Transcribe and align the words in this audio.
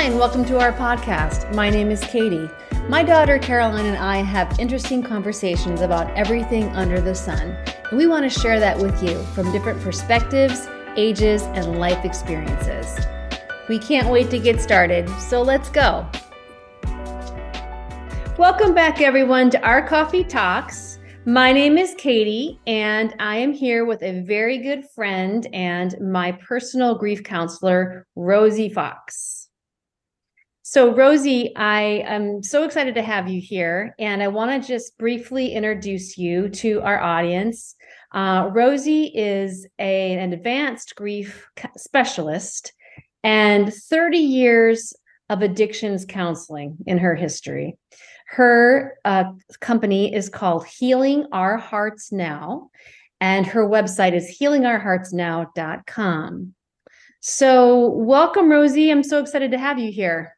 Hi, 0.00 0.06
and 0.06 0.18
welcome 0.18 0.46
to 0.46 0.58
our 0.58 0.72
podcast. 0.72 1.54
My 1.54 1.68
name 1.68 1.90
is 1.90 2.02
Katy. 2.04 2.48
My 2.88 3.02
daughter 3.02 3.38
Caroline 3.38 3.84
and 3.84 3.98
I 3.98 4.22
have 4.22 4.58
interesting 4.58 5.02
conversations 5.02 5.82
about 5.82 6.08
everything 6.16 6.70
under 6.70 7.02
the 7.02 7.14
sun, 7.14 7.54
and 7.90 7.98
we 7.98 8.06
want 8.06 8.22
to 8.22 8.40
share 8.40 8.58
that 8.60 8.78
with 8.78 9.02
you 9.02 9.22
from 9.34 9.52
different 9.52 9.78
perspectives, 9.82 10.66
ages, 10.96 11.42
and 11.42 11.78
life 11.78 12.02
experiences. 12.06 12.98
We 13.68 13.78
can't 13.78 14.08
wait 14.08 14.30
to 14.30 14.38
get 14.38 14.62
started, 14.62 15.06
so 15.20 15.42
let's 15.42 15.68
go. 15.68 16.08
Welcome 18.38 18.72
back, 18.72 19.02
everyone, 19.02 19.50
to 19.50 19.62
our 19.62 19.86
Coffee 19.86 20.24
Talks. 20.24 20.98
My 21.26 21.52
name 21.52 21.76
is 21.76 21.94
Katy, 21.98 22.58
and 22.66 23.14
I 23.20 23.36
am 23.36 23.52
here 23.52 23.84
with 23.84 24.02
a 24.02 24.22
very 24.22 24.56
good 24.62 24.88
friend 24.94 25.46
and 25.52 25.94
my 26.00 26.32
personal 26.32 26.94
grief 26.94 27.22
counselor, 27.22 28.06
Rosie 28.16 28.70
Fox. 28.70 29.29
So, 30.72 30.94
Rosie, 30.94 31.50
I 31.56 32.04
am 32.06 32.44
so 32.44 32.62
excited 32.62 32.94
to 32.94 33.02
have 33.02 33.28
you 33.28 33.40
here, 33.40 33.92
and 33.98 34.22
I 34.22 34.28
want 34.28 34.52
to 34.52 34.68
just 34.68 34.96
briefly 34.98 35.52
introduce 35.52 36.16
you 36.16 36.48
to 36.48 36.80
our 36.82 37.00
audience. 37.00 37.74
Uh, 38.12 38.50
Rosie 38.52 39.06
is 39.06 39.66
a, 39.80 40.12
an 40.12 40.32
advanced 40.32 40.94
grief 40.94 41.48
specialist 41.76 42.72
and 43.24 43.74
30 43.74 44.18
years 44.18 44.92
of 45.28 45.42
addictions 45.42 46.04
counseling 46.04 46.76
in 46.86 46.98
her 46.98 47.16
history. 47.16 47.76
Her 48.28 48.96
uh, 49.04 49.24
company 49.60 50.14
is 50.14 50.28
called 50.28 50.66
Healing 50.66 51.26
Our 51.32 51.56
Hearts 51.56 52.12
Now, 52.12 52.70
and 53.20 53.44
her 53.44 53.68
website 53.68 54.14
is 54.14 54.38
healingourheartsnow.com. 54.40 56.54
So, 57.18 57.88
welcome, 57.88 58.48
Rosie. 58.48 58.92
I'm 58.92 59.02
so 59.02 59.18
excited 59.18 59.50
to 59.50 59.58
have 59.58 59.80
you 59.80 59.90
here. 59.90 60.36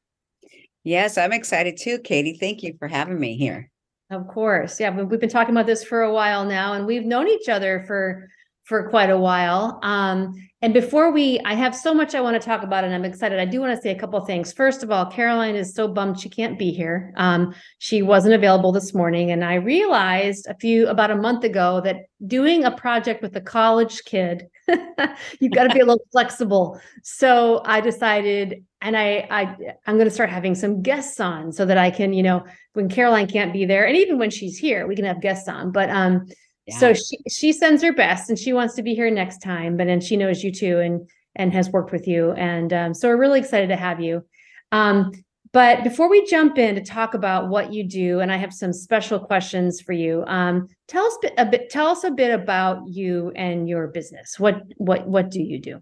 Yes, 0.84 1.16
I'm 1.16 1.32
excited 1.32 1.78
too, 1.80 1.98
Katy. 1.98 2.38
Thank 2.38 2.62
you 2.62 2.74
for 2.78 2.88
having 2.88 3.18
me 3.18 3.36
here. 3.36 3.70
Of 4.10 4.28
course. 4.28 4.78
Yeah, 4.78 4.90
we've 4.90 5.20
been 5.20 5.30
talking 5.30 5.54
about 5.54 5.66
this 5.66 5.84
for 5.84 6.02
a 6.02 6.12
while 6.12 6.44
now, 6.44 6.74
and 6.74 6.86
we've 6.86 7.04
known 7.04 7.28
each 7.28 7.48
other 7.48 7.84
for 7.86 8.28
for 8.64 8.88
quite 8.90 9.10
a 9.10 9.18
while. 9.18 9.80
Um, 9.82 10.34
and 10.60 10.72
before 10.72 11.10
we, 11.10 11.40
I 11.44 11.54
have 11.54 11.74
so 11.74 11.92
much 11.92 12.14
I 12.14 12.20
want 12.20 12.40
to 12.40 12.46
talk 12.46 12.62
about, 12.62 12.84
and 12.84 12.94
I'm 12.94 13.04
excited. 13.04 13.40
I 13.40 13.44
do 13.44 13.60
want 13.60 13.74
to 13.74 13.82
say 13.82 13.90
a 13.90 13.98
couple 13.98 14.20
things. 14.24 14.52
First 14.52 14.84
of 14.84 14.90
all, 14.92 15.06
Caroline 15.06 15.56
is 15.56 15.74
so 15.74 15.88
bummed 15.88 16.20
she 16.20 16.28
can't 16.28 16.58
be 16.58 16.70
here. 16.70 17.12
Um, 17.16 17.54
she 17.78 18.02
wasn't 18.02 18.34
available 18.34 18.70
this 18.70 18.94
morning, 18.94 19.32
and 19.32 19.44
I 19.44 19.54
realized 19.54 20.46
a 20.48 20.54
few 20.54 20.86
about 20.86 21.10
a 21.10 21.16
month 21.16 21.42
ago 21.42 21.80
that 21.80 21.96
doing 22.24 22.64
a 22.64 22.70
project 22.70 23.22
with 23.22 23.34
a 23.34 23.40
college 23.40 24.04
kid, 24.04 24.46
you've 25.40 25.52
got 25.52 25.64
to 25.64 25.74
be 25.74 25.80
a 25.80 25.84
little 25.84 26.04
flexible. 26.12 26.80
So 27.02 27.62
I 27.64 27.80
decided, 27.80 28.64
and 28.80 28.96
I, 28.96 29.26
I, 29.30 29.56
I'm 29.86 29.96
going 29.96 30.08
to 30.08 30.10
start 30.10 30.30
having 30.30 30.54
some 30.54 30.82
guests 30.82 31.20
on 31.20 31.52
so 31.52 31.64
that 31.66 31.78
I 31.78 31.90
can, 31.90 32.12
you 32.12 32.22
know, 32.22 32.44
when 32.74 32.88
Caroline 32.88 33.26
can't 33.26 33.52
be 33.52 33.64
there, 33.64 33.86
and 33.86 33.96
even 33.96 34.18
when 34.18 34.30
she's 34.30 34.58
here, 34.58 34.86
we 34.86 34.96
can 34.96 35.04
have 35.04 35.20
guests 35.20 35.48
on. 35.48 35.72
But 35.72 35.90
um, 35.90 36.26
so 36.70 36.94
she 36.94 37.18
she 37.28 37.52
sends 37.52 37.82
her 37.82 37.92
best 37.92 38.30
and 38.30 38.38
she 38.38 38.52
wants 38.52 38.74
to 38.76 38.82
be 38.82 38.94
here 38.94 39.10
next 39.10 39.38
time, 39.38 39.76
but 39.76 39.88
and 39.88 40.02
she 40.02 40.16
knows 40.16 40.44
you 40.44 40.52
too 40.52 40.78
and 40.78 41.08
and 41.34 41.52
has 41.52 41.70
worked 41.70 41.92
with 41.92 42.06
you. 42.06 42.32
And 42.32 42.72
um, 42.72 42.94
so 42.94 43.08
we're 43.08 43.16
really 43.16 43.40
excited 43.40 43.68
to 43.68 43.76
have 43.76 44.00
you. 44.00 44.24
Um, 44.70 45.12
but 45.52 45.84
before 45.84 46.08
we 46.08 46.24
jump 46.26 46.58
in 46.58 46.74
to 46.74 46.82
talk 46.82 47.14
about 47.14 47.48
what 47.48 47.72
you 47.72 47.84
do, 47.84 48.20
and 48.20 48.32
I 48.32 48.36
have 48.36 48.52
some 48.52 48.72
special 48.72 49.18
questions 49.18 49.80
for 49.80 49.92
you. 49.92 50.24
Um, 50.26 50.68
tell 50.88 51.04
us 51.04 51.16
a 51.36 51.46
bit. 51.46 51.70
Tell 51.70 51.88
us 51.88 52.04
a 52.04 52.10
bit 52.10 52.32
about 52.32 52.88
you 52.88 53.32
and 53.36 53.68
your 53.68 53.88
business. 53.88 54.38
What 54.38 54.62
what 54.76 55.06
what 55.06 55.30
do 55.30 55.42
you 55.42 55.60
do? 55.60 55.80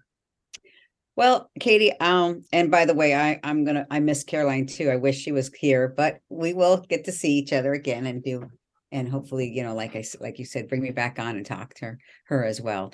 Well, 1.17 1.51
Katy, 1.61 1.93
um, 2.01 2.45
and 2.53 2.71
by 2.71 2.85
the 2.85 2.95
way, 2.95 3.15
I 3.15 3.39
I'm 3.45 3.65
gonna 3.65 3.87
I 3.91 4.01
miss 4.01 4.25
Caroline 4.25 4.67
too. 4.67 4.91
I 4.91 4.97
wish 4.97 5.19
she 5.19 5.33
was 5.33 5.53
here, 5.55 5.93
but 5.97 6.21
we 6.29 6.53
will 6.55 6.79
get 6.89 7.05
to 7.05 7.13
see 7.13 7.33
each 7.33 7.53
other 7.53 7.73
again 7.73 8.07
and 8.07 8.23
do 8.23 8.51
and 8.93 9.09
hopefully 9.09 9.49
you 9.49 9.63
know 9.63 9.75
like 9.75 9.95
i 9.97 10.05
like 10.21 10.39
you 10.39 10.45
said 10.45 10.69
bring 10.69 10.83
me 10.83 10.91
back 10.91 11.19
on 11.19 11.37
and 11.37 11.47
talk 11.47 11.75
to 11.75 11.85
her, 11.85 11.99
her 12.25 12.45
as 12.45 12.61
well 12.61 12.93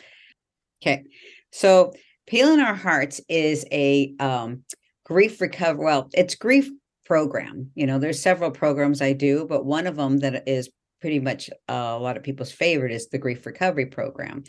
okay 0.83 1.05
so 1.50 1.93
healing 2.27 2.61
our 2.61 2.75
hearts 2.75 3.21
is 3.29 3.65
a 3.73 4.15
um, 4.19 4.62
grief 5.06 5.41
recovery 5.41 5.84
well 5.84 6.09
it's 6.15 6.34
grief 6.34 6.69
program 7.05 7.71
you 7.75 7.87
know 7.87 7.99
there's 7.99 8.21
several 8.21 8.50
programs 8.50 9.00
i 9.00 9.12
do 9.12 9.47
but 9.49 9.65
one 9.65 9.87
of 9.87 9.97
them 9.97 10.19
that 10.19 10.49
is 10.49 10.69
pretty 11.00 11.21
much 11.21 11.49
uh, 11.69 11.94
a 11.97 11.99
lot 11.99 12.17
of 12.17 12.22
people's 12.22 12.50
favorite 12.53 12.93
is 12.93 13.09
the 13.09 13.19
grief 13.19 13.47
recovery 13.47 13.87
program 13.87 14.43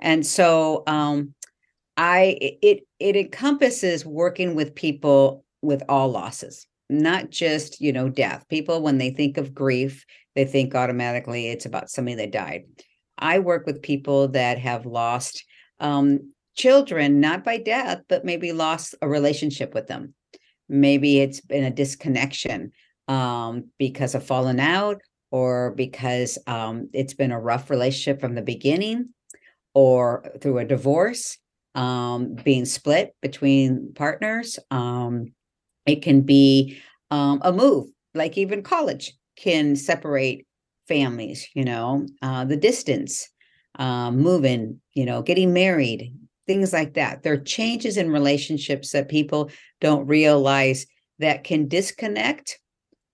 and 0.00 0.26
so 0.26 0.82
um, 0.86 1.32
i 1.96 2.36
it 2.40 2.80
it 2.98 3.16
encompasses 3.16 4.04
working 4.04 4.54
with 4.54 4.74
people 4.74 5.44
with 5.62 5.82
all 5.88 6.10
losses 6.10 6.66
not 6.88 7.30
just 7.30 7.80
you 7.80 7.92
know 7.92 8.08
death 8.08 8.44
people 8.48 8.82
when 8.82 8.98
they 8.98 9.10
think 9.10 9.36
of 9.36 9.54
grief 9.54 10.04
they 10.34 10.44
think 10.44 10.74
automatically 10.74 11.48
it's 11.48 11.66
about 11.66 11.90
somebody 11.90 12.16
that 12.16 12.32
died. 12.32 12.64
I 13.18 13.40
work 13.40 13.66
with 13.66 13.82
people 13.82 14.28
that 14.28 14.58
have 14.58 14.86
lost 14.86 15.44
um, 15.80 16.32
children, 16.60 17.20
not 17.20 17.42
by 17.42 17.56
death, 17.56 18.02
but 18.08 18.24
maybe 18.24 18.52
lost 18.52 18.94
a 19.00 19.08
relationship 19.08 19.72
with 19.72 19.86
them. 19.86 20.14
Maybe 20.68 21.20
it's 21.20 21.40
been 21.40 21.64
a 21.64 21.70
disconnection 21.70 22.72
um, 23.08 23.70
because 23.78 24.14
of 24.14 24.26
falling 24.26 24.60
out 24.60 25.00
or 25.30 25.72
because 25.72 26.38
um, 26.46 26.90
it's 26.92 27.14
been 27.14 27.32
a 27.32 27.40
rough 27.40 27.70
relationship 27.70 28.20
from 28.20 28.34
the 28.34 28.42
beginning 28.42 29.08
or 29.74 30.24
through 30.40 30.58
a 30.58 30.64
divorce, 30.64 31.38
um, 31.74 32.34
being 32.34 32.66
split 32.66 33.14
between 33.22 33.92
partners. 33.94 34.58
Um, 34.70 35.32
it 35.86 36.02
can 36.02 36.20
be 36.20 36.82
um, 37.10 37.40
a 37.42 37.52
move, 37.52 37.86
like 38.14 38.36
even 38.36 38.62
college 38.62 39.14
can 39.36 39.76
separate 39.76 40.46
families, 40.88 41.48
you 41.54 41.64
know, 41.64 42.06
uh, 42.20 42.44
the 42.44 42.56
distance, 42.56 43.30
um, 43.78 44.18
moving, 44.18 44.80
you 44.92 45.06
know, 45.06 45.22
getting 45.22 45.52
married, 45.52 46.12
things 46.50 46.72
like 46.72 46.94
that. 46.94 47.22
There 47.22 47.34
are 47.34 47.38
changes 47.38 47.96
in 47.96 48.10
relationships 48.10 48.90
that 48.90 49.08
people 49.08 49.52
don't 49.80 50.08
realize 50.08 50.84
that 51.20 51.44
can 51.44 51.68
disconnect 51.68 52.58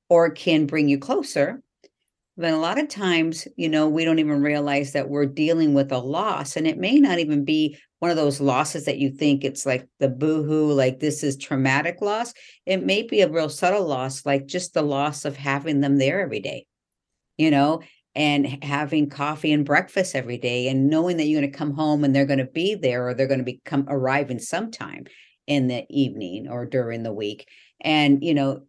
or 0.09 0.31
can 0.31 0.65
bring 0.65 0.89
you 0.89 0.99
closer. 0.99 1.63
But 2.39 2.55
a 2.55 2.57
lot 2.57 2.79
of 2.79 2.89
times, 2.89 3.47
you 3.57 3.69
know, 3.69 3.89
we 3.91 4.07
don't 4.07 4.21
even 4.21 4.41
realize 4.41 4.93
that 4.93 5.11
we're 5.11 5.27
dealing 5.27 5.75
with 5.75 5.93
a 5.93 5.99
loss. 5.99 6.57
And 6.57 6.67
it 6.67 6.79
may 6.79 6.99
not 6.99 7.19
even 7.19 7.45
be 7.45 7.77
one 7.99 8.11
of 8.11 8.17
those 8.17 8.41
losses 8.41 8.87
that 8.87 8.97
you 8.97 9.11
think 9.11 9.45
it's 9.45 9.67
like 9.67 9.87
the 10.01 10.09
boohoo, 10.09 10.73
like 10.73 10.99
this 10.99 11.23
is 11.23 11.37
traumatic 11.37 12.01
loss. 12.01 12.33
It 12.65 12.87
may 12.87 13.03
be 13.03 13.21
a 13.21 13.29
real 13.29 13.51
subtle 13.51 13.85
loss, 13.87 14.25
like 14.25 14.47
just 14.47 14.73
the 14.73 14.83
loss 14.83 15.27
of 15.27 15.37
having 15.37 15.83
them 15.83 15.99
there 15.99 16.23
every 16.23 16.41
day, 16.41 16.65
you 17.37 17.51
know, 17.51 17.83
and 18.16 18.65
having 18.65 19.09
coffee 19.09 19.53
and 19.53 19.65
breakfast 19.65 20.16
every 20.16 20.38
day 20.38 20.66
and 20.66 20.88
knowing 20.88 21.19
that 21.19 21.27
you're 21.27 21.41
going 21.41 21.53
to 21.53 21.56
come 21.56 21.75
home 21.75 22.03
and 22.03 22.16
they're 22.16 22.27
going 22.27 22.38
to 22.38 22.47
be 22.47 22.75
there 22.75 23.06
or 23.06 23.15
they're 23.15 23.28
going 23.28 23.38
to 23.38 23.44
be 23.44 23.60
become 23.65 23.84
arriving 23.88 24.41
sometime 24.41 25.04
in 25.47 25.69
the 25.69 25.84
evening 25.91 26.49
or 26.49 26.66
during 26.66 27.03
the 27.03 27.12
week. 27.12 27.47
And, 27.82 28.25
you 28.25 28.34
know, 28.34 28.62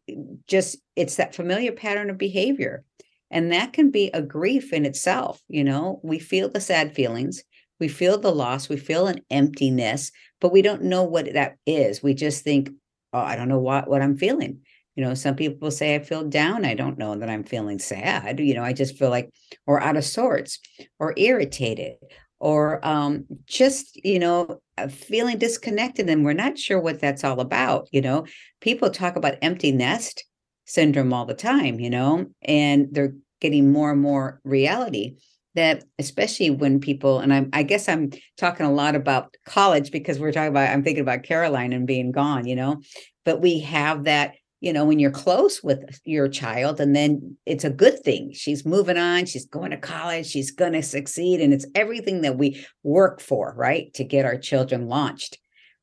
just 0.47 0.77
it's 0.95 1.15
that 1.15 1.33
familiar 1.33 1.71
pattern 1.71 2.09
of 2.09 2.17
behavior. 2.17 2.83
And 3.31 3.51
that 3.51 3.73
can 3.73 3.89
be 3.89 4.11
a 4.13 4.21
grief 4.21 4.71
in 4.71 4.85
itself. 4.85 5.41
You 5.47 5.63
know, 5.63 5.99
we 6.03 6.19
feel 6.19 6.49
the 6.49 6.61
sad 6.61 6.93
feelings 6.93 7.43
we 7.79 7.87
feel 7.87 8.17
the 8.17 8.31
loss, 8.31 8.69
we 8.69 8.77
feel 8.77 9.07
an 9.07 9.21
emptiness, 9.29 10.11
but 10.41 10.51
we 10.51 10.61
don't 10.61 10.83
know 10.83 11.03
what 11.03 11.31
that 11.33 11.57
is. 11.65 12.01
We 12.01 12.13
just 12.13 12.43
think, 12.43 12.71
oh, 13.13 13.19
I 13.19 13.35
don't 13.35 13.49
know 13.49 13.59
what, 13.59 13.89
what 13.89 14.01
I'm 14.01 14.17
feeling. 14.17 14.61
You 14.97 15.05
know, 15.05 15.13
some 15.13 15.35
people 15.35 15.71
say 15.71 15.95
I 15.95 15.99
feel 15.99 16.23
down. 16.27 16.65
I 16.65 16.73
don't 16.73 16.97
know 16.97 17.15
that 17.15 17.29
I'm 17.29 17.43
feeling 17.43 17.79
sad. 17.79 18.39
You 18.39 18.55
know, 18.55 18.63
I 18.63 18.73
just 18.73 18.97
feel 18.97 19.09
like, 19.09 19.29
or 19.65 19.79
out 19.79 19.95
of 19.95 20.03
sorts, 20.03 20.59
or 20.99 21.13
irritated, 21.15 21.97
or 22.39 22.85
um, 22.85 23.25
just, 23.45 23.95
you 24.03 24.19
know, 24.19 24.59
uh, 24.77 24.87
feeling 24.87 25.37
disconnected. 25.37 26.09
And 26.09 26.25
we're 26.25 26.33
not 26.33 26.57
sure 26.57 26.79
what 26.79 26.99
that's 26.99 27.23
all 27.23 27.39
about. 27.39 27.87
You 27.91 28.01
know, 28.01 28.25
people 28.59 28.89
talk 28.89 29.15
about 29.15 29.37
empty 29.41 29.71
nest 29.71 30.25
syndrome 30.65 31.13
all 31.13 31.25
the 31.25 31.33
time, 31.33 31.79
you 31.79 31.89
know, 31.89 32.25
and 32.41 32.87
they're 32.91 33.13
getting 33.39 33.71
more 33.71 33.91
and 33.91 34.01
more 34.01 34.41
reality 34.43 35.15
that 35.55 35.83
especially 35.97 36.51
when 36.51 36.79
people 36.79 37.19
and 37.19 37.33
I'm 37.33 37.49
I 37.51 37.63
guess 37.63 37.89
I'm 37.89 38.11
talking 38.37 38.65
a 38.65 38.71
lot 38.71 38.95
about 38.95 39.35
college 39.45 39.91
because 39.91 40.19
we're 40.19 40.31
talking 40.31 40.49
about 40.49 40.69
I'm 40.69 40.83
thinking 40.83 41.01
about 41.01 41.23
Caroline 41.23 41.73
and 41.73 41.87
being 41.87 42.11
gone, 42.11 42.47
you 42.47 42.55
know. 42.55 42.81
But 43.25 43.41
we 43.41 43.59
have 43.61 44.03
that, 44.05 44.35
you 44.59 44.73
know, 44.73 44.85
when 44.85 44.99
you're 44.99 45.11
close 45.11 45.63
with 45.63 45.99
your 46.03 46.27
child 46.27 46.79
and 46.79 46.95
then 46.95 47.37
it's 47.45 47.63
a 47.63 47.69
good 47.69 48.03
thing. 48.03 48.31
She's 48.33 48.65
moving 48.65 48.97
on, 48.97 49.25
she's 49.25 49.45
going 49.45 49.71
to 49.71 49.77
college, 49.77 50.27
she's 50.27 50.51
going 50.51 50.73
to 50.73 50.81
succeed 50.81 51.41
and 51.41 51.53
it's 51.53 51.67
everything 51.75 52.21
that 52.21 52.37
we 52.37 52.65
work 52.83 53.21
for, 53.21 53.53
right? 53.55 53.93
To 53.95 54.03
get 54.03 54.25
our 54.25 54.37
children 54.37 54.87
launched. 54.87 55.37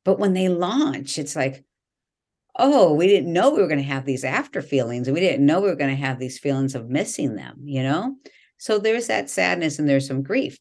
But 0.04 0.18
when 0.18 0.32
they 0.32 0.48
launch, 0.48 1.18
it's 1.18 1.36
like 1.36 1.64
oh, 2.56 2.94
we 2.94 3.08
didn't 3.08 3.32
know 3.32 3.50
we 3.50 3.60
were 3.60 3.66
going 3.66 3.78
to 3.78 3.84
have 3.84 4.04
these 4.04 4.22
after 4.22 4.62
feelings 4.62 5.08
and 5.08 5.14
we 5.14 5.20
didn't 5.20 5.44
know 5.44 5.60
we 5.60 5.66
were 5.66 5.74
going 5.74 5.90
to 5.90 6.00
have 6.00 6.20
these 6.20 6.38
feelings 6.38 6.76
of 6.76 6.88
missing 6.88 7.34
them, 7.34 7.56
you 7.64 7.82
know? 7.82 8.14
So 8.58 8.78
there's 8.78 9.08
that 9.08 9.28
sadness 9.28 9.80
and 9.80 9.88
there's 9.88 10.06
some 10.06 10.22
grief. 10.22 10.56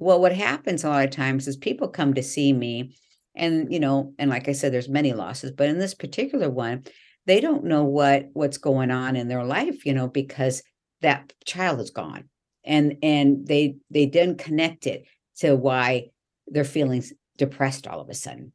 Well, 0.00 0.20
what 0.20 0.34
happens 0.34 0.82
a 0.82 0.88
lot 0.88 1.04
of 1.04 1.12
times 1.12 1.46
is 1.46 1.56
people 1.56 1.86
come 1.86 2.14
to 2.14 2.22
see 2.24 2.52
me 2.52 2.96
and 3.38 3.72
you 3.72 3.80
know 3.80 4.12
and 4.18 4.28
like 4.28 4.48
i 4.48 4.52
said 4.52 4.72
there's 4.72 4.88
many 4.88 5.12
losses 5.12 5.52
but 5.52 5.68
in 5.68 5.78
this 5.78 5.94
particular 5.94 6.50
one 6.50 6.84
they 7.28 7.40
don't 7.40 7.64
know 7.64 7.84
what 7.84 8.28
what's 8.32 8.58
going 8.58 8.90
on 8.90 9.14
in 9.14 9.28
their 9.28 9.44
life 9.44 9.86
you 9.86 9.94
know 9.94 10.08
because 10.08 10.62
that 11.00 11.32
child 11.44 11.80
is 11.80 11.90
gone. 11.90 12.28
And 12.64 12.96
and 13.02 13.46
they 13.46 13.76
they 13.90 14.06
didn't 14.06 14.38
connect 14.38 14.86
it 14.86 15.04
to 15.38 15.54
why 15.54 16.10
they're 16.46 16.64
feeling 16.64 17.04
depressed 17.36 17.86
all 17.86 18.00
of 18.00 18.08
a 18.08 18.14
sudden. 18.14 18.52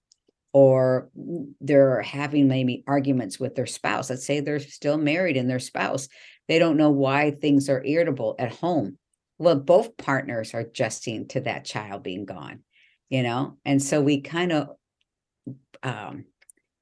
Or 0.51 1.09
they're 1.61 2.03
having 2.03 2.47
maybe 2.47 2.83
arguments 2.85 3.39
with 3.39 3.55
their 3.55 3.65
spouse. 3.65 4.09
Let's 4.09 4.25
say 4.25 4.39
they're 4.39 4.59
still 4.59 4.97
married 4.97 5.37
and 5.37 5.49
their 5.49 5.59
spouse 5.59 6.07
they 6.49 6.59
don't 6.59 6.75
know 6.75 6.91
why 6.91 7.31
things 7.31 7.69
are 7.69 7.83
irritable 7.85 8.35
at 8.37 8.53
home. 8.53 8.97
Well 9.39 9.55
both 9.55 9.97
partners 9.97 10.53
are 10.53 10.59
adjusting 10.59 11.29
to 11.29 11.39
that 11.41 11.65
child 11.65 12.03
being 12.03 12.25
gone 12.25 12.63
you 13.09 13.21
know? 13.21 13.57
And 13.63 13.81
so 13.81 14.01
we 14.01 14.21
kind 14.21 14.51
of 14.51 14.69
um 15.83 16.25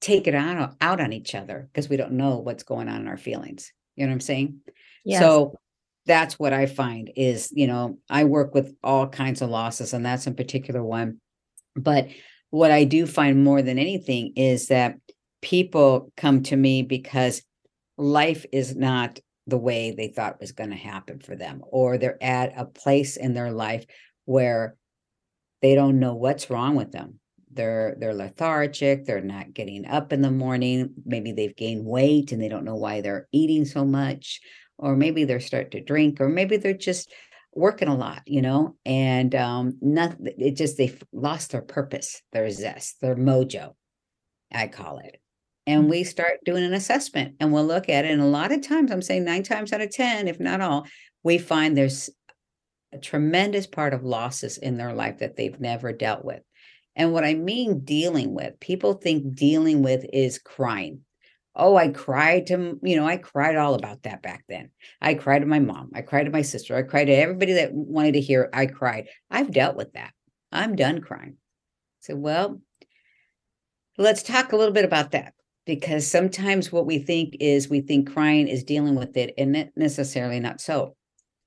take 0.01 0.27
it 0.27 0.35
out 0.35 0.75
out 0.81 0.99
on 0.99 1.13
each 1.13 1.33
other 1.35 1.69
because 1.71 1.87
we 1.87 1.95
don't 1.95 2.13
know 2.13 2.37
what's 2.37 2.63
going 2.63 2.89
on 2.89 3.01
in 3.01 3.07
our 3.07 3.17
feelings 3.17 3.71
you 3.95 4.05
know 4.05 4.11
what 4.11 4.15
i'm 4.15 4.21
saying? 4.21 4.59
Yes. 5.05 5.21
so 5.21 5.55
that's 6.05 6.39
what 6.39 6.53
i 6.53 6.65
find 6.65 7.11
is 7.15 7.51
you 7.51 7.67
know 7.67 7.99
i 8.09 8.23
work 8.23 8.53
with 8.53 8.75
all 8.83 9.07
kinds 9.07 9.41
of 9.41 9.49
losses 9.49 9.93
and 9.93 10.05
that's 10.05 10.27
in 10.27 10.35
particular 10.35 10.83
one. 10.83 11.19
But 11.75 12.09
what 12.49 12.71
i 12.71 12.83
do 12.83 13.05
find 13.05 13.43
more 13.43 13.61
than 13.61 13.79
anything 13.79 14.33
is 14.35 14.67
that 14.67 14.97
people 15.41 16.11
come 16.17 16.43
to 16.43 16.55
me 16.55 16.81
because 16.81 17.43
life 17.97 18.45
is 18.51 18.75
not 18.75 19.19
the 19.47 19.57
way 19.57 19.91
they 19.91 20.07
thought 20.07 20.39
was 20.39 20.51
going 20.51 20.69
to 20.69 20.75
happen 20.75 21.19
for 21.19 21.35
them 21.35 21.61
or 21.67 21.97
they're 21.97 22.21
at 22.23 22.53
a 22.57 22.65
place 22.65 23.17
in 23.17 23.33
their 23.33 23.51
life 23.51 23.85
where 24.25 24.75
they 25.61 25.75
don't 25.75 25.99
know 25.99 26.15
what's 26.15 26.49
wrong 26.49 26.75
with 26.75 26.91
them 26.91 27.19
they're 27.53 27.95
they're 27.99 28.13
lethargic 28.13 29.05
they're 29.05 29.21
not 29.21 29.53
getting 29.53 29.85
up 29.85 30.13
in 30.13 30.21
the 30.21 30.31
morning 30.31 30.93
maybe 31.05 31.31
they've 31.31 31.55
gained 31.55 31.85
weight 31.85 32.31
and 32.31 32.41
they 32.41 32.49
don't 32.49 32.65
know 32.65 32.75
why 32.75 33.01
they're 33.01 33.27
eating 33.31 33.65
so 33.65 33.85
much 33.85 34.41
or 34.77 34.95
maybe 34.95 35.23
they're 35.23 35.39
starting 35.39 35.71
to 35.71 35.81
drink 35.81 36.19
or 36.19 36.29
maybe 36.29 36.57
they're 36.57 36.73
just 36.73 37.11
working 37.53 37.87
a 37.87 37.95
lot 37.95 38.21
you 38.25 38.41
know? 38.41 38.75
And 38.85 39.35
um 39.35 39.77
nothing 39.81 40.27
it 40.37 40.55
just 40.55 40.77
they've 40.77 41.01
lost 41.11 41.51
their 41.51 41.61
purpose 41.61 42.21
their 42.31 42.49
zest 42.49 43.01
their 43.01 43.15
mojo 43.15 43.73
i 44.53 44.67
call 44.67 44.99
it. 44.99 45.19
And 45.67 45.89
we 45.89 46.03
start 46.03 46.39
doing 46.43 46.63
an 46.63 46.73
assessment 46.73 47.35
and 47.39 47.53
we'll 47.53 47.65
look 47.65 47.89
at 47.89 48.05
it 48.05 48.11
and 48.11 48.21
a 48.21 48.25
lot 48.25 48.51
of 48.51 48.65
times 48.67 48.91
i'm 48.91 49.01
saying 49.01 49.25
nine 49.25 49.43
times 49.43 49.73
out 49.73 49.81
of 49.81 49.91
ten 49.91 50.27
if 50.27 50.39
not 50.39 50.61
all 50.61 50.87
we 51.23 51.37
find 51.37 51.77
there's 51.77 52.09
a 52.93 52.97
tremendous 52.97 53.67
part 53.67 53.93
of 53.93 54.03
losses 54.03 54.57
in 54.57 54.77
their 54.77 54.93
life 54.93 55.19
that 55.19 55.37
they've 55.37 55.59
never 55.59 55.93
dealt 55.93 56.25
with 56.25 56.41
and 56.95 57.13
what 57.13 57.23
i 57.23 57.33
mean 57.33 57.79
dealing 57.79 58.33
with 58.33 58.59
people 58.59 58.93
think 58.93 59.35
dealing 59.35 59.81
with 59.81 60.05
is 60.13 60.39
crying. 60.39 61.01
Oh 61.55 61.75
i 61.75 61.89
cried 61.89 62.47
to 62.47 62.79
you 62.81 62.95
know 62.95 63.05
i 63.05 63.17
cried 63.17 63.55
all 63.55 63.75
about 63.75 64.03
that 64.03 64.21
back 64.21 64.43
then. 64.47 64.71
I 65.01 65.13
cried 65.15 65.39
to 65.39 65.45
my 65.45 65.59
mom 65.59 65.91
i 65.93 66.01
cried 66.01 66.25
to 66.25 66.31
my 66.31 66.41
sister 66.41 66.75
i 66.75 66.83
cried 66.83 67.05
to 67.05 67.13
everybody 67.13 67.53
that 67.53 67.73
wanted 67.73 68.13
to 68.13 68.21
hear 68.21 68.49
i 68.53 68.65
cried. 68.65 69.07
I've 69.29 69.51
dealt 69.51 69.75
with 69.75 69.93
that. 69.93 70.13
I'm 70.51 70.75
done 70.75 71.01
crying. 71.01 71.37
So 72.01 72.15
well 72.15 72.61
let's 73.97 74.23
talk 74.23 74.51
a 74.51 74.57
little 74.57 74.73
bit 74.73 74.85
about 74.85 75.11
that 75.11 75.33
because 75.65 76.09
sometimes 76.09 76.71
what 76.71 76.85
we 76.85 76.99
think 76.99 77.35
is 77.39 77.69
we 77.69 77.81
think 77.81 78.11
crying 78.11 78.47
is 78.47 78.63
dealing 78.63 78.95
with 78.95 79.15
it 79.17 79.33
and 79.37 79.69
necessarily 79.75 80.39
not 80.39 80.59
so. 80.59 80.95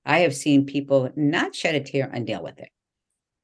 I 0.05 0.19
have 0.21 0.35
seen 0.35 0.67
people 0.67 1.11
not 1.17 1.55
shed 1.55 1.75
a 1.75 1.81
tear 1.81 2.11
and 2.13 2.27
deal 2.27 2.43
with 2.43 2.59
it 2.59 2.69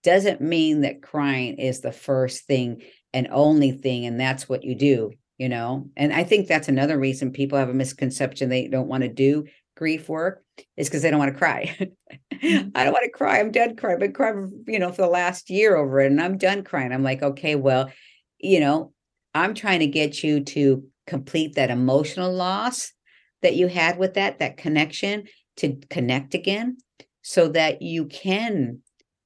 doesn't 0.03 0.41
mean 0.41 0.83
that 0.83 1.03
crying 1.03 1.59
is 1.59 1.81
the 1.81 1.93
first 1.93 2.47
thing 2.47 2.83
and 3.13 3.29
only 3.31 3.73
thing 3.73 4.07
and 4.07 4.19
that's 4.19 4.49
what 4.49 4.65
you 4.65 4.75
do 4.75 5.13
you 5.41 5.49
know? 5.49 5.89
And 5.97 6.13
i 6.13 6.23
think 6.23 6.47
that's 6.47 6.69
another 6.69 6.99
reason 6.99 7.33
people 7.33 7.59
have 7.59 7.71
a 7.71 7.75
misconception 7.75 8.49
they 8.49 8.69
don't 8.69 8.89
want 8.89 9.03
to 9.03 9.09
do 9.09 9.47
grief 9.75 10.09
work 10.11 10.45
is 10.77 10.89
because 10.89 11.01
they 11.01 11.11
don't 11.11 11.19
want 11.19 11.33
to 11.33 11.39
cry 11.39 11.75
mm-hmm. 11.81 12.69
i 12.75 12.85
don't 12.85 12.93
want 12.93 13.05
to 13.05 13.11
cry 13.11 13.41
i'm 13.41 13.51
done 13.51 13.75
crying 13.75 13.95
i've 13.95 14.01
been 14.01 14.13
crying 14.13 14.65
you 14.67 14.79
know 14.79 14.93
for 14.93 15.01
the 15.01 15.09
last 15.09 15.49
year 15.49 15.77
over 15.77 16.01
it 16.01 16.11
and 16.11 16.21
i'm 16.21 16.37
done 16.37 16.63
crying. 16.63 16.93
I'm 16.93 17.03
like 17.03 17.23
okay 17.23 17.55
well 17.55 17.91
you 18.39 18.61
know 18.61 18.93
i'm 19.35 19.55
trying 19.55 19.81
to 19.81 19.87
get 19.87 20.23
you 20.23 20.45
to 20.45 20.85
complete 21.07 21.55
that 21.55 21.71
emotional 21.71 22.31
loss 22.31 22.93
that 23.41 23.57
you 23.57 23.69
had 23.69 23.97
with 23.97 24.15
that 24.15 24.41
that 24.41 24.59
connection 24.59 25.25
to 25.57 25.79
connect 25.89 26.35
again 26.35 26.77
so 27.23 27.49
that 27.49 27.81
you 27.81 28.05
can 28.05 28.81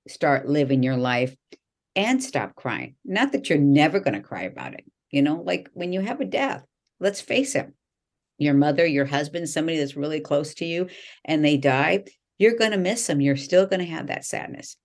start 0.08 0.48
living 0.48 0.82
your 0.82 0.96
life 0.96 1.34
and 1.96 2.22
stop 2.22 2.54
crying 2.54 2.94
not 3.04 3.32
that 3.32 3.48
you're 3.48 3.58
never 3.58 4.00
going 4.00 4.14
to 4.14 4.20
cry 4.20 4.42
about 4.42 4.74
it 4.74 4.84
you 5.14 5.22
know, 5.22 5.40
like 5.46 5.70
when 5.74 5.92
you 5.92 6.00
have 6.00 6.20
a 6.20 6.24
death, 6.24 6.64
let's 6.98 7.20
face 7.20 7.54
it, 7.54 7.72
your 8.36 8.54
mother, 8.54 8.84
your 8.84 9.04
husband, 9.04 9.48
somebody 9.48 9.78
that's 9.78 9.94
really 9.94 10.18
close 10.18 10.54
to 10.54 10.64
you, 10.64 10.88
and 11.24 11.44
they 11.44 11.56
die, 11.56 12.02
you're 12.36 12.56
going 12.58 12.72
to 12.72 12.76
miss 12.76 13.06
them. 13.06 13.20
You're 13.20 13.36
still 13.36 13.64
going 13.64 13.78
to 13.78 13.86
have 13.86 14.08
that 14.08 14.24
sadness. 14.24 14.76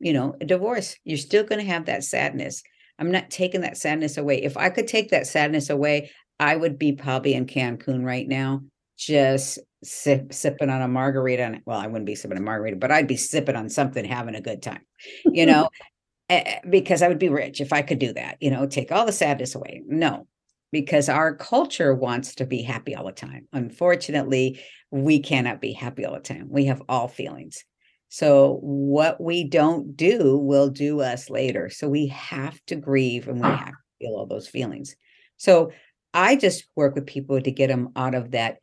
You 0.00 0.14
know, 0.14 0.34
a 0.40 0.44
divorce, 0.44 0.96
you're 1.04 1.16
still 1.16 1.44
going 1.44 1.60
to 1.60 1.70
have 1.70 1.86
that 1.86 2.02
sadness. 2.02 2.64
I'm 2.98 3.12
not 3.12 3.30
taking 3.30 3.60
that 3.60 3.76
sadness 3.76 4.16
away. 4.16 4.42
If 4.42 4.56
I 4.56 4.68
could 4.68 4.88
take 4.88 5.10
that 5.10 5.28
sadness 5.28 5.70
away, 5.70 6.10
I 6.40 6.56
would 6.56 6.76
be 6.76 6.94
probably 6.94 7.34
in 7.34 7.46
Cancun 7.46 8.04
right 8.04 8.26
now, 8.26 8.62
just 8.98 9.60
sip, 9.82 10.32
sipping 10.32 10.70
on 10.70 10.82
a 10.82 10.88
margarita. 10.88 11.60
well, 11.66 11.78
I 11.78 11.86
wouldn't 11.86 12.06
be 12.06 12.14
sipping 12.14 12.38
a 12.38 12.42
margarita, 12.42 12.76
but 12.76 12.90
I'd 12.90 13.08
be 13.08 13.16
sipping 13.16 13.56
on 13.56 13.68
something, 13.68 14.04
having 14.04 14.34
a 14.34 14.40
good 14.40 14.62
time, 14.62 14.82
you 15.24 15.46
know, 15.46 15.68
eh, 16.30 16.60
because 16.68 17.02
I 17.02 17.08
would 17.08 17.18
be 17.18 17.28
rich 17.28 17.60
if 17.60 17.72
I 17.72 17.82
could 17.82 17.98
do 17.98 18.12
that, 18.14 18.36
you 18.40 18.50
know, 18.50 18.66
take 18.66 18.92
all 18.92 19.06
the 19.06 19.12
sadness 19.12 19.54
away. 19.54 19.82
No, 19.86 20.26
because 20.70 21.08
our 21.08 21.34
culture 21.34 21.94
wants 21.94 22.36
to 22.36 22.46
be 22.46 22.62
happy 22.62 22.94
all 22.94 23.06
the 23.06 23.12
time. 23.12 23.46
Unfortunately, 23.52 24.60
we 24.90 25.20
cannot 25.20 25.60
be 25.60 25.72
happy 25.72 26.04
all 26.04 26.14
the 26.14 26.20
time. 26.20 26.48
We 26.50 26.66
have 26.66 26.82
all 26.88 27.08
feelings. 27.08 27.64
So, 28.08 28.58
what 28.60 29.20
we 29.22 29.44
don't 29.44 29.96
do 29.96 30.36
will 30.36 30.68
do 30.68 31.00
us 31.00 31.30
later. 31.30 31.70
So, 31.70 31.88
we 31.88 32.08
have 32.08 32.60
to 32.66 32.76
grieve 32.76 33.26
and 33.26 33.40
we 33.40 33.48
ah. 33.48 33.56
have 33.56 33.68
to 33.68 33.74
feel 34.00 34.14
all 34.16 34.26
those 34.26 34.48
feelings. 34.48 34.96
So, 35.38 35.72
I 36.12 36.36
just 36.36 36.66
work 36.76 36.94
with 36.94 37.06
people 37.06 37.40
to 37.40 37.50
get 37.50 37.68
them 37.68 37.88
out 37.96 38.14
of 38.14 38.32
that 38.32 38.58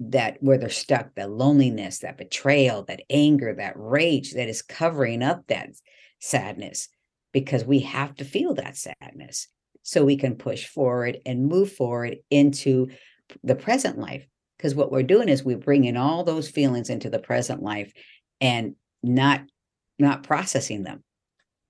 that 0.00 0.36
where 0.40 0.58
they're 0.58 0.70
stuck 0.70 1.14
that 1.14 1.30
loneliness 1.30 2.00
that 2.00 2.18
betrayal 2.18 2.82
that 2.84 3.02
anger 3.08 3.54
that 3.54 3.74
rage 3.76 4.32
that 4.32 4.48
is 4.48 4.60
covering 4.60 5.22
up 5.22 5.46
that 5.46 5.70
sadness 6.20 6.88
because 7.32 7.64
we 7.64 7.80
have 7.80 8.14
to 8.14 8.24
feel 8.24 8.54
that 8.54 8.76
sadness. 8.76 9.48
So 9.82 10.04
we 10.04 10.16
can 10.16 10.36
push 10.36 10.66
forward 10.66 11.18
and 11.26 11.46
move 11.46 11.70
forward 11.70 12.16
into 12.30 12.88
the 13.42 13.56
present 13.56 13.98
life 13.98 14.26
because 14.56 14.74
what 14.74 14.90
we're 14.90 15.02
doing 15.02 15.28
is 15.28 15.44
we're 15.44 15.58
bringing 15.58 15.96
all 15.96 16.24
those 16.24 16.48
feelings 16.48 16.88
into 16.88 17.10
the 17.10 17.18
present 17.18 17.62
life 17.62 17.92
and 18.40 18.76
not 19.02 19.42
not 19.98 20.22
processing 20.22 20.82
them 20.82 21.02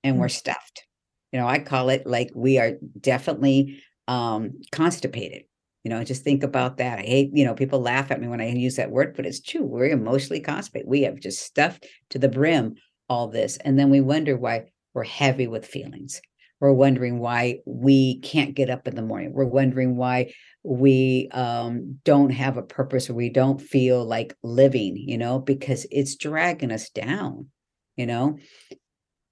and 0.05 0.19
we're 0.19 0.27
mm. 0.27 0.31
stuffed. 0.31 0.85
You 1.33 1.41
know 1.41 1.49
i 1.49 1.59
call 1.59 1.89
it 1.89 2.07
like 2.07 2.31
we 2.35 2.59
are 2.59 2.75
definitely 3.01 3.83
um 4.07 4.61
constipated 4.71 5.43
you 5.85 5.91
know 5.91 6.03
just 6.03 6.25
think 6.25 6.43
about 6.43 6.79
that. 6.79 6.99
I 6.99 7.03
hate 7.03 7.31
you 7.33 7.45
know 7.45 7.55
people 7.55 7.81
laugh 7.81 8.11
at 8.11 8.21
me 8.21 8.27
when 8.27 8.41
i 8.41 8.49
use 8.49 8.77
that 8.77 8.91
word 8.91 9.15
but 9.15 9.27
it's 9.27 9.41
true 9.41 9.63
we're 9.63 9.87
emotionally 9.87 10.41
constipated. 10.41 10.89
We 10.89 11.03
have 11.03 11.21
just 11.21 11.43
stuffed 11.43 11.87
to 12.11 12.19
the 12.19 12.29
brim 12.29 12.75
all 13.09 13.29
this 13.29 13.59
and 13.59 13.79
then 13.79 13.91
we 13.91 14.01
wonder 14.01 14.37
why 14.37 14.65
we're 14.95 15.05
heavy 15.05 15.47
with 15.47 15.67
feelings. 15.67 16.21
We're 16.61 16.73
wondering 16.73 17.19
why 17.19 17.59
we 17.67 18.21
can't 18.21 18.55
get 18.55 18.71
up 18.71 18.89
in 18.89 18.95
the 18.95 19.03
morning. 19.03 19.33
We're 19.35 19.45
wondering 19.45 19.97
why 19.97 20.33
we 20.63 21.29
um, 21.33 21.99
don't 22.05 22.31
have 22.31 22.57
a 22.57 22.63
purpose 22.63 23.11
or 23.11 23.15
we 23.15 23.29
don't 23.29 23.61
feel 23.61 24.05
like 24.05 24.35
living 24.43 24.97
you 24.97 25.19
know 25.19 25.39
because 25.39 25.87
it's 25.91 26.17
dragging 26.17 26.73
us 26.73 26.91
down 26.91 27.49
you 27.97 28.07
know? 28.07 28.39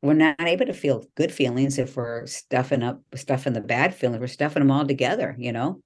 We're 0.02 0.14
not 0.14 0.40
able 0.40 0.66
to 0.66 0.72
feel 0.72 1.04
good 1.14 1.32
feelings 1.32 1.78
if 1.78 1.96
we're 1.96 2.26
stuffing 2.26 2.82
up 2.82 3.00
stuffing 3.14 3.52
the 3.52 3.60
bad 3.60 3.94
feelings 3.94 4.20
we're 4.20 4.26
stuffing 4.26 4.60
them 4.60 4.70
all 4.72 4.84
together 4.84 5.36
you 5.38 5.52
know 5.52 5.80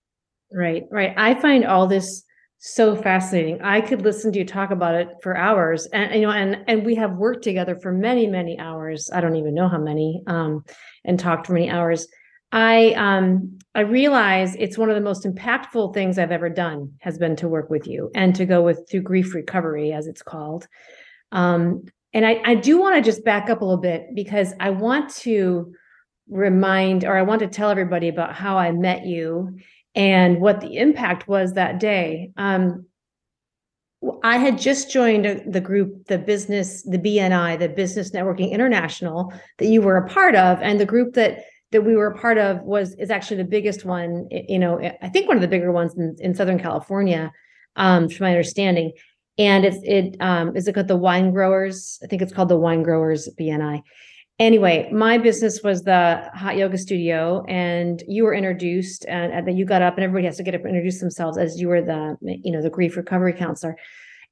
right 0.52 0.84
right 0.90 1.14
i 1.16 1.34
find 1.34 1.64
all 1.64 1.86
this 1.86 2.24
so 2.58 2.96
fascinating. 2.96 3.60
I 3.62 3.80
could 3.80 4.02
listen 4.02 4.32
to 4.32 4.38
you 4.38 4.44
talk 4.44 4.70
about 4.70 4.94
it 4.94 5.08
for 5.22 5.36
hours 5.36 5.86
and 5.86 6.14
you 6.14 6.22
know 6.22 6.30
and 6.30 6.64
and 6.66 6.84
we 6.84 6.94
have 6.94 7.12
worked 7.12 7.44
together 7.44 7.76
for 7.76 7.92
many 7.92 8.26
many 8.26 8.58
hours. 8.58 9.10
I 9.12 9.20
don't 9.20 9.36
even 9.36 9.54
know 9.54 9.68
how 9.68 9.78
many 9.78 10.22
um 10.26 10.64
and 11.04 11.18
talked 11.18 11.46
for 11.46 11.52
many 11.52 11.70
hours. 11.70 12.08
I 12.52 12.92
um 12.92 13.58
I 13.74 13.80
realize 13.80 14.54
it's 14.56 14.78
one 14.78 14.88
of 14.88 14.94
the 14.94 15.02
most 15.02 15.24
impactful 15.24 15.92
things 15.92 16.18
I've 16.18 16.32
ever 16.32 16.48
done 16.48 16.94
has 17.00 17.18
been 17.18 17.36
to 17.36 17.48
work 17.48 17.68
with 17.68 17.86
you 17.86 18.10
and 18.14 18.34
to 18.36 18.46
go 18.46 18.62
with 18.62 18.88
through 18.90 19.02
grief 19.02 19.34
recovery 19.34 19.92
as 19.92 20.06
it's 20.06 20.22
called. 20.22 20.66
Um 21.32 21.84
and 22.14 22.26
I 22.26 22.40
I 22.44 22.54
do 22.54 22.80
want 22.80 22.96
to 22.96 23.02
just 23.02 23.24
back 23.24 23.50
up 23.50 23.60
a 23.60 23.64
little 23.64 23.80
bit 23.80 24.14
because 24.14 24.54
I 24.58 24.70
want 24.70 25.10
to 25.16 25.74
remind 26.28 27.04
or 27.04 27.16
I 27.16 27.22
want 27.22 27.40
to 27.40 27.48
tell 27.48 27.70
everybody 27.70 28.08
about 28.08 28.34
how 28.34 28.56
I 28.56 28.72
met 28.72 29.04
you 29.04 29.58
and 29.96 30.40
what 30.42 30.60
the 30.60 30.76
impact 30.76 31.26
was 31.26 31.54
that 31.54 31.80
day. 31.80 32.30
Um, 32.36 32.86
I 34.22 34.36
had 34.36 34.58
just 34.58 34.92
joined 34.92 35.52
the 35.52 35.60
group, 35.60 36.06
the 36.06 36.18
business, 36.18 36.82
the 36.82 36.98
BNI, 36.98 37.58
the 37.58 37.70
Business 37.70 38.10
Networking 38.10 38.52
International, 38.52 39.32
that 39.58 39.66
you 39.66 39.80
were 39.80 39.96
a 39.96 40.06
part 40.06 40.36
of, 40.36 40.60
and 40.62 40.78
the 40.78 40.86
group 40.86 41.14
that 41.14 41.44
that 41.72 41.82
we 41.82 41.96
were 41.96 42.08
a 42.08 42.18
part 42.18 42.38
of 42.38 42.62
was 42.62 42.94
is 42.94 43.10
actually 43.10 43.38
the 43.38 43.44
biggest 43.44 43.84
one. 43.84 44.28
You 44.30 44.58
know, 44.58 44.78
I 45.02 45.08
think 45.08 45.26
one 45.26 45.36
of 45.36 45.40
the 45.40 45.48
bigger 45.48 45.72
ones 45.72 45.96
in, 45.96 46.14
in 46.20 46.34
Southern 46.34 46.60
California, 46.60 47.32
um, 47.74 48.08
from 48.08 48.24
my 48.24 48.30
understanding. 48.30 48.92
And 49.38 49.64
it's 49.64 49.78
it 49.82 50.16
um, 50.20 50.56
is 50.56 50.68
it 50.68 50.74
called 50.74 50.88
the 50.88 50.96
Wine 50.96 51.32
Growers? 51.32 51.98
I 52.04 52.06
think 52.06 52.22
it's 52.22 52.32
called 52.32 52.50
the 52.50 52.58
Wine 52.58 52.82
Growers 52.82 53.28
BNI. 53.40 53.82
Anyway, 54.38 54.90
my 54.92 55.16
business 55.16 55.62
was 55.62 55.84
the 55.84 56.30
hot 56.34 56.58
yoga 56.58 56.76
studio, 56.76 57.42
and 57.48 58.02
you 58.06 58.22
were 58.24 58.34
introduced, 58.34 59.06
and, 59.06 59.32
and 59.32 59.48
then 59.48 59.56
you 59.56 59.64
got 59.64 59.80
up, 59.80 59.94
and 59.94 60.04
everybody 60.04 60.26
has 60.26 60.36
to 60.36 60.42
get 60.42 60.54
up 60.54 60.60
and 60.60 60.70
introduce 60.70 61.00
themselves 61.00 61.38
as 61.38 61.58
you 61.58 61.68
were 61.68 61.80
the 61.80 62.16
you 62.20 62.52
know 62.52 62.60
the 62.60 62.68
grief 62.68 62.96
recovery 62.96 63.32
counselor. 63.32 63.76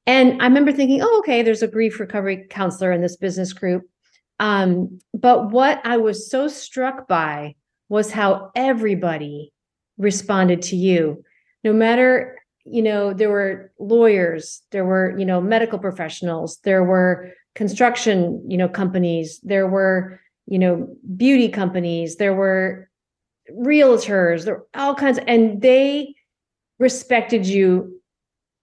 And 0.07 0.43
I 0.43 0.47
remember 0.47 0.73
thinking, 0.73 1.01
oh, 1.03 1.19
okay, 1.21 1.43
there's 1.43 1.63
a 1.63 1.69
grief 1.69 1.99
recovery 1.99 2.47
counselor 2.51 2.93
in 2.93 3.01
this 3.01 3.17
business 3.17 3.55
group. 3.55 3.85
Um, 4.39 4.99
but 5.15 5.51
what 5.51 5.81
I 5.85 5.97
was 5.97 6.31
so 6.31 6.49
struck 6.49 7.09
by 7.09 7.55
was 7.89 8.11
how 8.11 8.51
everybody 8.55 9.53
responded 9.97 10.63
to 10.63 10.77
you. 10.77 11.23
No 11.63 11.73
matter, 11.73 12.37
you 12.65 12.83
know, 12.83 13.15
there 13.15 13.31
were 13.31 13.73
lawyers, 13.79 14.63
there 14.73 14.85
were, 14.85 15.17
you 15.19 15.25
know, 15.25 15.41
medical 15.41 15.79
professionals, 15.79 16.59
there 16.65 16.85
were 16.85 17.33
construction, 17.55 18.45
you 18.49 18.57
know, 18.57 18.69
companies, 18.69 19.41
there 19.43 19.67
were, 19.67 20.21
you 20.47 20.59
know, 20.59 20.97
beauty 21.17 21.49
companies, 21.49 22.17
there 22.17 22.35
were 22.35 22.91
realtors, 23.51 24.45
there 24.45 24.55
were 24.55 24.67
all 24.75 24.95
kinds, 24.95 25.19
and 25.27 25.63
they 25.63 26.15
respected 26.79 27.47
you 27.47 28.01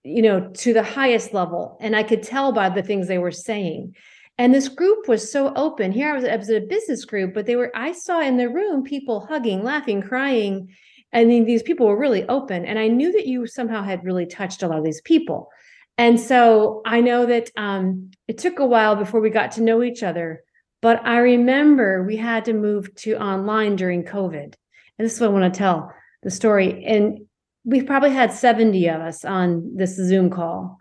you 0.03 0.21
know, 0.21 0.49
to 0.55 0.73
the 0.73 0.83
highest 0.83 1.33
level. 1.33 1.77
And 1.81 1.95
I 1.95 2.03
could 2.03 2.23
tell 2.23 2.51
by 2.51 2.69
the 2.69 2.81
things 2.81 3.07
they 3.07 3.17
were 3.17 3.31
saying. 3.31 3.95
And 4.37 4.53
this 4.53 4.67
group 4.67 5.07
was 5.07 5.31
so 5.31 5.53
open. 5.55 5.91
Here 5.91 6.09
I 6.09 6.15
was, 6.15 6.25
I 6.25 6.35
was 6.35 6.49
at 6.49 6.63
a 6.63 6.65
business 6.65 7.05
group, 7.05 7.33
but 7.33 7.45
they 7.45 7.55
were, 7.55 7.71
I 7.75 7.91
saw 7.91 8.19
in 8.21 8.37
the 8.37 8.49
room 8.49 8.83
people 8.83 9.25
hugging, 9.27 9.63
laughing, 9.63 10.01
crying. 10.01 10.73
and 11.11 11.29
these 11.29 11.61
people 11.61 11.85
were 11.85 11.99
really 11.99 12.27
open. 12.27 12.65
And 12.65 12.79
I 12.79 12.87
knew 12.87 13.11
that 13.11 13.27
you 13.27 13.45
somehow 13.45 13.83
had 13.83 14.03
really 14.03 14.25
touched 14.25 14.63
a 14.63 14.67
lot 14.67 14.79
of 14.79 14.83
these 14.83 15.01
people. 15.01 15.49
And 15.97 16.19
so 16.19 16.81
I 16.85 17.01
know 17.01 17.25
that 17.25 17.49
um, 17.57 18.11
it 18.27 18.37
took 18.37 18.59
a 18.59 18.65
while 18.65 18.95
before 18.95 19.21
we 19.21 19.29
got 19.29 19.51
to 19.53 19.61
know 19.61 19.83
each 19.83 20.03
other. 20.03 20.43
But 20.81 21.05
I 21.05 21.19
remember 21.19 22.03
we 22.03 22.17
had 22.17 22.45
to 22.45 22.53
move 22.53 22.93
to 22.95 23.21
online 23.21 23.75
during 23.75 24.03
COVID. 24.03 24.43
And 24.43 25.05
this 25.05 25.13
is 25.13 25.21
what 25.21 25.29
I 25.29 25.33
want 25.33 25.53
to 25.53 25.57
tell 25.57 25.93
the 26.23 26.31
story. 26.31 26.83
And 26.85 27.19
we 27.63 27.83
probably 27.83 28.11
had 28.11 28.33
70 28.33 28.87
of 28.87 29.01
us 29.01 29.23
on 29.23 29.75
this 29.75 29.95
Zoom 29.95 30.29
call. 30.29 30.77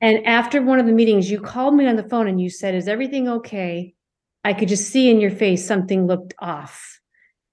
And 0.00 0.26
after 0.26 0.62
one 0.62 0.78
of 0.78 0.86
the 0.86 0.92
meetings, 0.92 1.30
you 1.30 1.40
called 1.40 1.74
me 1.74 1.86
on 1.86 1.96
the 1.96 2.08
phone 2.08 2.28
and 2.28 2.40
you 2.40 2.50
said, 2.50 2.74
Is 2.74 2.88
everything 2.88 3.28
okay? 3.28 3.94
I 4.44 4.52
could 4.54 4.68
just 4.68 4.90
see 4.90 5.10
in 5.10 5.20
your 5.20 5.30
face 5.30 5.66
something 5.66 6.06
looked 6.06 6.34
off. 6.38 7.00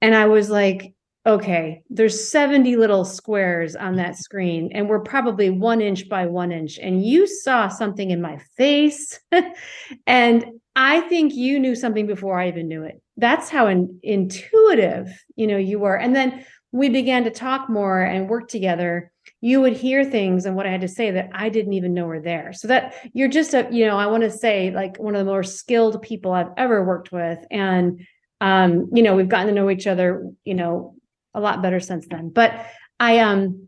And 0.01 0.15
I 0.15 0.27
was 0.27 0.50
like, 0.50 0.94
Okay, 1.27 1.82
there's 1.89 2.29
70 2.29 2.75
little 2.75 3.03
squares 3.03 3.75
on 3.75 3.96
that 3.96 4.15
screen, 4.15 4.70
and 4.74 4.88
we're 4.88 5.00
probably 5.00 5.50
one 5.50 5.82
inch 5.82 6.08
by 6.08 6.27
one 6.27 6.51
inch. 6.51 6.77
And 6.77 7.03
you 7.03 7.25
saw 7.25 7.67
something 7.67 8.12
in 8.12 8.22
my 8.22 8.38
face. 8.58 9.20
and 10.08 10.46
I 10.75 11.01
think 11.01 11.34
you 11.34 11.60
knew 11.60 11.74
something 11.74 12.05
before 12.05 12.39
I 12.39 12.50
even 12.50 12.67
knew 12.67 12.84
it. 12.84 13.01
That's 13.17 13.50
how 13.50 13.67
in, 13.67 14.00
intuitive, 14.03 15.10
you 15.36 15.48
know, 15.48 15.58
you 15.58 15.79
were. 15.79 15.96
And 15.96 16.15
then 16.15 16.46
we 16.72 16.89
began 16.89 17.24
to 17.24 17.32
talk 17.32 17.70
more 17.70 18.01
and 18.01 18.29
work 18.29 18.48
together, 18.48 19.12
you 19.41 19.62
would 19.62 19.74
hear 19.74 20.03
things 20.03 20.46
and 20.46 20.55
what 20.55 20.67
I 20.67 20.72
had 20.72 20.82
to 20.82 20.88
say 20.88 21.10
that 21.12 21.29
I 21.34 21.50
didn't 21.50 21.74
even 21.74 21.94
know 21.94 22.05
were 22.05 22.20
there. 22.20 22.51
So 22.51 22.67
that 22.67 22.96
you're 23.13 23.29
just 23.29 23.53
a, 23.53 23.67
you 23.72 23.86
know, 23.86 23.98
I 23.98 24.08
want 24.08 24.24
to 24.24 24.32
say 24.32 24.72
like 24.72 24.98
one 25.00 25.15
of 25.15 25.20
the 25.20 25.32
more 25.32 25.44
skilled 25.44 26.01
people 26.01 26.34
I've 26.34 26.51
ever 26.58 26.84
worked 26.84 27.12
with. 27.12 27.39
And 27.50 28.05
um, 28.41 28.89
you 28.94 29.01
know, 29.01 29.15
we've 29.15 29.29
gotten 29.29 29.48
to 29.48 29.53
know 29.53 29.70
each 29.70 29.88
other, 29.88 30.29
you 30.44 30.53
know, 30.53 30.96
a 31.35 31.39
lot 31.39 31.61
better 31.61 31.79
since 31.79 32.07
then. 32.07 32.29
But 32.29 32.65
I 32.99 33.19
um 33.19 33.67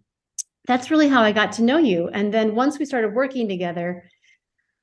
that's 0.65 0.91
really 0.91 1.07
how 1.07 1.21
I 1.21 1.31
got 1.31 1.53
to 1.53 1.63
know 1.63 1.77
you. 1.77 2.09
And 2.11 2.33
then 2.33 2.55
once 2.55 2.77
we 2.77 2.85
started 2.85 3.13
working 3.13 3.47
together, 3.47 4.03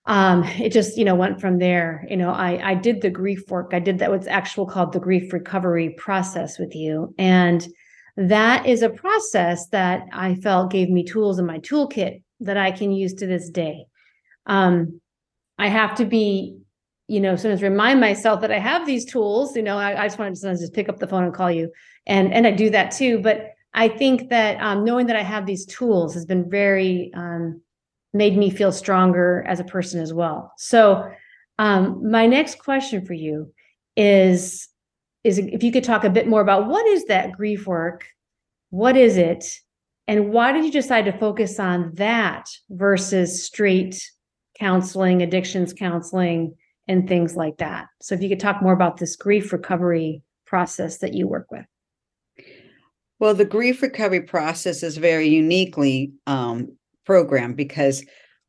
um 0.06 0.44
it 0.44 0.70
just 0.70 0.98
you 0.98 1.04
know 1.04 1.14
went 1.14 1.40
from 1.40 1.58
there 1.58 2.06
you 2.10 2.16
know 2.18 2.28
i 2.28 2.72
i 2.72 2.74
did 2.74 3.00
the 3.00 3.08
grief 3.08 3.42
work 3.48 3.70
i 3.72 3.78
did 3.78 3.98
that 3.98 4.10
what's 4.10 4.26
actual 4.26 4.66
called 4.66 4.92
the 4.92 5.00
grief 5.00 5.32
recovery 5.32 5.94
process 5.96 6.58
with 6.58 6.74
you 6.74 7.14
and 7.16 7.66
that 8.16 8.66
is 8.66 8.82
a 8.82 8.90
process 8.90 9.68
that 9.68 10.06
I 10.12 10.36
felt 10.36 10.70
gave 10.70 10.88
me 10.88 11.04
tools 11.04 11.38
in 11.38 11.46
my 11.46 11.58
toolkit 11.58 12.22
that 12.40 12.56
I 12.56 12.70
can 12.70 12.92
use 12.92 13.14
to 13.14 13.26
this 13.26 13.48
day. 13.48 13.86
Um, 14.46 15.00
I 15.58 15.68
have 15.68 15.96
to 15.96 16.04
be, 16.04 16.58
you 17.06 17.20
know, 17.20 17.36
sometimes 17.36 17.62
remind 17.62 18.00
myself 18.00 18.40
that 18.40 18.52
I 18.52 18.58
have 18.58 18.86
these 18.86 19.04
tools. 19.04 19.56
You 19.56 19.62
know, 19.62 19.76
I, 19.76 20.02
I 20.02 20.06
just 20.06 20.18
want 20.18 20.34
to 20.34 20.40
sometimes 20.40 20.60
just 20.60 20.72
pick 20.72 20.88
up 20.88 20.98
the 20.98 21.06
phone 21.06 21.24
and 21.24 21.34
call 21.34 21.50
you, 21.50 21.70
and 22.06 22.32
and 22.32 22.46
I 22.46 22.50
do 22.50 22.70
that 22.70 22.92
too. 22.92 23.18
But 23.20 23.52
I 23.74 23.88
think 23.88 24.30
that 24.30 24.60
um, 24.60 24.84
knowing 24.84 25.06
that 25.06 25.16
I 25.16 25.22
have 25.22 25.46
these 25.46 25.66
tools 25.66 26.14
has 26.14 26.24
been 26.24 26.48
very 26.48 27.10
um, 27.14 27.60
made 28.12 28.36
me 28.36 28.48
feel 28.50 28.72
stronger 28.72 29.44
as 29.46 29.60
a 29.60 29.64
person 29.64 30.00
as 30.00 30.14
well. 30.14 30.52
So, 30.56 31.10
um, 31.58 32.10
my 32.10 32.26
next 32.26 32.58
question 32.58 33.04
for 33.04 33.14
you 33.14 33.52
is 33.96 34.68
is 35.24 35.38
if 35.38 35.62
you 35.62 35.72
could 35.72 35.84
talk 35.84 36.04
a 36.04 36.10
bit 36.10 36.28
more 36.28 36.42
about 36.42 36.68
what 36.68 36.86
is 36.86 37.06
that 37.06 37.32
grief 37.32 37.66
work 37.66 38.06
what 38.70 38.96
is 38.96 39.16
it 39.16 39.46
and 40.06 40.32
why 40.32 40.52
did 40.52 40.64
you 40.64 40.70
decide 40.70 41.04
to 41.06 41.18
focus 41.18 41.58
on 41.58 41.92
that 41.94 42.46
versus 42.70 43.44
straight 43.44 44.10
counseling 44.58 45.22
addictions 45.22 45.72
counseling 45.72 46.54
and 46.88 47.08
things 47.08 47.36
like 47.36 47.56
that 47.58 47.86
so 48.00 48.14
if 48.14 48.22
you 48.22 48.28
could 48.28 48.40
talk 48.40 48.62
more 48.62 48.72
about 48.72 48.96
this 48.96 49.16
grief 49.16 49.52
recovery 49.52 50.22
process 50.46 50.98
that 50.98 51.14
you 51.14 51.26
work 51.26 51.50
with 51.50 51.64
Well, 53.18 53.34
the 53.34 53.44
grief 53.44 53.80
recovery 53.82 54.22
process 54.22 54.82
is 54.82 54.96
very 54.96 55.28
uniquely 55.28 56.12
um, 56.26 56.76
programmed 57.06 57.56
because 57.56 58.04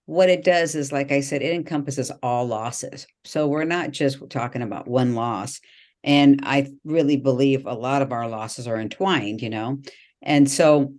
what 0.05 0.29
it 0.29 0.43
does 0.43 0.75
is, 0.75 0.91
like 0.91 1.11
I 1.11 1.21
said, 1.21 1.41
it 1.41 1.53
encompasses 1.53 2.11
all 2.21 2.45
losses. 2.45 3.07
So 3.23 3.47
we're 3.47 3.63
not 3.63 3.91
just 3.91 4.19
talking 4.29 4.61
about 4.61 4.87
one 4.87 5.15
loss. 5.15 5.59
And 6.03 6.41
I 6.43 6.67
really 6.83 7.17
believe 7.17 7.65
a 7.65 7.73
lot 7.73 8.01
of 8.01 8.11
our 8.11 8.27
losses 8.27 8.67
are 8.67 8.79
entwined, 8.79 9.41
you 9.41 9.49
know. 9.49 9.79
And 10.21 10.49
so 10.49 10.93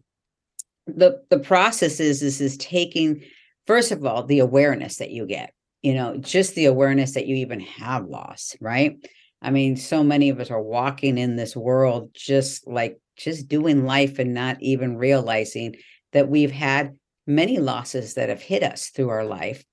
the 0.86 1.22
the 1.30 1.38
process 1.38 2.00
is 2.00 2.22
is 2.22 2.40
is 2.40 2.56
taking 2.56 3.22
first 3.66 3.92
of 3.92 4.04
all 4.04 4.24
the 4.24 4.40
awareness 4.40 4.96
that 4.96 5.10
you 5.10 5.26
get, 5.26 5.52
you 5.82 5.94
know, 5.94 6.16
just 6.16 6.54
the 6.54 6.66
awareness 6.66 7.14
that 7.14 7.26
you 7.26 7.36
even 7.36 7.60
have 7.60 8.06
loss, 8.06 8.56
right? 8.60 8.96
I 9.42 9.50
mean, 9.50 9.76
so 9.76 10.02
many 10.02 10.30
of 10.30 10.40
us 10.40 10.50
are 10.50 10.62
walking 10.62 11.18
in 11.18 11.36
this 11.36 11.54
world 11.54 12.10
just 12.14 12.66
like 12.66 12.98
just 13.16 13.48
doing 13.48 13.84
life 13.84 14.18
and 14.18 14.34
not 14.34 14.56
even 14.60 14.96
realizing 14.96 15.76
that 16.12 16.28
we've 16.28 16.50
had 16.50 16.96
many 17.26 17.58
losses 17.58 18.14
that 18.14 18.28
have 18.28 18.42
hit 18.42 18.62
us 18.62 18.88
through 18.88 19.10
our 19.10 19.24
life 19.24 19.64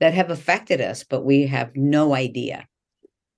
that 0.00 0.14
have 0.14 0.30
affected 0.30 0.80
us, 0.80 1.04
but 1.04 1.24
we 1.24 1.46
have 1.46 1.76
no 1.76 2.14
idea. 2.14 2.66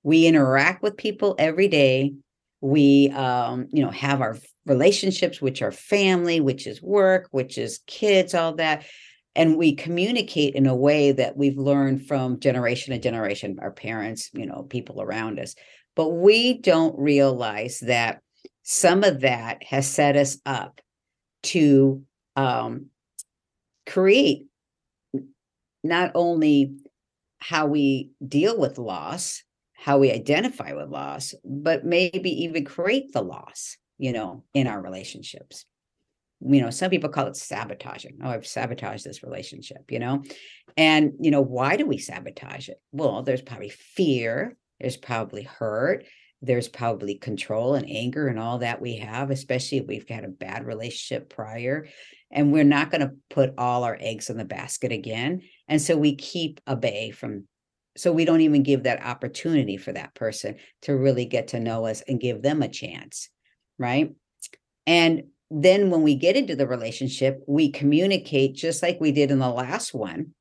We 0.02 0.26
interact 0.26 0.82
with 0.82 0.96
people 0.96 1.34
every 1.38 1.68
day. 1.68 2.14
We, 2.60 3.10
um, 3.10 3.66
you 3.72 3.84
know, 3.84 3.90
have 3.90 4.20
our 4.20 4.38
relationships, 4.64 5.42
which 5.42 5.60
are 5.62 5.72
family, 5.72 6.40
which 6.40 6.66
is 6.66 6.80
work, 6.80 7.28
which 7.32 7.58
is 7.58 7.80
kids, 7.86 8.34
all 8.34 8.54
that. 8.54 8.84
And 9.34 9.56
we 9.56 9.74
communicate 9.74 10.54
in 10.54 10.66
a 10.66 10.76
way 10.76 11.12
that 11.12 11.36
we've 11.36 11.56
learned 11.56 12.06
from 12.06 12.38
generation 12.38 12.92
to 12.92 12.98
generation, 12.98 13.58
our 13.62 13.70
parents, 13.70 14.30
you 14.34 14.46
know, 14.46 14.64
people 14.64 15.00
around 15.00 15.38
us. 15.38 15.54
But 15.96 16.10
we 16.10 16.58
don't 16.58 16.98
realize 16.98 17.80
that 17.80 18.20
some 18.62 19.04
of 19.04 19.20
that 19.20 19.62
has 19.64 19.88
set 19.88 20.16
us 20.16 20.38
up 20.44 20.80
to 21.44 22.02
um, 22.36 22.86
create 23.86 24.46
not 25.82 26.12
only 26.14 26.76
how 27.38 27.66
we 27.66 28.10
deal 28.26 28.58
with 28.58 28.78
loss, 28.78 29.42
how 29.72 29.98
we 29.98 30.12
identify 30.12 30.72
with 30.74 30.88
loss, 30.88 31.34
but 31.44 31.84
maybe 31.84 32.44
even 32.44 32.64
create 32.64 33.12
the 33.12 33.22
loss, 33.22 33.76
you 33.98 34.12
know, 34.12 34.44
in 34.54 34.68
our 34.68 34.80
relationships. 34.80 35.66
You 36.44 36.60
know, 36.60 36.70
some 36.70 36.90
people 36.90 37.10
call 37.10 37.26
it 37.28 37.36
sabotaging. 37.36 38.18
Oh, 38.22 38.30
I've 38.30 38.46
sabotaged 38.46 39.04
this 39.04 39.22
relationship, 39.22 39.90
you 39.90 39.98
know? 39.98 40.24
And, 40.76 41.12
you 41.20 41.30
know, 41.30 41.40
why 41.40 41.76
do 41.76 41.86
we 41.86 41.98
sabotage 41.98 42.68
it? 42.68 42.80
Well, 42.90 43.22
there's 43.22 43.42
probably 43.42 43.68
fear, 43.68 44.56
there's 44.80 44.96
probably 44.96 45.42
hurt, 45.42 46.04
there's 46.40 46.68
probably 46.68 47.14
control 47.16 47.74
and 47.74 47.88
anger 47.88 48.26
and 48.26 48.38
all 48.38 48.58
that 48.58 48.80
we 48.80 48.96
have, 48.96 49.30
especially 49.30 49.78
if 49.78 49.86
we've 49.86 50.08
had 50.08 50.24
a 50.24 50.28
bad 50.28 50.66
relationship 50.66 51.30
prior. 51.30 51.86
And 52.30 52.52
we're 52.52 52.64
not 52.64 52.90
going 52.90 53.02
to 53.02 53.12
put 53.30 53.54
all 53.58 53.84
our 53.84 53.96
eggs 54.00 54.28
in 54.28 54.38
the 54.38 54.44
basket 54.44 54.90
again. 54.90 55.42
And 55.68 55.80
so 55.80 55.96
we 55.96 56.16
keep 56.16 56.60
a 56.66 56.74
bay 56.74 57.10
from, 57.10 57.46
so 57.96 58.10
we 58.10 58.24
don't 58.24 58.40
even 58.40 58.62
give 58.62 58.84
that 58.84 59.04
opportunity 59.04 59.76
for 59.76 59.92
that 59.92 60.14
person 60.14 60.56
to 60.82 60.96
really 60.96 61.26
get 61.26 61.48
to 61.48 61.60
know 61.60 61.86
us 61.86 62.02
and 62.08 62.18
give 62.18 62.42
them 62.42 62.62
a 62.62 62.68
chance. 62.68 63.28
Right. 63.78 64.14
And 64.86 65.24
then 65.54 65.90
when 65.90 66.02
we 66.02 66.14
get 66.14 66.36
into 66.36 66.56
the 66.56 66.66
relationship, 66.66 67.42
we 67.46 67.70
communicate 67.70 68.54
just 68.54 68.82
like 68.82 69.00
we 69.00 69.12
did 69.12 69.30
in 69.30 69.38
the 69.38 69.50
last 69.50 69.92
one 69.92 70.34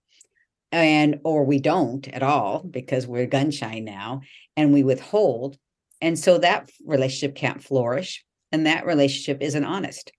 and 0.72 1.20
or 1.25 1.44
we 1.44 1.60
don't 1.60 2.08
at 2.08 2.24
all 2.24 2.63
because 2.63 3.06
we're 3.06 3.25
gun 3.25 3.51
shy 3.51 3.80
now 3.80 4.22
and 4.56 4.74
we 4.74 4.84
withhold 4.84 5.58
And 6.00 6.18
so 6.18 6.38
that 6.39 6.72
relationship 6.86 7.36
can't 7.36 7.63
flourish. 7.63 8.24
And 8.51 8.65
that 8.65 8.86
relationship 8.86 9.41
isn't 9.41 9.63
honest. 9.63 10.12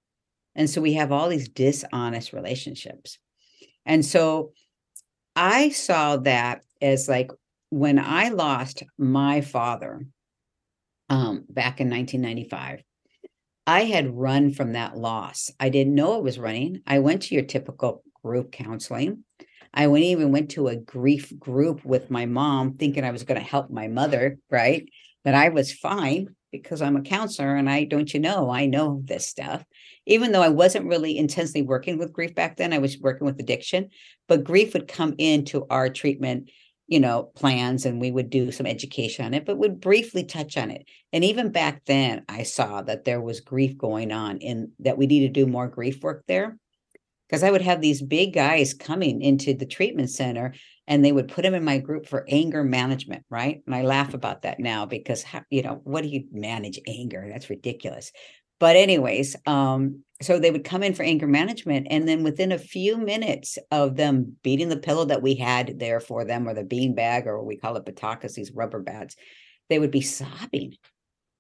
And 0.55 0.69
so 0.69 0.81
we 0.81 0.95
have 0.95 1.11
all 1.11 1.29
these 1.29 1.49
dishonest 1.49 2.33
relationships. 2.33 3.19
And 3.85 4.05
so 4.05 4.53
I 5.35 5.71
saw 5.71 6.19
that 6.19 6.63
as 6.81 7.09
like 7.09 7.31
when 7.71 7.99
I 7.99 8.29
lost 8.29 8.83
my 8.99 9.41
father 9.41 10.07
um, 11.09 11.45
back 11.49 11.81
in 11.81 11.91
1995, 11.91 12.83
I 13.67 13.85
had 13.85 14.17
run 14.17 14.53
from 14.53 14.73
that 14.73 14.97
loss. 14.97 15.51
I 15.61 15.69
didn't 15.69 15.95
know 15.95 16.17
it 16.17 16.25
was 16.25 16.39
running. 16.39 16.81
I 16.87 16.99
went 16.99 17.23
to 17.23 17.35
your 17.35 17.45
typical 17.45 18.03
group 18.25 18.51
counseling. 18.51 19.25
I 19.73 19.87
went 19.87 20.05
even 20.05 20.33
went 20.33 20.51
to 20.53 20.69
a 20.69 20.77
grief 20.77 21.33
group 21.39 21.85
with 21.85 22.11
my 22.11 22.27
mom, 22.27 22.75
thinking 22.75 23.05
I 23.05 23.11
was 23.11 23.23
going 23.23 23.41
to 23.41 23.47
help 23.47 23.71
my 23.71 23.89
mother, 23.89 24.39
right? 24.51 24.89
But 25.25 25.35
I 25.35 25.51
was 25.51 25.73
fine 25.73 26.35
because 26.51 26.83
I'm 26.83 26.97
a 26.97 27.03
counselor 27.03 27.57
and 27.57 27.71
I 27.71 27.85
don't 27.85 28.13
you 28.13 28.21
know, 28.21 28.51
I 28.51 28.67
know 28.67 29.01
this 29.05 29.27
stuff. 29.27 29.65
Even 30.07 30.33
though 30.33 30.43
I 30.43 30.49
wasn't 30.49 30.89
really 30.89 31.17
intensely 31.17 31.63
working 31.63 31.97
with 31.97 32.13
grief 32.13 32.35
back 32.35 32.57
then, 32.57 32.73
I 32.73 32.79
was 32.79 32.99
working 32.99 33.25
with 33.25 33.41
addiction, 33.41 33.89
but 34.29 34.45
grief 34.45 34.75
would 34.75 34.89
come 34.89 35.15
into 35.19 35.67
our 35.71 35.89
treatment 35.89 36.51
you 36.89 37.01
know 37.01 37.25
plans 37.35 37.87
and 37.87 38.01
we 38.01 38.11
would 38.11 38.31
do 38.31 38.53
some 38.53 38.67
education 38.67 39.25
on 39.25 39.35
it 39.35 39.47
but 39.47 39.59
would 39.59 39.81
briefly 39.81 40.25
touch 40.25 40.57
on 40.57 40.71
it. 40.71 40.85
And 41.13 41.25
even 41.25 41.51
back 41.53 41.85
then 41.87 42.25
i 42.29 42.43
saw 42.43 42.83
that 42.83 43.05
there 43.05 43.21
was 43.21 43.41
grief 43.41 43.77
going 43.79 44.13
on 44.13 44.39
in 44.39 44.73
that 44.81 44.99
we 44.99 45.07
need 45.07 45.21
to 45.21 45.29
do 45.29 45.47
more 45.47 45.69
grief 45.69 46.03
work 46.03 46.25
there. 46.27 46.57
Because 47.29 47.43
i 47.43 47.51
would 47.51 47.63
have 47.63 47.81
these 47.81 48.03
big 48.03 48.35
guys 48.35 48.75
coming 48.75 49.23
into 49.23 49.55
the 49.55 49.67
treatment 49.67 50.11
center 50.11 50.55
and 50.87 51.05
they 51.05 51.13
would 51.13 51.29
put 51.29 51.43
them 51.43 51.55
in 51.55 51.65
my 51.65 51.79
group 51.79 52.07
for 52.07 52.27
anger 52.29 52.65
management 52.65 53.25
right? 53.31 53.63
And 53.67 53.75
i 53.75 53.83
laugh 53.83 54.15
about 54.15 54.43
that 54.43 54.61
now 54.61 54.85
because 54.87 55.25
you 55.51 55.63
know 55.63 55.81
what 55.85 56.03
do 56.03 56.09
you 56.09 56.25
manage 56.33 56.79
anger? 56.87 57.27
That's 57.31 57.51
ridiculous. 57.51 58.13
But 58.59 58.77
anyways 58.77 59.37
um 59.47 60.03
so 60.23 60.39
they 60.39 60.51
would 60.51 60.65
come 60.65 60.83
in 60.83 60.95
for 60.95 61.03
anger 61.03 61.27
management 61.27 61.87
and 61.91 62.09
then 62.09 62.23
within 62.23 62.53
a 62.53 62.59
few 62.59 62.97
minutes 62.97 63.59
of 63.71 63.97
them 63.97 64.37
beating 64.43 64.69
the 64.69 64.77
pillow 64.77 65.05
that 65.05 65.23
we 65.23 65.35
had 65.35 65.79
there 65.79 66.01
for 66.01 66.25
them 66.25 66.49
or 66.49 66.55
the 66.55 66.65
bean 66.65 66.95
bag 66.95 67.27
or 67.27 67.43
we 67.43 67.57
call 67.57 67.77
it 67.77 67.85
batakas 67.85 68.35
these 68.35 68.53
rubber 68.53 68.81
bats 68.81 69.17
they 69.69 69.79
would 69.79 69.91
be 69.91 70.01
sobbing 70.01 70.75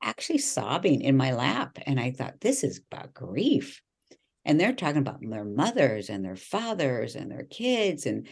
actually 0.02 0.38
sobbing 0.38 1.00
in 1.02 1.16
my 1.16 1.32
lap. 1.32 1.78
And 1.86 1.98
i 1.98 2.10
thought 2.10 2.40
this 2.40 2.64
is 2.64 2.80
about 2.90 3.14
grief. 3.14 3.80
And 4.44 4.58
they're 4.58 4.72
talking 4.72 4.98
about 4.98 5.20
their 5.22 5.44
mothers 5.44 6.10
and 6.10 6.24
their 6.24 6.36
fathers 6.36 7.14
and 7.14 7.30
their 7.30 7.44
kids 7.44 8.06
and 8.06 8.26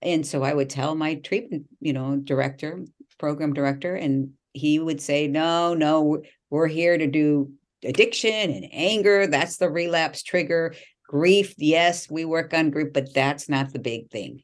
and 0.00 0.26
so 0.26 0.42
i 0.42 0.54
would 0.54 0.70
tell 0.70 0.94
my 0.94 1.16
treatment 1.16 1.66
you 1.80 1.92
know 1.92 2.16
director 2.16 2.82
program 3.18 3.52
director 3.52 3.94
and 3.94 4.30
he 4.54 4.78
would 4.78 5.02
say 5.02 5.28
no 5.28 5.74
no 5.74 6.22
we're 6.48 6.68
here 6.68 6.96
to 6.96 7.06
do 7.06 7.52
addiction 7.84 8.50
and 8.50 8.66
anger. 8.72 9.26
That's 9.26 9.56
the 9.56 9.70
relapse 9.70 10.22
trigger. 10.22 10.74
Grief, 11.08 11.54
yes, 11.58 12.10
we 12.10 12.24
work 12.24 12.54
on 12.54 12.70
grief, 12.70 12.88
but 12.92 13.12
that's 13.14 13.48
not 13.48 13.72
the 13.72 13.78
big 13.78 14.10
thing. 14.10 14.42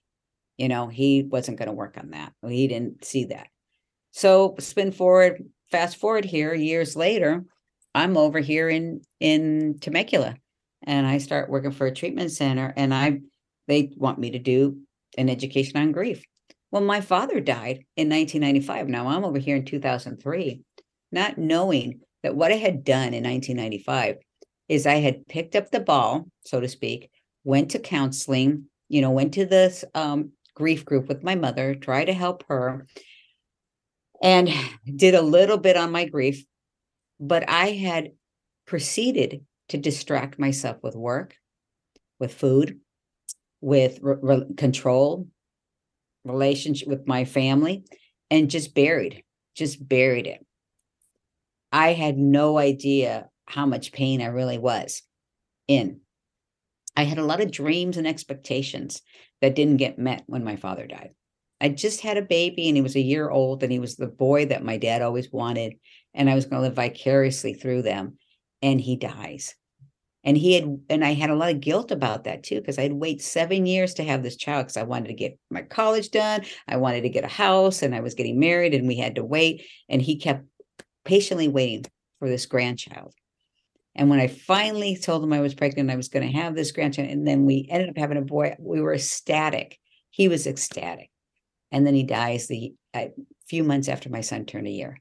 You 0.56 0.68
know, 0.68 0.88
he 0.88 1.22
wasn't 1.22 1.58
going 1.58 1.68
to 1.68 1.74
work 1.74 1.96
on 1.98 2.10
that. 2.10 2.32
He 2.46 2.66
didn't 2.66 3.04
see 3.04 3.26
that. 3.26 3.48
So 4.10 4.56
spin 4.58 4.92
forward, 4.92 5.44
fast 5.70 5.96
forward 5.96 6.24
here, 6.24 6.52
years 6.54 6.96
later, 6.96 7.44
I'm 7.94 8.16
over 8.16 8.40
here 8.40 8.68
in 8.68 9.00
in 9.20 9.78
Temecula, 9.80 10.36
and 10.82 11.06
I 11.06 11.18
start 11.18 11.50
working 11.50 11.72
for 11.72 11.86
a 11.86 11.94
treatment 11.94 12.32
center, 12.32 12.72
and 12.76 12.92
I 12.92 13.20
they 13.66 13.92
want 13.96 14.18
me 14.18 14.30
to 14.32 14.38
do 14.38 14.80
an 15.16 15.28
education 15.28 15.76
on 15.78 15.92
grief. 15.92 16.24
Well, 16.70 16.82
my 16.82 17.00
father 17.00 17.40
died 17.40 17.84
in 17.96 18.08
1995. 18.10 18.88
Now 18.88 19.08
I'm 19.08 19.24
over 19.24 19.38
here 19.38 19.56
in 19.56 19.64
2003, 19.64 20.62
not 21.12 21.38
knowing 21.38 22.00
that 22.22 22.34
what 22.34 22.52
I 22.52 22.56
had 22.56 22.84
done 22.84 23.14
in 23.14 23.24
1995 23.24 24.16
is 24.68 24.86
I 24.86 24.96
had 24.96 25.26
picked 25.26 25.56
up 25.56 25.70
the 25.70 25.80
ball, 25.80 26.28
so 26.44 26.60
to 26.60 26.68
speak, 26.68 27.10
went 27.44 27.70
to 27.70 27.78
counseling, 27.78 28.64
you 28.88 29.00
know, 29.00 29.10
went 29.10 29.34
to 29.34 29.46
this 29.46 29.84
um, 29.94 30.32
grief 30.54 30.84
group 30.84 31.08
with 31.08 31.22
my 31.22 31.34
mother, 31.34 31.74
tried 31.74 32.06
to 32.06 32.12
help 32.12 32.44
her, 32.48 32.86
and 34.22 34.50
did 34.96 35.14
a 35.14 35.22
little 35.22 35.58
bit 35.58 35.76
on 35.76 35.92
my 35.92 36.04
grief. 36.04 36.44
But 37.20 37.48
I 37.48 37.70
had 37.72 38.12
proceeded 38.66 39.44
to 39.70 39.78
distract 39.78 40.38
myself 40.38 40.76
with 40.82 40.94
work, 40.94 41.34
with 42.18 42.34
food, 42.34 42.80
with 43.60 43.98
re- 44.02 44.16
re- 44.20 44.54
control, 44.56 45.26
relationship 46.24 46.88
with 46.88 47.06
my 47.06 47.24
family, 47.24 47.84
and 48.30 48.50
just 48.50 48.74
buried, 48.74 49.24
just 49.54 49.86
buried 49.88 50.26
it. 50.26 50.44
I 51.72 51.92
had 51.92 52.16
no 52.16 52.58
idea 52.58 53.28
how 53.46 53.66
much 53.66 53.92
pain 53.92 54.20
I 54.20 54.26
really 54.26 54.58
was 54.58 55.02
in. 55.66 56.00
I 56.96 57.04
had 57.04 57.18
a 57.18 57.24
lot 57.24 57.40
of 57.40 57.50
dreams 57.50 57.96
and 57.96 58.06
expectations 58.06 59.02
that 59.40 59.54
didn't 59.54 59.76
get 59.76 59.98
met 59.98 60.24
when 60.26 60.44
my 60.44 60.56
father 60.56 60.86
died. 60.86 61.10
I 61.60 61.68
just 61.68 62.00
had 62.00 62.16
a 62.16 62.22
baby 62.22 62.68
and 62.68 62.76
he 62.76 62.82
was 62.82 62.96
a 62.96 63.00
year 63.00 63.30
old 63.30 63.62
and 63.62 63.72
he 63.72 63.78
was 63.78 63.96
the 63.96 64.06
boy 64.06 64.46
that 64.46 64.64
my 64.64 64.76
dad 64.76 65.02
always 65.02 65.30
wanted. 65.30 65.74
And 66.14 66.30
I 66.30 66.34
was 66.34 66.46
going 66.46 66.60
to 66.62 66.68
live 66.68 66.76
vicariously 66.76 67.54
through 67.54 67.82
them. 67.82 68.18
And 68.62 68.80
he 68.80 68.96
dies. 68.96 69.54
And 70.24 70.36
he 70.36 70.54
had, 70.54 70.80
and 70.90 71.04
I 71.04 71.14
had 71.14 71.30
a 71.30 71.36
lot 71.36 71.50
of 71.50 71.60
guilt 71.60 71.90
about 71.90 72.24
that 72.24 72.42
too, 72.42 72.56
because 72.56 72.78
I'd 72.78 72.92
wait 72.92 73.22
seven 73.22 73.66
years 73.66 73.94
to 73.94 74.04
have 74.04 74.22
this 74.22 74.36
child 74.36 74.66
because 74.66 74.76
I 74.76 74.82
wanted 74.82 75.08
to 75.08 75.14
get 75.14 75.38
my 75.50 75.62
college 75.62 76.10
done. 76.10 76.44
I 76.66 76.76
wanted 76.76 77.02
to 77.02 77.08
get 77.08 77.24
a 77.24 77.28
house 77.28 77.82
and 77.82 77.94
I 77.94 78.00
was 78.00 78.14
getting 78.14 78.38
married 78.38 78.74
and 78.74 78.88
we 78.88 78.96
had 78.96 79.14
to 79.14 79.24
wait. 79.24 79.64
And 79.88 80.02
he 80.02 80.18
kept 80.18 80.44
patiently 81.08 81.48
waiting 81.48 81.86
for 82.18 82.28
this 82.28 82.44
grandchild. 82.44 83.14
And 83.94 84.10
when 84.10 84.20
I 84.20 84.28
finally 84.28 84.94
told 84.94 85.24
him 85.24 85.32
I 85.32 85.40
was 85.40 85.54
pregnant, 85.54 85.90
I 85.90 85.96
was 85.96 86.08
going 86.08 86.30
to 86.30 86.38
have 86.38 86.54
this 86.54 86.70
grandchild, 86.70 87.08
and 87.08 87.26
then 87.26 87.46
we 87.46 87.66
ended 87.70 87.88
up 87.88 87.96
having 87.96 88.18
a 88.18 88.22
boy, 88.22 88.54
we 88.58 88.82
were 88.82 88.94
ecstatic. 88.94 89.78
He 90.10 90.28
was 90.28 90.46
ecstatic. 90.46 91.10
And 91.72 91.86
then 91.86 91.94
he 91.94 92.02
dies 92.02 92.46
the 92.46 92.74
a 92.94 93.10
few 93.48 93.64
months 93.64 93.88
after 93.88 94.10
my 94.10 94.20
son 94.20 94.44
turned 94.44 94.66
a 94.66 94.70
year. 94.70 95.00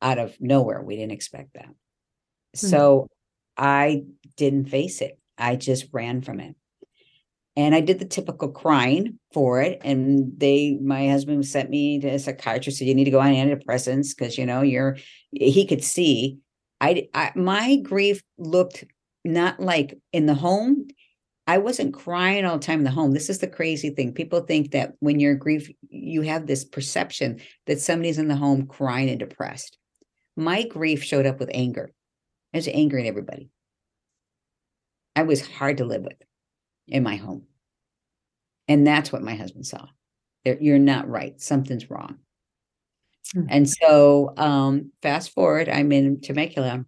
Out 0.00 0.18
of 0.18 0.40
nowhere. 0.40 0.80
We 0.80 0.96
didn't 0.96 1.12
expect 1.12 1.54
that. 1.54 1.66
Mm-hmm. 1.66 2.66
So 2.68 3.08
I 3.56 4.04
didn't 4.36 4.66
face 4.66 5.00
it. 5.00 5.18
I 5.36 5.56
just 5.56 5.88
ran 5.92 6.22
from 6.22 6.38
it 6.38 6.54
and 7.56 7.74
I 7.74 7.80
did 7.80 7.98
the 7.98 8.06
typical 8.06 8.48
crying 8.48 9.18
for 9.32 9.60
it. 9.60 9.80
And 9.84 10.32
they, 10.38 10.78
my 10.82 11.08
husband 11.08 11.46
sent 11.46 11.70
me 11.70 12.00
to 12.00 12.08
a 12.08 12.18
psychiatrist. 12.18 12.78
Said 12.78 12.88
you 12.88 12.94
need 12.94 13.04
to 13.04 13.10
go 13.10 13.20
on 13.20 13.32
antidepressants 13.32 14.16
because 14.16 14.38
you 14.38 14.46
know 14.46 14.62
you're. 14.62 14.96
He 15.32 15.66
could 15.66 15.84
see. 15.84 16.38
I, 16.80 17.08
I 17.14 17.32
my 17.34 17.76
grief 17.76 18.22
looked 18.38 18.84
not 19.24 19.60
like 19.60 19.98
in 20.12 20.26
the 20.26 20.34
home. 20.34 20.88
I 21.46 21.58
wasn't 21.58 21.92
crying 21.92 22.44
all 22.44 22.58
the 22.58 22.64
time 22.64 22.78
in 22.78 22.84
the 22.84 22.90
home. 22.90 23.12
This 23.12 23.28
is 23.28 23.40
the 23.40 23.48
crazy 23.48 23.90
thing. 23.90 24.12
People 24.12 24.40
think 24.40 24.70
that 24.70 24.94
when 25.00 25.18
you're 25.20 25.34
grief, 25.34 25.70
you 25.88 26.22
have 26.22 26.46
this 26.46 26.64
perception 26.64 27.40
that 27.66 27.80
somebody's 27.80 28.18
in 28.18 28.28
the 28.28 28.36
home 28.36 28.66
crying 28.66 29.10
and 29.10 29.18
depressed. 29.18 29.76
My 30.36 30.62
grief 30.62 31.02
showed 31.02 31.26
up 31.26 31.40
with 31.40 31.50
anger. 31.52 31.90
I 32.54 32.58
was 32.58 32.68
angry 32.68 33.02
at 33.02 33.08
everybody. 33.08 33.50
I 35.16 35.24
was 35.24 35.46
hard 35.46 35.78
to 35.78 35.84
live 35.84 36.02
with 36.02 36.16
in 36.92 37.02
my 37.02 37.16
home. 37.16 37.42
And 38.68 38.86
that's 38.86 39.10
what 39.10 39.22
my 39.22 39.34
husband 39.34 39.66
saw. 39.66 39.86
You're 40.44 40.78
not 40.78 41.08
right. 41.08 41.40
Something's 41.40 41.90
wrong. 41.90 42.18
Mm-hmm. 43.34 43.46
And 43.48 43.68
so, 43.68 44.34
um, 44.36 44.92
fast 45.00 45.30
forward, 45.32 45.68
I'm 45.68 45.90
in 45.92 46.20
Temecula. 46.20 46.84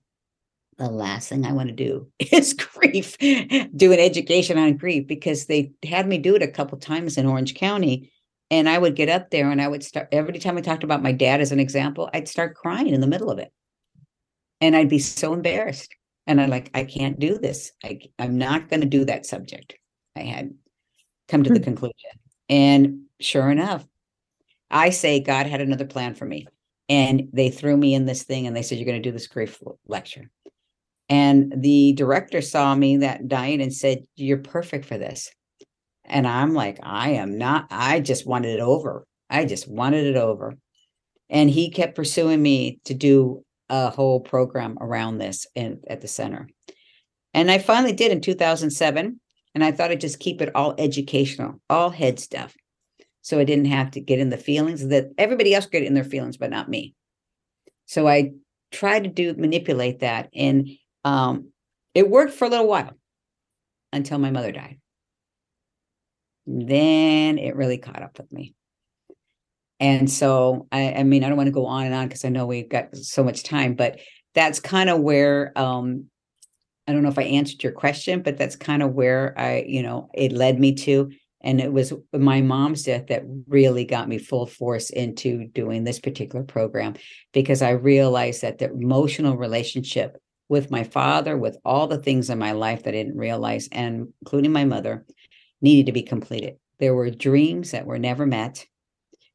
The 0.76 0.90
last 0.90 1.28
thing 1.28 1.46
I 1.46 1.52
want 1.52 1.68
to 1.68 1.74
do 1.74 2.08
is 2.18 2.52
grief, 2.52 3.16
do 3.18 3.92
an 3.92 4.00
education 4.00 4.58
on 4.58 4.76
grief 4.76 5.06
because 5.06 5.46
they 5.46 5.72
had 5.84 6.06
me 6.06 6.18
do 6.18 6.34
it 6.34 6.42
a 6.42 6.48
couple 6.48 6.78
times 6.78 7.16
in 7.16 7.26
Orange 7.26 7.54
County. 7.54 8.10
And 8.50 8.68
I 8.68 8.76
would 8.76 8.94
get 8.94 9.08
up 9.08 9.30
there 9.30 9.50
and 9.50 9.60
I 9.62 9.68
would 9.68 9.82
start 9.82 10.08
every 10.12 10.38
time 10.38 10.58
I 10.58 10.60
talked 10.60 10.84
about 10.84 11.02
my 11.02 11.12
dad 11.12 11.40
as 11.40 11.50
an 11.50 11.60
example, 11.60 12.10
I'd 12.12 12.28
start 12.28 12.56
crying 12.56 12.88
in 12.88 13.00
the 13.00 13.06
middle 13.06 13.30
of 13.30 13.38
it. 13.38 13.52
And 14.60 14.76
I'd 14.76 14.90
be 14.90 14.98
so 14.98 15.32
embarrassed. 15.32 15.94
And 16.26 16.40
I'm 16.40 16.50
like, 16.50 16.70
I 16.74 16.84
can't 16.84 17.18
do 17.18 17.38
this. 17.38 17.72
I, 17.82 18.00
I'm 18.18 18.38
not 18.38 18.68
going 18.68 18.80
to 18.80 18.86
do 18.86 19.04
that 19.06 19.26
subject. 19.26 19.76
I 20.16 20.20
had 20.20 20.54
come 21.28 21.42
to 21.42 21.50
the 21.50 21.58
hmm. 21.58 21.64
conclusion. 21.64 22.10
And 22.48 23.02
sure 23.20 23.50
enough, 23.50 23.86
I 24.70 24.90
say 24.90 25.20
God 25.20 25.46
had 25.46 25.60
another 25.60 25.86
plan 25.86 26.14
for 26.14 26.26
me. 26.26 26.46
And 26.88 27.28
they 27.32 27.50
threw 27.50 27.76
me 27.76 27.94
in 27.94 28.04
this 28.04 28.24
thing 28.24 28.46
and 28.46 28.54
they 28.54 28.62
said, 28.62 28.78
You're 28.78 28.86
going 28.86 29.02
to 29.02 29.08
do 29.08 29.12
this 29.12 29.26
grief 29.26 29.58
lecture. 29.86 30.30
And 31.08 31.52
the 31.56 31.92
director 31.94 32.40
saw 32.40 32.74
me 32.74 32.98
that 32.98 33.24
night 33.24 33.60
and 33.60 33.72
said, 33.72 34.04
You're 34.16 34.38
perfect 34.38 34.84
for 34.84 34.98
this. 34.98 35.30
And 36.04 36.26
I'm 36.26 36.52
like, 36.52 36.78
I 36.82 37.10
am 37.10 37.38
not, 37.38 37.66
I 37.70 38.00
just 38.00 38.26
wanted 38.26 38.54
it 38.54 38.60
over. 38.60 39.06
I 39.30 39.46
just 39.46 39.66
wanted 39.68 40.06
it 40.06 40.16
over. 40.16 40.54
And 41.30 41.48
he 41.48 41.70
kept 41.70 41.96
pursuing 41.96 42.42
me 42.42 42.80
to 42.84 42.94
do 42.94 43.42
a 43.70 43.90
whole 43.90 44.20
program 44.20 44.76
around 44.80 45.18
this 45.18 45.46
in, 45.54 45.80
at 45.88 46.02
the 46.02 46.08
center. 46.08 46.48
And 47.32 47.50
I 47.50 47.58
finally 47.58 47.92
did 47.92 48.12
in 48.12 48.20
2007. 48.20 49.20
And 49.54 49.62
I 49.62 49.72
thought 49.72 49.90
I'd 49.90 50.00
just 50.00 50.18
keep 50.18 50.42
it 50.42 50.54
all 50.54 50.74
educational, 50.78 51.60
all 51.70 51.90
head 51.90 52.18
stuff. 52.18 52.54
So 53.22 53.38
I 53.38 53.44
didn't 53.44 53.66
have 53.66 53.92
to 53.92 54.00
get 54.00 54.18
in 54.18 54.28
the 54.30 54.36
feelings 54.36 54.86
that 54.88 55.06
everybody 55.16 55.54
else 55.54 55.66
get 55.66 55.82
in 55.82 55.94
their 55.94 56.04
feelings, 56.04 56.36
but 56.36 56.50
not 56.50 56.68
me. 56.68 56.94
So 57.86 58.06
I 58.08 58.32
tried 58.70 59.04
to 59.04 59.10
do 59.10 59.34
manipulate 59.34 60.00
that 60.00 60.28
and 60.34 60.68
um 61.04 61.50
it 61.94 62.10
worked 62.10 62.32
for 62.32 62.44
a 62.44 62.48
little 62.48 62.66
while 62.66 62.90
until 63.92 64.18
my 64.18 64.30
mother 64.30 64.50
died. 64.50 64.78
Then 66.46 67.38
it 67.38 67.54
really 67.54 67.78
caught 67.78 68.02
up 68.02 68.18
with 68.18 68.32
me. 68.32 68.54
And 69.80 70.10
so 70.10 70.66
I, 70.72 70.92
I 70.94 71.02
mean, 71.04 71.24
I 71.24 71.28
don't 71.28 71.36
want 71.36 71.46
to 71.46 71.52
go 71.52 71.66
on 71.66 71.86
and 71.86 71.94
on 71.94 72.08
because 72.08 72.24
I 72.24 72.30
know 72.30 72.46
we've 72.46 72.68
got 72.68 72.96
so 72.96 73.22
much 73.22 73.44
time, 73.44 73.74
but 73.74 74.00
that's 74.34 74.60
kind 74.60 74.90
of 74.90 75.00
where 75.00 75.56
um 75.56 76.06
I 76.86 76.92
don't 76.92 77.02
know 77.02 77.08
if 77.08 77.18
I 77.18 77.22
answered 77.22 77.62
your 77.62 77.72
question, 77.72 78.22
but 78.22 78.36
that's 78.36 78.56
kind 78.56 78.82
of 78.82 78.92
where 78.92 79.38
I, 79.38 79.64
you 79.66 79.82
know, 79.82 80.10
it 80.14 80.32
led 80.32 80.58
me 80.58 80.74
to. 80.74 81.10
And 81.40 81.60
it 81.60 81.72
was 81.72 81.92
my 82.12 82.40
mom's 82.40 82.84
death 82.84 83.08
that 83.08 83.22
really 83.46 83.84
got 83.84 84.08
me 84.08 84.18
full 84.18 84.46
force 84.46 84.90
into 84.90 85.46
doing 85.48 85.84
this 85.84 86.00
particular 86.00 86.44
program 86.44 86.94
because 87.32 87.60
I 87.60 87.70
realized 87.70 88.42
that 88.42 88.58
the 88.58 88.72
emotional 88.72 89.36
relationship 89.36 90.16
with 90.48 90.70
my 90.70 90.84
father, 90.84 91.36
with 91.36 91.58
all 91.64 91.86
the 91.86 91.98
things 91.98 92.30
in 92.30 92.38
my 92.38 92.52
life 92.52 92.84
that 92.84 92.94
I 92.94 93.02
didn't 93.02 93.18
realize, 93.18 93.68
and 93.72 94.08
including 94.22 94.52
my 94.52 94.64
mother, 94.64 95.04
needed 95.60 95.86
to 95.86 95.92
be 95.92 96.02
completed. 96.02 96.56
There 96.78 96.94
were 96.94 97.10
dreams 97.10 97.70
that 97.70 97.86
were 97.86 97.98
never 97.98 98.26
met. 98.26 98.66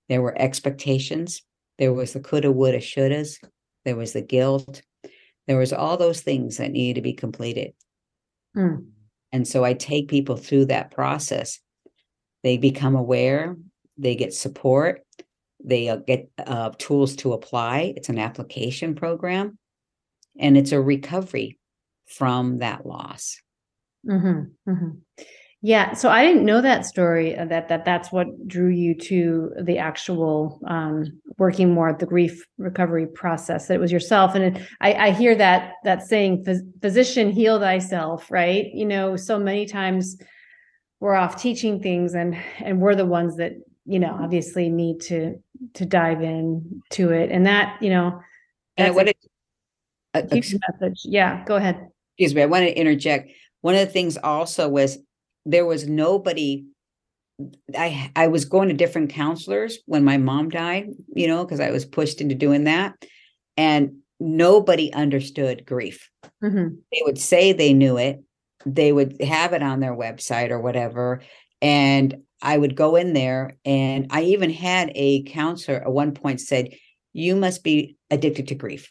There 0.07 0.21
were 0.21 0.39
expectations. 0.39 1.43
There 1.77 1.93
was 1.93 2.13
the 2.13 2.19
coulda, 2.19 2.51
woulda, 2.51 2.79
shouldas. 2.79 3.37
There 3.85 3.95
was 3.95 4.13
the 4.13 4.21
guilt. 4.21 4.81
There 5.49 5.57
was 5.57 5.73
all 5.73 5.97
those 5.97 6.21
things 6.21 6.57
that 6.57 6.71
needed 6.71 6.93
to 6.93 7.01
be 7.01 7.13
completed. 7.13 7.73
Mm. 8.55 8.85
And 9.31 9.47
so 9.47 9.65
I 9.65 9.73
take 9.73 10.07
people 10.07 10.37
through 10.37 10.65
that 10.65 10.91
process. 10.91 11.59
They 12.43 12.57
become 12.57 12.95
aware, 12.95 13.57
they 13.97 14.13
get 14.13 14.31
support, 14.31 15.01
they 15.59 15.89
uh, 15.89 15.95
get 15.97 16.29
uh, 16.37 16.69
tools 16.77 17.15
to 17.17 17.33
apply. 17.33 17.95
It's 17.97 18.09
an 18.09 18.19
application 18.19 18.93
program, 18.93 19.57
and 20.39 20.55
it's 20.55 20.71
a 20.71 20.79
recovery 20.79 21.57
from 22.05 22.59
that 22.59 22.85
loss. 22.85 23.41
Mm-hmm, 24.07 24.71
mm-hmm. 24.71 25.23
Yeah, 25.61 25.93
so 25.93 26.09
I 26.09 26.25
didn't 26.25 26.45
know 26.45 26.61
that 26.61 26.85
story 26.85 27.37
uh, 27.37 27.43
that 27.45 27.67
that 27.67 27.83
that's 27.83 28.13
what 28.13 28.47
drew 28.47 28.69
you 28.69 28.95
to 28.95 29.51
the 29.61 29.77
actual 29.77 30.61
um, 30.67 31.19
working 31.37 31.73
more 31.73 31.89
at 31.89 31.99
the 31.99 32.05
grief 32.05 32.45
recovery 32.57 33.05
process. 33.07 33.67
That 33.67 33.73
it 33.73 33.79
was 33.81 33.91
yourself, 33.91 34.35
and 34.35 34.55
it, 34.55 34.63
I, 34.79 34.93
I 34.93 35.11
hear 35.11 35.35
that 35.35 35.73
that 35.83 36.03
saying, 36.03 36.45
"Physician, 36.81 37.29
heal 37.29 37.59
thyself." 37.59 38.31
Right? 38.31 38.67
You 38.73 38.85
know, 38.85 39.17
so 39.17 39.37
many 39.37 39.65
times 39.65 40.15
we're 41.01 41.15
off 41.15 41.41
teaching 41.41 41.81
things, 41.81 42.13
and 42.13 42.37
and 42.59 42.79
we're 42.79 42.95
the 42.95 43.05
ones 43.05 43.35
that 43.35 43.51
you 43.85 43.99
know 43.99 44.17
obviously 44.17 44.69
need 44.69 45.01
to 45.01 45.35
to 45.73 45.85
dive 45.85 46.21
in 46.21 46.81
to 46.91 47.11
it, 47.11 47.31
and 47.31 47.45
that 47.47 47.81
you 47.81 47.89
know, 47.89 48.21
and 48.77 48.95
what 48.95 49.09
it, 49.09 49.17
uh, 50.13 50.21
message. 50.31 51.01
Yeah, 51.03 51.43
go 51.43 51.57
ahead. 51.57 51.85
Excuse 52.17 52.33
me, 52.33 52.43
I 52.43 52.45
want 52.45 52.63
to 52.63 52.73
interject. 52.73 53.31
One 53.59 53.75
of 53.75 53.81
the 53.81 53.91
things 53.91 54.15
also 54.15 54.69
was 54.69 54.97
there 55.49 55.65
was 55.65 55.87
nobody 55.87 56.65
I 57.75 58.11
I 58.15 58.27
was 58.27 58.45
going 58.45 58.69
to 58.69 58.75
different 58.75 59.11
counselors 59.11 59.79
when 59.85 60.03
my 60.03 60.17
mom 60.17 60.49
died, 60.49 60.89
you 61.15 61.27
know, 61.27 61.43
because 61.43 61.59
I 61.59 61.71
was 61.71 61.85
pushed 61.85 62.21
into 62.21 62.35
doing 62.35 62.65
that. 62.65 62.95
And 63.57 63.99
nobody 64.19 64.93
understood 64.93 65.65
grief. 65.65 66.09
Mm-hmm. 66.43 66.75
They 66.91 67.01
would 67.03 67.17
say 67.17 67.51
they 67.51 67.73
knew 67.73 67.97
it, 67.97 68.21
they 68.65 68.91
would 68.91 69.21
have 69.21 69.53
it 69.53 69.63
on 69.63 69.79
their 69.79 69.95
website 69.95 70.51
or 70.51 70.59
whatever. 70.59 71.21
And 71.61 72.23
I 72.41 72.57
would 72.57 72.75
go 72.75 72.95
in 72.95 73.13
there, 73.13 73.57
and 73.65 74.07
I 74.11 74.23
even 74.23 74.49
had 74.49 74.91
a 74.95 75.23
counselor 75.23 75.77
at 75.77 75.91
one 75.91 76.13
point 76.13 76.39
said, 76.39 76.69
You 77.11 77.35
must 77.35 77.63
be 77.63 77.97
addicted 78.09 78.47
to 78.49 78.55
grief. 78.55 78.89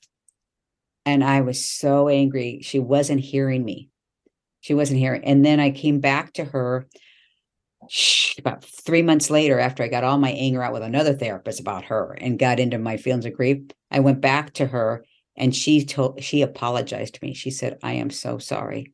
And 1.07 1.25
I 1.25 1.41
was 1.41 1.65
so 1.65 2.09
angry. 2.09 2.61
She 2.63 2.79
wasn't 2.79 3.21
hearing 3.21 3.65
me. 3.65 3.89
She 4.69 4.75
wasn't 4.75 4.99
here. 4.99 5.19
And 5.25 5.47
then 5.47 5.61
I 5.61 5.71
came 5.71 5.99
back 5.99 6.35
to 6.35 6.45
her 6.45 6.87
about 8.39 8.63
three 8.63 9.01
months 9.01 9.31
later 9.31 9.59
after 9.59 9.83
I 9.83 9.89
got 9.89 10.05
all 10.05 10.19
my 10.19 10.33
anger 10.33 10.63
out 10.63 10.75
with 10.75 10.83
another 10.83 11.15
therapist 11.15 11.59
about 11.59 11.87
her 11.87 12.15
and 12.21 12.39
got 12.39 12.61
into 12.61 12.77
my 12.77 12.99
feelings 12.99 13.25
of 13.25 13.33
grief. 13.33 13.63
I 13.91 14.01
went 14.01 14.21
back 14.21 14.53
to 14.55 14.67
her 14.67 15.07
and 15.39 15.57
she 15.57 15.87
told 15.87 16.23
she 16.23 16.43
apologized 16.43 17.15
to 17.15 17.21
me. 17.23 17.33
She 17.33 17.51
said, 17.51 17.79
I 17.83 17.93
am 17.93 18.11
so 18.11 18.37
sorry. 18.37 18.93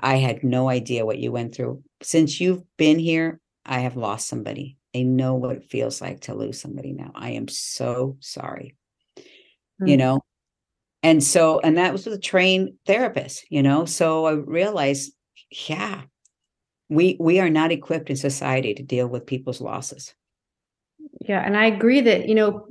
I 0.00 0.16
had 0.16 0.42
no 0.42 0.66
idea 0.66 1.04
what 1.04 1.18
you 1.18 1.30
went 1.30 1.54
through. 1.54 1.82
Since 2.02 2.40
you've 2.40 2.62
been 2.78 2.98
here, 2.98 3.38
I 3.66 3.80
have 3.80 3.98
lost 3.98 4.26
somebody. 4.26 4.78
I 4.94 5.02
know 5.02 5.34
what 5.34 5.56
it 5.56 5.68
feels 5.68 6.00
like 6.00 6.20
to 6.22 6.34
lose 6.34 6.58
somebody 6.58 6.94
now. 6.94 7.10
I 7.14 7.32
am 7.32 7.48
so 7.48 8.16
sorry. 8.20 8.76
Mm-hmm. 9.18 9.88
You 9.88 9.96
know, 9.98 10.20
and 11.06 11.22
so 11.22 11.60
and 11.60 11.78
that 11.78 11.92
was 11.92 12.04
with 12.04 12.14
a 12.14 12.18
trained 12.18 12.72
therapist 12.84 13.46
you 13.48 13.62
know? 13.62 13.84
So 13.84 14.26
i 14.26 14.32
realized 14.32 15.12
yeah 15.68 16.02
we 16.88 17.16
we 17.20 17.40
are 17.40 17.50
not 17.50 17.72
equipped 17.72 18.10
in 18.10 18.16
society 18.16 18.74
to 18.74 18.82
deal 18.82 19.06
with 19.06 19.26
people's 19.26 19.60
losses. 19.60 20.14
Yeah 21.20 21.42
and 21.44 21.56
i 21.56 21.66
agree 21.66 22.00
that 22.00 22.28
you 22.28 22.34
know 22.34 22.66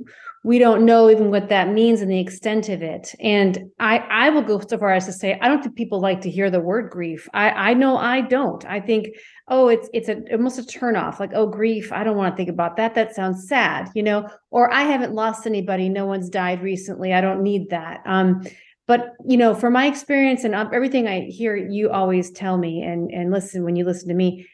we 0.46 0.60
don't 0.60 0.84
know 0.84 1.10
even 1.10 1.28
what 1.28 1.48
that 1.48 1.72
means 1.72 2.00
and 2.00 2.08
the 2.08 2.20
extent 2.20 2.68
of 2.68 2.80
it. 2.80 3.12
And 3.18 3.68
i 3.80 3.98
i 3.98 4.30
will 4.30 4.42
go 4.42 4.60
so 4.60 4.78
far 4.78 4.92
as 4.92 5.04
to 5.06 5.12
say 5.12 5.36
i 5.40 5.48
don't 5.48 5.60
think 5.60 5.74
people 5.74 6.00
like 6.00 6.20
to 6.20 6.30
hear 6.30 6.50
the 6.50 6.60
word 6.60 6.88
grief. 6.88 7.28
I 7.34 7.50
i 7.70 7.74
know 7.74 7.96
i 7.96 8.20
don't. 8.20 8.64
I 8.64 8.78
think 8.78 9.08
oh 9.48 9.66
it's 9.68 9.88
it's 9.92 10.08
a 10.08 10.22
almost 10.30 10.60
a 10.60 10.64
turn 10.64 10.94
off 10.94 11.18
like 11.18 11.32
oh 11.34 11.48
grief 11.48 11.92
i 11.92 12.04
don't 12.04 12.16
want 12.16 12.32
to 12.32 12.36
think 12.36 12.48
about 12.48 12.76
that. 12.76 12.94
That 12.94 13.16
sounds 13.16 13.48
sad 13.48 13.90
you 13.96 14.04
know? 14.04 14.28
Or 14.52 14.72
i 14.72 14.82
haven't 14.82 15.14
lost 15.14 15.46
anybody. 15.46 15.88
No 15.88 16.06
one's 16.06 16.30
died 16.30 16.62
recently. 16.62 17.12
I 17.12 17.20
don't 17.20 17.42
need 17.42 17.70
that. 17.70 18.02
Um 18.06 18.46
but 18.86 19.14
you 19.26 19.36
know 19.36 19.52
from 19.52 19.72
my 19.72 19.86
experience 19.86 20.44
and 20.44 20.54
everything 20.54 21.08
i 21.08 21.22
hear 21.22 21.56
you 21.56 21.90
always 21.90 22.30
tell 22.30 22.56
me 22.56 22.82
and 22.82 23.10
and 23.10 23.32
listen 23.32 23.64
when 23.64 23.74
you 23.74 23.84
listen 23.84 24.06
to 24.06 24.14
me 24.14 24.46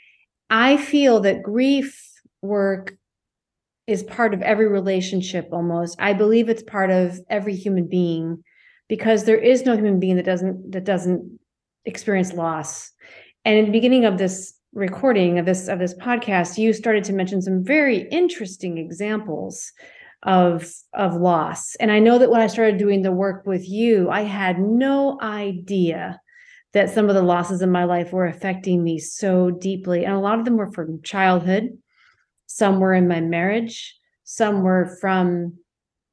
i 0.49 0.79
feel 0.79 1.21
that 1.21 1.43
grief 1.43 2.09
work 2.41 2.97
is 3.87 4.03
part 4.03 4.35
of 4.35 4.42
every 4.42 4.68
relationship 4.68 5.49
almost. 5.53 5.97
I 6.01 6.12
believe 6.12 6.49
it's 6.49 6.62
part 6.62 6.90
of 6.90 7.18
every 7.29 7.55
human 7.55 7.88
being 7.88 8.42
because 8.88 9.25
there 9.25 9.38
is 9.38 9.64
no 9.64 9.75
human 9.75 9.99
being 9.99 10.16
that 10.16 10.25
doesn't 10.25 10.73
that 10.73 10.85
doesn't 10.85 11.38
experience 11.85 12.33
loss. 12.33 12.92
And 13.45 13.59
in 13.59 13.66
the 13.66 13.73
beginning 13.73 14.05
of 14.05 14.18
this 14.18 14.55
recording 14.75 15.38
of 15.38 15.45
this 15.45 15.68
of 15.68 15.79
this 15.79 15.95
podcast 15.95 16.57
you 16.57 16.73
started 16.73 17.05
to 17.05 17.12
mention 17.12 17.42
some 17.42 17.62
very 17.62 18.09
interesting 18.11 18.79
examples 18.79 19.73
of 20.23 20.73
of 20.95 21.14
loss. 21.14 21.75
And 21.77 21.92
i 21.92 21.99
know 21.99 22.18
that 22.18 22.31
when 22.31 22.40
i 22.40 22.47
started 22.47 22.79
doing 22.79 23.03
the 23.03 23.12
work 23.12 23.45
with 23.45 23.68
you 23.68 24.09
i 24.09 24.23
had 24.23 24.59
no 24.59 25.18
idea 25.21 26.18
that 26.73 26.90
some 26.90 27.09
of 27.09 27.14
the 27.14 27.23
losses 27.23 27.61
in 27.61 27.71
my 27.71 27.85
life 27.85 28.12
were 28.12 28.27
affecting 28.27 28.83
me 28.83 28.99
so 28.99 29.51
deeply. 29.51 30.05
And 30.05 30.14
a 30.14 30.21
lot 30.21 30.38
of 30.38 30.45
them 30.45 30.57
were 30.57 30.73
from 30.73 31.03
childhood 31.03 31.79
some 32.53 32.81
were 32.81 32.93
in 32.93 33.09
my 33.09 33.21
marriage. 33.21 33.99
Some 34.25 34.62
were 34.62 34.97
from 35.01 35.55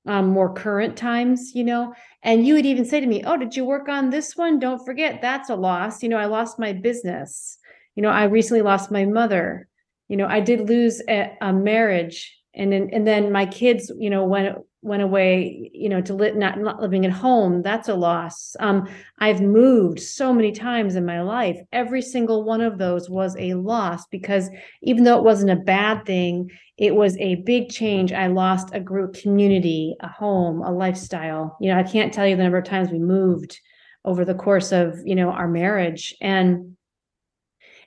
um, 0.08 0.30
more 0.30 0.54
current 0.54 0.96
times 0.96 1.52
you 1.54 1.64
know? 1.66 1.94
And 2.24 2.48
you 2.48 2.54
would 2.54 2.66
even 2.66 2.86
say 2.86 3.00
to 3.02 3.06
me 3.06 3.24
oh 3.26 3.38
did 3.38 3.56
you 3.56 3.66
work 3.66 3.90
on 3.90 4.10
this 4.10 4.36
one? 4.38 4.58
Don't 4.58 4.86
forget 4.86 5.22
that's 5.22 5.50
a 5.50 5.56
loss. 5.56 6.02
You 6.02 6.10
know 6.10 6.18
i 6.18 6.26
lost 6.26 6.58
my 6.58 6.72
business. 6.74 7.58
You 7.96 8.04
know 8.04 8.10
i 8.10 8.24
recently 8.24 8.62
lost 8.62 8.90
my 8.90 9.06
mother. 9.06 9.68
You 10.08 10.18
know 10.18 10.28
i 10.28 10.40
did 10.40 10.70
lose 10.70 11.02
a, 11.10 11.36
a 11.42 11.52
marriage. 11.52 12.36
And 12.56 12.72
then 12.72 12.90
and 12.94 13.06
then 13.06 13.32
my 13.32 13.46
kids 13.46 13.92
you 14.00 14.10
know 14.10 14.24
went 14.24 14.58
went 14.82 15.02
away 15.02 15.70
you 15.74 15.90
know 15.90 16.00
to 16.00 16.14
live 16.14 16.36
not, 16.36 16.58
not 16.58 16.82
living 16.82 17.06
at 17.06 17.12
home 17.12 17.62
that's 17.62 17.90
a 17.90 17.94
loss. 17.94 18.56
Um 18.60 18.88
i've 19.20 19.42
moved 19.42 20.00
so 20.00 20.34
many 20.34 20.52
times 20.52 20.96
in 20.96 21.06
my 21.06 21.22
life. 21.22 21.58
Every 21.72 22.02
single 22.02 22.44
one 22.44 22.62
of 22.62 22.78
those 22.78 23.10
was 23.10 23.36
a 23.38 23.56
loss 23.56 24.08
because 24.08 24.50
even 24.82 25.04
though 25.04 25.18
it 25.18 25.24
wasn't 25.24 25.52
a 25.52 25.58
bad 25.58 26.06
thing 26.06 26.50
it 26.78 26.96
was 26.96 27.18
a 27.18 27.36
big 27.36 27.70
change. 27.70 28.14
I 28.14 28.28
lost 28.28 28.70
a 28.72 28.80
group 28.80 29.16
community 29.16 29.96
a 30.00 30.08
home 30.08 30.62
a 30.62 30.72
lifestyle. 30.72 31.58
You 31.60 31.72
know 31.72 31.80
i 31.80 31.84
can't 31.84 32.14
tell 32.14 32.26
you 32.26 32.38
the 32.38 32.44
number 32.44 32.58
of 32.58 32.66
times 32.66 32.90
we 32.90 33.00
moved 33.00 33.60
over 34.06 34.24
the 34.24 34.34
course 34.34 34.72
of 34.72 34.98
you 35.04 35.16
know 35.16 35.30
our 35.30 35.48
marriage. 35.48 36.16
And 36.22 36.78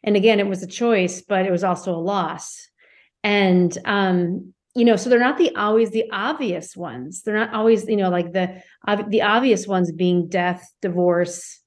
and 0.04 0.14
again 0.14 0.40
it 0.40 0.46
was 0.46 0.62
a 0.62 0.66
choice 0.66 1.22
but 1.22 1.46
it 1.46 1.50
was 1.50 1.64
also 1.64 1.94
a 1.94 1.96
loss. 1.96 2.68
And 3.24 3.76
um 3.86 4.52
you 4.74 4.84
know 4.84 4.96
so 4.96 5.10
they're 5.10 5.18
not 5.18 5.38
the 5.38 5.54
always 5.56 5.90
the 5.90 6.04
obvious 6.12 6.76
ones. 6.76 7.22
They're 7.22 7.36
not 7.36 7.54
always 7.54 7.86
you 7.88 7.96
know 7.96 8.10
like 8.10 8.32
the 8.32 8.62
the 9.08 9.22
obvious 9.22 9.66
ones 9.66 9.92
being 9.92 10.28
death 10.28 10.68
divorce 10.80 11.60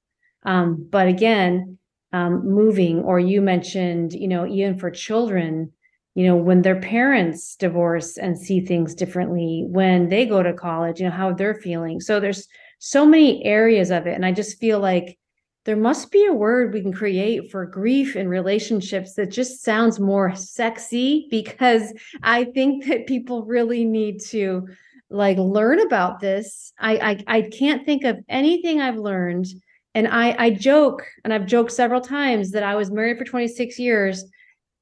um 0.44 0.86
but 0.90 1.08
again 1.08 1.78
um 2.12 2.46
moving 2.46 3.00
or 3.00 3.18
you 3.18 3.40
mentioned 3.40 4.12
you 4.12 4.28
know 4.28 4.46
even 4.46 4.78
for 4.78 4.90
children 4.90 5.72
you 6.14 6.24
know 6.26 6.36
when 6.36 6.62
their 6.62 6.80
parents 6.80 7.56
divorce 7.56 8.16
and 8.16 8.38
see 8.38 8.60
things 8.60 8.94
differently 8.94 9.64
when 9.68 10.08
they 10.08 10.26
go 10.26 10.42
to 10.42 10.52
college 10.52 11.00
you 11.00 11.06
know 11.06 11.12
how 11.12 11.32
they're 11.32 11.54
feeling. 11.54 12.00
So 12.00 12.20
there's 12.20 12.46
so 12.78 13.06
many 13.06 13.44
areas 13.44 13.90
of 13.90 14.06
it 14.06 14.14
and 14.14 14.26
i 14.26 14.32
just 14.32 14.58
feel 14.58 14.78
like 14.78 15.18
there 15.66 15.76
must 15.76 16.12
be 16.12 16.24
a 16.24 16.32
word 16.32 16.72
we 16.72 16.80
can 16.80 16.92
create 16.92 17.50
for 17.50 17.66
grief 17.66 18.14
in 18.14 18.28
relationships 18.28 19.14
that 19.14 19.32
just 19.32 19.64
sounds 19.64 19.98
more 19.98 20.34
sexy 20.36 21.26
because 21.28 21.92
I 22.22 22.44
think 22.44 22.86
that 22.86 23.08
people 23.08 23.44
really 23.44 23.84
need 23.84 24.20
to 24.26 24.68
like 25.10 25.38
learn 25.38 25.80
about 25.80 26.20
this. 26.20 26.72
I 26.78 27.18
I, 27.26 27.38
I 27.38 27.42
can't 27.42 27.84
think 27.84 28.04
of 28.04 28.18
anything 28.28 28.80
I've 28.80 28.96
learned. 28.96 29.46
And 29.94 30.06
I 30.06 30.36
I 30.38 30.50
joke, 30.50 31.04
and 31.24 31.34
I've 31.34 31.46
joked 31.46 31.72
several 31.72 32.00
times 32.00 32.52
that 32.52 32.62
I 32.62 32.76
was 32.76 32.92
married 32.92 33.18
for 33.18 33.24
26 33.24 33.78
years. 33.78 34.24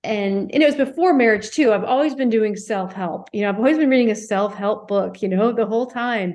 And, 0.03 0.53
and 0.53 0.63
it 0.63 0.67
was 0.67 0.75
before 0.75 1.15
marriage 1.15 1.51
too. 1.51 1.73
I've 1.73 1.85
always 1.85 2.15
been 2.15 2.29
doing 2.29 2.57
self-help. 2.57 3.31
You 3.33 3.41
know, 3.41 3.49
I've 3.49 3.57
always 3.57 3.79
been 3.79 3.89
reading 3.89 4.11
a 4.11 4.15
self-help 4.15 4.87
book, 4.87 5.23
you 5.23 5.29
know, 5.29 5.51
the 5.51 5.65
whole 5.65 5.87
time. 5.87 6.35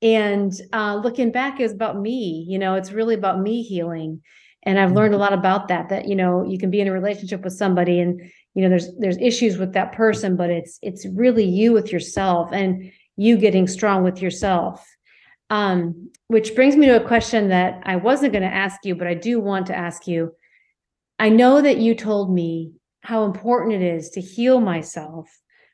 And 0.00 0.52
uh, 0.72 1.00
looking 1.02 1.32
back 1.32 1.60
is 1.60 1.72
about 1.72 2.00
me, 2.00 2.46
you 2.48 2.58
know, 2.58 2.74
it's 2.74 2.92
really 2.92 3.14
about 3.14 3.40
me 3.40 3.62
healing. 3.62 4.22
And 4.62 4.78
I've 4.78 4.92
learned 4.92 5.14
a 5.14 5.18
lot 5.18 5.32
about 5.32 5.68
that, 5.68 5.88
that, 5.88 6.08
you 6.08 6.14
know, 6.14 6.44
you 6.44 6.58
can 6.58 6.70
be 6.70 6.80
in 6.80 6.88
a 6.88 6.92
relationship 6.92 7.42
with 7.42 7.52
somebody 7.52 8.00
and, 8.00 8.20
you 8.54 8.62
know, 8.62 8.68
there's, 8.68 8.94
there's 8.98 9.18
issues 9.18 9.56
with 9.56 9.72
that 9.72 9.92
person, 9.92 10.36
but 10.36 10.50
it's, 10.50 10.78
it's 10.82 11.06
really 11.06 11.44
you 11.44 11.72
with 11.72 11.92
yourself 11.92 12.52
and 12.52 12.92
you 13.16 13.36
getting 13.36 13.66
strong 13.66 14.04
with 14.04 14.20
yourself. 14.20 14.86
Um, 15.50 16.10
which 16.26 16.54
brings 16.54 16.76
me 16.76 16.86
to 16.86 17.02
a 17.02 17.06
question 17.06 17.48
that 17.48 17.80
I 17.84 17.96
wasn't 17.96 18.32
going 18.32 18.42
to 18.42 18.54
ask 18.54 18.84
you, 18.84 18.94
but 18.94 19.06
I 19.06 19.14
do 19.14 19.40
want 19.40 19.66
to 19.68 19.76
ask 19.76 20.06
you. 20.06 20.32
I 21.18 21.30
know 21.30 21.62
that 21.62 21.78
you 21.78 21.94
told 21.94 22.32
me 22.32 22.72
how 23.00 23.24
important 23.24 23.74
it 23.74 23.82
is 23.82 24.10
to 24.10 24.20
heal 24.20 24.60
myself 24.60 25.28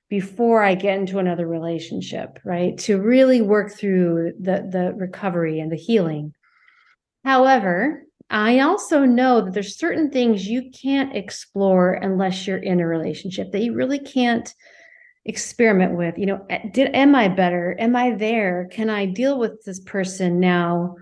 before 0.08 0.62
I 0.62 0.74
get 0.74 0.98
into 0.98 1.18
another 1.18 1.46
relationship, 1.46 2.38
right? 2.44 2.76
To 2.78 3.00
really 3.00 3.42
work 3.42 3.72
through 3.72 4.32
the 4.38 4.68
the 4.70 4.94
recovery 4.96 5.60
and 5.60 5.72
the 5.72 5.76
healing. 5.76 6.34
However, 7.24 8.04
I 8.30 8.60
also 8.60 9.04
know 9.04 9.42
that 9.42 9.54
there's 9.54 9.78
certain 9.78 10.10
things 10.10 10.48
you 10.48 10.70
can't 10.70 11.14
explore 11.16 11.92
unless 11.92 12.46
you're 12.46 12.58
in 12.58 12.80
a 12.80 12.86
relationship 12.86 13.52
that 13.52 13.62
you 13.62 13.74
really 13.74 13.98
can't 13.98 14.52
experiment 15.26 15.96
with 15.96 16.18
you 16.18 16.26
know 16.26 16.46
did 16.72 16.94
am 16.94 17.14
i 17.14 17.28
better 17.28 17.74
am 17.78 17.96
i 17.96 18.10
there 18.10 18.68
can 18.70 18.90
i 18.90 19.06
deal 19.06 19.38
with 19.38 19.64
this 19.64 19.80
person 19.80 20.38
now 20.38 20.96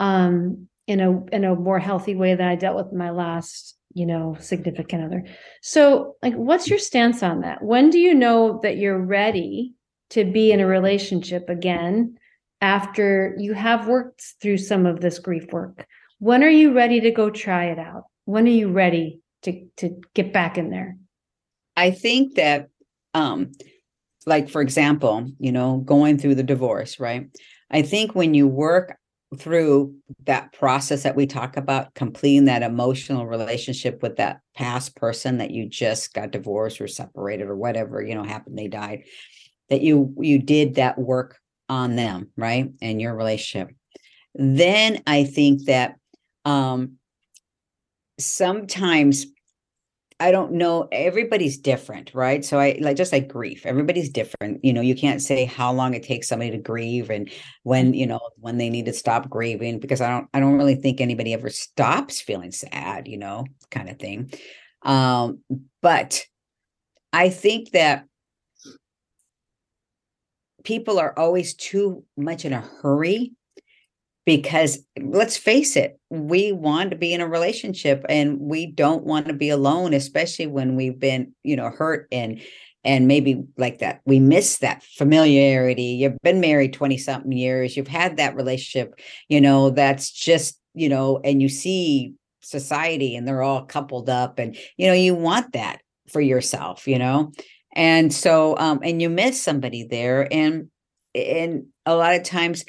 um 0.00 0.66
in 0.88 0.98
a 0.98 1.24
in 1.26 1.44
a 1.44 1.54
more 1.54 1.78
healthy 1.78 2.16
way 2.16 2.34
than 2.34 2.48
i 2.48 2.56
dealt 2.56 2.76
with 2.76 2.92
my 2.92 3.10
last 3.10 3.77
you 3.98 4.06
know 4.06 4.36
significant 4.38 5.04
other. 5.04 5.24
So 5.60 6.16
like 6.22 6.34
what's 6.34 6.68
your 6.68 6.78
stance 6.78 7.22
on 7.22 7.40
that? 7.40 7.62
When 7.62 7.90
do 7.90 7.98
you 7.98 8.14
know 8.14 8.60
that 8.62 8.76
you're 8.76 8.98
ready 8.98 9.74
to 10.10 10.24
be 10.24 10.52
in 10.52 10.60
a 10.60 10.66
relationship 10.66 11.48
again 11.48 12.16
after 12.60 13.34
you 13.38 13.54
have 13.54 13.88
worked 13.88 14.22
through 14.40 14.58
some 14.58 14.86
of 14.86 15.00
this 15.00 15.18
grief 15.18 15.52
work? 15.52 15.86
When 16.20 16.44
are 16.44 16.50
you 16.50 16.72
ready 16.72 17.00
to 17.00 17.10
go 17.10 17.28
try 17.28 17.66
it 17.66 17.78
out? 17.78 18.04
When 18.24 18.46
are 18.46 18.50
you 18.62 18.70
ready 18.70 19.20
to 19.42 19.66
to 19.78 20.00
get 20.14 20.32
back 20.32 20.56
in 20.56 20.70
there? 20.70 20.96
I 21.76 21.90
think 21.90 22.36
that 22.36 22.68
um 23.14 23.50
like 24.26 24.48
for 24.48 24.62
example 24.62 25.28
you 25.38 25.50
know 25.50 25.78
going 25.78 26.18
through 26.18 26.36
the 26.36 26.42
divorce 26.42 27.00
right? 27.00 27.26
I 27.70 27.82
think 27.82 28.14
when 28.14 28.32
you 28.32 28.46
work 28.46 28.96
through 29.36 29.94
that 30.24 30.52
process 30.54 31.02
that 31.02 31.16
we 31.16 31.26
talk 31.26 31.56
about 31.58 31.92
completing 31.94 32.46
that 32.46 32.62
emotional 32.62 33.26
relationship 33.26 34.02
with 34.02 34.16
that 34.16 34.40
past 34.56 34.96
person 34.96 35.38
that 35.38 35.50
you 35.50 35.68
just 35.68 36.14
got 36.14 36.30
divorced 36.30 36.80
or 36.80 36.88
separated 36.88 37.46
or 37.46 37.56
whatever 37.56 38.02
you 38.02 38.14
know 38.14 38.22
happened 38.22 38.56
they 38.56 38.68
died 38.68 39.02
that 39.68 39.82
you 39.82 40.14
you 40.18 40.38
did 40.38 40.76
that 40.76 40.98
work 40.98 41.38
on 41.68 41.94
them 41.94 42.30
right 42.36 42.70
and 42.80 43.00
your 43.00 43.14
relationship. 43.14 43.74
Then 44.34 45.02
i 45.06 45.24
think 45.24 45.66
that 45.66 45.96
um 46.46 46.94
sometimes 48.18 49.26
I 50.20 50.32
don't 50.32 50.52
know. 50.52 50.88
Everybody's 50.90 51.58
different, 51.58 52.12
right? 52.12 52.44
So 52.44 52.58
I 52.58 52.76
like 52.80 52.96
just 52.96 53.12
like 53.12 53.28
grief. 53.28 53.64
Everybody's 53.64 54.10
different. 54.10 54.64
You 54.64 54.72
know, 54.72 54.80
you 54.80 54.96
can't 54.96 55.22
say 55.22 55.44
how 55.44 55.72
long 55.72 55.94
it 55.94 56.02
takes 56.02 56.26
somebody 56.26 56.50
to 56.50 56.58
grieve 56.58 57.08
and 57.08 57.30
when, 57.62 57.94
you 57.94 58.06
know, 58.06 58.20
when 58.36 58.58
they 58.58 58.68
need 58.68 58.86
to 58.86 58.92
stop 58.92 59.30
grieving 59.30 59.78
because 59.78 60.00
I 60.00 60.08
don't 60.10 60.28
I 60.34 60.40
don't 60.40 60.58
really 60.58 60.74
think 60.74 61.00
anybody 61.00 61.34
ever 61.34 61.50
stops 61.50 62.20
feeling 62.20 62.50
sad, 62.50 63.06
you 63.06 63.16
know, 63.16 63.44
kind 63.70 63.88
of 63.88 63.98
thing. 64.00 64.32
Um, 64.82 65.40
but 65.82 66.24
I 67.12 67.28
think 67.28 67.70
that 67.70 68.04
people 70.64 70.98
are 70.98 71.16
always 71.16 71.54
too 71.54 72.04
much 72.16 72.44
in 72.44 72.52
a 72.52 72.60
hurry 72.82 73.32
because 74.28 74.84
let's 75.00 75.38
face 75.38 75.74
it, 75.74 75.98
we 76.10 76.52
want 76.52 76.90
to 76.90 76.96
be 76.98 77.14
in 77.14 77.22
a 77.22 77.26
relationship 77.26 78.04
and 78.10 78.38
we 78.38 78.66
don't 78.66 79.04
want 79.04 79.26
to 79.26 79.32
be 79.32 79.48
alone, 79.48 79.94
especially 79.94 80.46
when 80.46 80.76
we've 80.76 80.98
been, 80.98 81.32
you 81.44 81.56
know, 81.56 81.70
hurt 81.70 82.08
and 82.12 82.42
and 82.84 83.08
maybe 83.08 83.42
like 83.56 83.78
that 83.78 84.02
we 84.04 84.20
miss 84.20 84.58
that 84.58 84.82
familiarity. 84.82 85.96
You've 86.02 86.18
been 86.22 86.40
married 86.40 86.74
20 86.74 86.98
something 86.98 87.32
years 87.32 87.74
you've 87.74 87.88
had 87.88 88.18
that 88.18 88.36
relationship 88.36 89.00
you 89.30 89.40
know 89.40 89.70
that's 89.70 90.10
just 90.10 90.60
you 90.74 90.90
know 90.90 91.20
and 91.24 91.40
you 91.40 91.48
see 91.48 92.12
society 92.42 93.16
and 93.16 93.26
they're 93.26 93.42
all 93.42 93.64
coupled 93.64 94.10
up 94.10 94.38
and 94.38 94.58
you 94.76 94.86
know 94.86 94.92
you 94.92 95.14
want 95.14 95.54
that 95.54 95.80
for 96.12 96.20
yourself 96.20 96.86
you 96.86 96.98
know? 96.98 97.32
And 97.74 98.12
so 98.12 98.58
um 98.58 98.80
and 98.82 99.00
you 99.00 99.08
miss 99.08 99.42
somebody 99.42 99.84
there 99.84 100.28
and 100.30 100.68
and 101.14 101.64
a 101.86 101.96
lot 101.96 102.14
of 102.14 102.24
times 102.24 102.64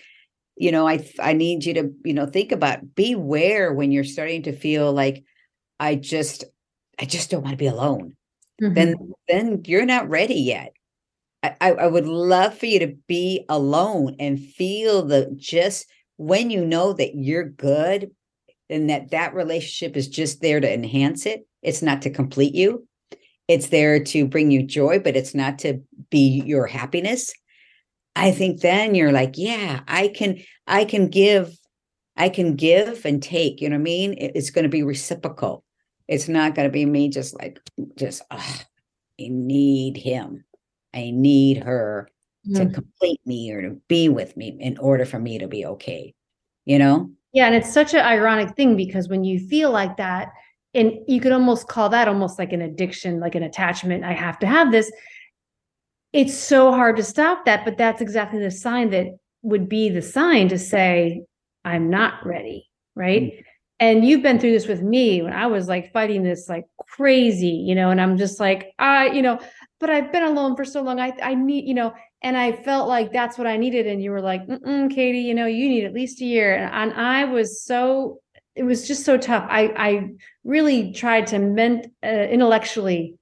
you 0.60 0.72
know 0.72 0.88
i 0.88 1.04
i 1.20 1.34
need 1.34 1.66
you 1.66 1.74
to 1.74 1.92
you 2.04 2.14
know 2.14 2.28
think 2.28 2.52
about 2.52 2.94
beware 2.94 3.74
when 3.74 3.92
you're 3.92 4.04
starting 4.04 4.44
to 4.44 4.52
feel 4.52 4.92
like 4.92 5.24
i 5.80 5.96
just 5.96 6.44
i 7.00 7.06
just 7.06 7.32
don't 7.32 7.42
want 7.42 7.54
to 7.54 7.58
be 7.58 7.68
alone. 7.68 8.16
Mm-hmm. 8.62 8.74
then 8.74 9.14
then 9.28 9.62
you're 9.66 9.86
not 9.86 10.10
ready 10.10 10.36
yet. 10.36 10.74
I, 11.42 11.72
I 11.72 11.88
would 11.88 12.06
love 12.06 12.58
for 12.58 12.66
you 12.66 12.80
to 12.80 12.98
be 13.08 13.46
alone 13.48 14.18
and 14.20 14.38
feel 14.38 15.04
the 15.04 15.34
just 15.38 15.88
when 16.18 16.50
you 16.50 16.66
know 16.66 16.92
that 16.92 17.16
you're 17.16 17.48
good 17.48 18.12
and 18.70 18.90
that 18.90 19.12
that 19.12 19.34
relationship 19.34 19.96
is 19.96 20.10
just 20.10 20.42
there 20.42 20.60
to 20.60 20.72
enhance 20.72 21.26
it 21.26 21.48
it's 21.62 21.82
not 21.82 22.02
to 22.02 22.10
complete 22.10 22.54
you. 22.54 22.86
It's 23.48 23.68
there 23.68 24.04
to 24.04 24.28
bring 24.28 24.52
you 24.52 24.64
joy 24.64 25.00
but 25.00 25.16
it's 25.16 25.34
not 25.34 25.60
to 25.60 25.82
be 26.10 26.44
your 26.46 26.68
happiness 26.68 27.32
I 28.20 28.32
think 28.32 28.60
then 28.60 28.96
you're 28.96 29.14
like, 29.14 29.36
yeah, 29.38 29.80
I 29.88 30.10
can, 30.10 30.40
I 30.68 30.84
can 30.84 31.08
give, 31.08 31.58
I 32.18 32.28
can 32.28 32.56
give 32.56 33.06
and 33.06 33.24
take. 33.24 33.62
You 33.62 33.70
know 33.70 33.78
what 33.78 33.82
I 33.82 33.84
mean? 33.84 34.16
It's 34.18 34.50
going 34.50 34.64
to 34.64 34.70
be 34.70 34.84
reciprocal. 34.84 35.64
It's 36.08 36.28
not 36.28 36.54
going 36.54 36.68
to 36.68 36.72
be 36.72 36.86
me 36.86 37.08
just 37.08 37.34
like, 37.40 37.60
just, 37.96 38.22
oh, 38.30 38.62
I 39.20 39.28
need 39.30 39.96
him. 39.96 40.44
I 40.94 41.12
need 41.12 41.64
her 41.64 42.10
mm-hmm. 42.46 42.68
to 42.68 42.74
complete 42.74 43.22
me 43.26 43.52
or 43.54 43.62
to 43.62 43.78
be 43.88 44.10
with 44.10 44.36
me 44.36 44.58
in 44.60 44.78
order 44.80 45.06
for 45.06 45.20
me 45.20 45.40
to 45.40 45.48
be 45.48 45.66
okay. 45.66 46.14
You 46.66 46.78
know? 46.80 47.12
Yeah. 47.32 47.46
And 47.46 47.56
it's 47.56 47.74
such 47.74 47.94
an 47.94 48.02
ironic 48.02 48.56
thing 48.56 48.76
because 48.76 49.08
when 49.08 49.24
you 49.24 49.40
feel 49.40 49.72
like 49.72 49.96
that, 49.98 50.34
and 50.74 50.94
you 51.08 51.20
could 51.20 51.32
almost 51.32 51.68
call 51.68 51.90
that 51.90 52.08
almost 52.08 52.38
like 52.38 52.54
an 52.54 52.62
addiction, 52.62 53.20
like 53.20 53.36
an 53.36 53.44
attachment. 53.44 54.04
I 54.04 54.14
have 54.14 54.38
to 54.40 54.48
have 54.48 54.72
this 54.72 54.92
it's 56.14 56.38
so 56.38 56.72
hard 56.72 56.98
to 56.98 57.04
stop 57.04 57.46
that 57.46 57.66
but 57.66 57.78
that's 57.78 58.02
exactly 58.02 58.40
the 58.40 58.52
sign 58.52 58.90
that 58.90 59.08
would 59.42 59.70
be 59.70 59.90
the 59.90 60.02
sign 60.02 60.48
to 60.50 60.58
say 60.58 61.22
i'm 61.66 61.90
not 61.90 62.26
ready 62.26 62.68
right 62.96 63.22
mm-hmm. 63.22 63.42
and 63.80 64.06
you've 64.06 64.24
been 64.24 64.40
through 64.40 64.52
this 64.52 64.68
with 64.68 64.82
me 64.82 65.22
when 65.22 65.34
i 65.34 65.46
was 65.46 65.68
like 65.68 65.92
fighting 65.94 66.24
this 66.24 66.50
like 66.50 66.66
crazy 66.88 67.48
you 67.48 67.76
know 67.76 67.90
and 67.90 68.02
i'm 68.02 68.18
just 68.18 68.40
like 68.40 68.72
i 68.80 69.08
you 69.08 69.22
know 69.22 69.40
but 69.80 69.90
i've 69.90 70.12
been 70.12 70.24
alone 70.24 70.56
for 70.56 70.66
so 70.66 70.82
long 70.82 71.00
i 71.00 71.14
i 71.22 71.36
need 71.36 71.66
you 71.66 71.74
know 71.74 71.94
and 72.22 72.36
i 72.36 72.52
felt 72.52 72.88
like 72.88 73.14
that's 73.14 73.38
what 73.38 73.48
i 73.48 73.56
needed 73.56 73.88
and 73.88 74.02
you 74.02 74.12
were 74.12 74.22
like 74.22 74.42
katy 74.90 75.20
you 75.20 75.34
know 75.34 75.46
you 75.46 75.70
need 75.70 75.86
at 75.86 75.94
least 75.94 76.22
a 76.22 76.26
year 76.26 76.56
and, 76.56 76.74
and 76.74 77.00
i 77.00 77.24
was 77.26 77.62
so 77.64 78.20
it 78.56 78.64
was 78.64 78.88
just 78.88 79.06
so 79.06 79.18
tough 79.18 79.46
i 79.50 79.66
i 79.78 80.10
really 80.44 80.92
tried 80.92 81.28
to 81.28 81.38
ment 81.38 81.86
uh, 82.04 82.08
intellectually 82.08 83.16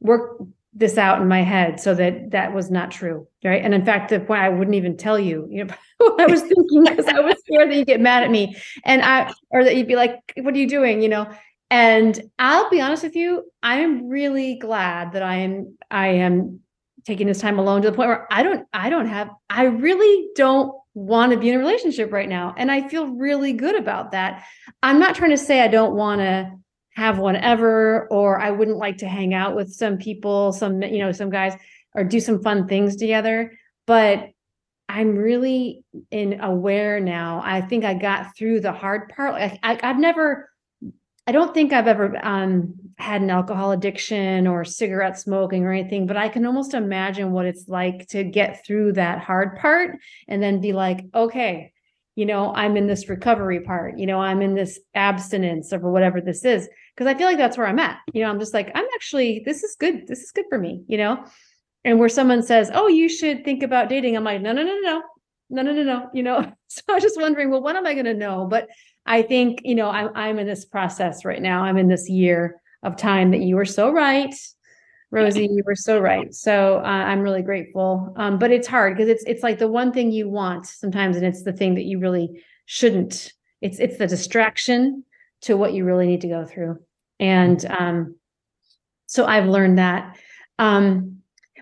work 0.00 0.40
this 0.72 0.96
out 0.96 1.20
in 1.20 1.26
my 1.26 1.42
head 1.42 1.80
so 1.80 1.94
that 1.94 2.30
that 2.30 2.54
was 2.54 2.70
not 2.70 2.90
true 2.90 3.26
right? 3.44 3.64
And 3.64 3.74
in 3.74 3.84
fact 3.84 4.10
the 4.10 4.20
point 4.20 4.40
i 4.40 4.48
wouldn't 4.48 4.76
even 4.76 4.96
tell 4.96 5.18
you 5.18 5.46
you 5.50 5.64
know 5.64 5.74
what 5.98 6.20
i 6.20 6.26
was 6.26 6.42
thinking 6.42 6.84
because 6.84 7.06
i 7.06 7.20
was 7.20 7.36
scared 7.40 7.70
that 7.70 7.76
you'd 7.76 7.86
get 7.86 8.00
mad 8.00 8.22
at 8.22 8.30
me. 8.30 8.56
And 8.84 9.02
i 9.02 9.32
or 9.50 9.64
that 9.64 9.76
you'd 9.76 9.88
be 9.88 9.96
like 9.96 10.18
what 10.36 10.54
are 10.54 10.58
you 10.58 10.68
doing? 10.68 11.02
You 11.02 11.08
know? 11.08 11.30
And 11.70 12.20
i'll 12.38 12.68
be 12.70 12.80
honest 12.80 13.02
with 13.02 13.14
you 13.14 13.44
i'm 13.62 14.08
really 14.08 14.56
glad 14.56 15.12
that 15.12 15.22
i 15.22 15.36
am 15.36 15.76
i 15.90 16.08
am 16.08 16.60
taking 17.04 17.26
this 17.26 17.40
time 17.40 17.58
alone 17.58 17.82
to 17.82 17.90
the 17.90 17.96
point 17.96 18.08
where 18.08 18.26
i 18.32 18.42
don't 18.42 18.66
i 18.72 18.90
don't 18.90 19.06
have 19.06 19.30
i 19.48 19.64
really 19.64 20.28
don't 20.34 20.74
want 20.94 21.32
to 21.32 21.38
be 21.38 21.48
in 21.48 21.54
a 21.54 21.58
relationship 21.58 22.12
right 22.12 22.28
now 22.28 22.52
and 22.56 22.70
i 22.70 22.88
feel 22.88 23.06
really 23.06 23.52
good 23.52 23.76
about 23.76 24.10
that. 24.10 24.44
I'm 24.82 24.98
not 24.98 25.14
trying 25.14 25.30
to 25.30 25.36
say 25.36 25.60
i 25.60 25.68
don't 25.68 25.94
want 25.94 26.20
to 26.20 26.52
have 27.00 27.18
one 27.18 27.36
ever 27.36 28.06
or 28.10 28.38
I 28.38 28.50
wouldn't 28.50 28.76
like 28.76 28.98
to 28.98 29.08
hang 29.08 29.32
out 29.32 29.56
with 29.56 29.72
some 29.72 29.96
people, 29.96 30.52
some 30.52 30.82
you 30.82 30.98
know, 30.98 31.12
some 31.12 31.30
guys 31.30 31.54
or 31.94 32.04
do 32.04 32.20
some 32.20 32.42
fun 32.42 32.68
things 32.68 32.96
together, 32.96 33.58
but 33.86 34.28
I'm 34.86 35.16
really 35.16 35.82
in 36.10 36.40
aware 36.40 37.00
now. 37.00 37.40
I 37.42 37.62
think 37.62 37.84
I 37.84 37.94
got 37.94 38.36
through 38.36 38.60
the 38.60 38.72
hard 38.72 39.08
part. 39.08 39.34
I, 39.34 39.58
I 39.62 39.86
have 39.86 39.98
never 39.98 40.50
I 41.26 41.32
don't 41.32 41.54
think 41.54 41.72
I've 41.72 41.86
ever 41.86 42.18
um, 42.22 42.74
had 42.98 43.22
an 43.22 43.30
alcohol 43.30 43.72
addiction 43.72 44.46
or 44.46 44.64
cigarette 44.64 45.18
smoking 45.18 45.64
or 45.64 45.72
anything, 45.72 46.06
but 46.06 46.18
I 46.18 46.28
can 46.28 46.44
almost 46.44 46.74
imagine 46.74 47.32
what 47.32 47.46
it's 47.46 47.66
like 47.66 48.08
to 48.08 48.24
get 48.24 48.66
through 48.66 48.94
that 48.94 49.20
hard 49.20 49.56
part 49.56 49.96
and 50.28 50.42
then 50.42 50.60
be 50.60 50.72
like, 50.74 51.06
okay, 51.14 51.72
you 52.14 52.26
know, 52.26 52.52
I'm 52.52 52.76
in 52.76 52.86
this 52.86 53.08
recovery 53.08 53.60
part, 53.60 53.98
you 53.98 54.06
know, 54.06 54.20
I'm 54.20 54.42
in 54.42 54.54
this 54.54 54.80
abstinence 54.94 55.72
or 55.72 55.78
whatever 55.78 56.20
this 56.20 56.44
is 56.44 56.68
because 56.94 57.06
I 57.06 57.16
feel 57.16 57.26
like 57.26 57.38
that's 57.38 57.56
where 57.56 57.66
I'm 57.66 57.78
at. 57.78 57.98
You 58.12 58.22
know, 58.22 58.30
I'm 58.30 58.38
just 58.40 58.54
like, 58.54 58.70
I'm 58.74 58.86
actually, 58.94 59.42
this 59.44 59.62
is 59.62 59.76
good. 59.78 60.06
This 60.06 60.20
is 60.20 60.30
good 60.30 60.46
for 60.48 60.58
me, 60.58 60.82
you 60.86 60.98
know? 60.98 61.24
And 61.84 61.98
where 61.98 62.08
someone 62.08 62.42
says, 62.42 62.70
Oh, 62.72 62.88
you 62.88 63.08
should 63.08 63.44
think 63.44 63.62
about 63.62 63.88
dating, 63.88 64.16
I'm 64.16 64.24
like, 64.24 64.42
No, 64.42 64.52
no, 64.52 64.62
no, 64.62 64.78
no, 64.80 65.02
no, 65.50 65.62
no, 65.62 65.72
no, 65.72 65.82
no, 65.82 66.10
you 66.12 66.22
know? 66.22 66.52
So 66.72 66.82
I 66.88 66.92
was 66.92 67.02
just 67.02 67.20
wondering, 67.20 67.50
well, 67.50 67.64
when 67.64 67.74
am 67.74 67.84
I 67.84 67.94
going 67.94 68.04
to 68.04 68.14
know? 68.14 68.46
But 68.48 68.68
I 69.04 69.22
think, 69.22 69.62
you 69.64 69.74
know, 69.74 69.90
I'm, 69.90 70.10
I'm 70.14 70.38
in 70.38 70.46
this 70.46 70.64
process 70.64 71.24
right 71.24 71.42
now. 71.42 71.64
I'm 71.64 71.76
in 71.76 71.88
this 71.88 72.08
year 72.08 72.62
of 72.84 72.94
time 72.94 73.32
that 73.32 73.40
you 73.40 73.56
were 73.56 73.64
so 73.64 73.90
right. 73.90 74.32
Rosie, 75.10 75.48
you 75.50 75.64
were 75.66 75.74
so 75.74 75.98
right. 75.98 76.32
So 76.32 76.78
uh, 76.78 76.82
I'm 76.82 77.20
really 77.20 77.42
grateful. 77.42 78.14
Um, 78.16 78.38
but 78.38 78.52
it's 78.52 78.68
hard 78.68 78.96
because 78.96 79.08
it's 79.08 79.24
it's 79.26 79.42
like 79.42 79.58
the 79.58 79.66
one 79.66 79.92
thing 79.92 80.12
you 80.12 80.28
want 80.28 80.66
sometimes, 80.66 81.16
and 81.16 81.26
it's 81.26 81.42
the 81.42 81.52
thing 81.52 81.74
that 81.74 81.84
you 81.84 81.98
really 81.98 82.42
shouldn't. 82.66 83.32
It's 83.60 83.80
it's 83.80 83.98
the 83.98 84.06
distraction 84.06 85.04
to 85.42 85.56
what 85.56 85.72
you 85.72 85.84
really 85.84 86.06
need 86.06 86.20
to 86.22 86.28
go 86.28 86.44
through. 86.44 86.78
And 87.18 87.64
um, 87.66 88.16
so 89.06 89.26
I've 89.26 89.46
learned 89.46 89.78
that. 89.78 90.18
Um, 90.58 91.18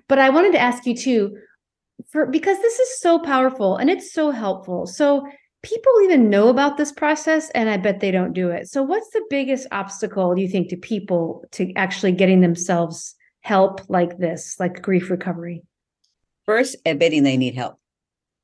but 0.09 0.19
I 0.19 0.31
wanted 0.31 0.53
to 0.53 0.61
ask 0.61 0.87
you 0.87 0.97
too, 0.97 1.39
for 2.11 2.27
because 2.27 2.59
this 2.59 2.79
is 2.79 3.01
so 3.01 3.19
powerful 3.19 3.77
and 3.77 3.91
it's 3.91 4.13
so 4.13 4.31
helpful. 4.31 4.87
So 4.87 5.27
people 5.63 5.93
even 6.03 6.31
know 6.31 6.49
about 6.49 6.77
this 6.77 6.93
process 6.93 7.51
and 7.51 7.69
i 7.69 7.77
bet 7.77 8.01
they 8.01 8.11
don't 8.11 8.33
do 8.33 8.49
it 8.51 8.69
so 8.69 8.83
what's 8.83 9.11
the 9.11 9.25
biggest 9.29 9.67
obstacle 9.73 10.39
you 10.39 10.49
think 10.49 10.69
to 10.69 10.77
people 10.77 11.45
to 11.51 11.73
actually 11.75 12.13
getting 12.13 12.41
themselves 12.41 13.15
help 13.41 13.81
like 13.89 14.19
this 14.19 14.57
like 14.61 14.81
grief 14.81 15.11
recovery 15.11 15.63
first 16.47 16.77
admitting 16.87 17.25
they 17.25 17.37
need 17.37 17.55
help 17.55 17.77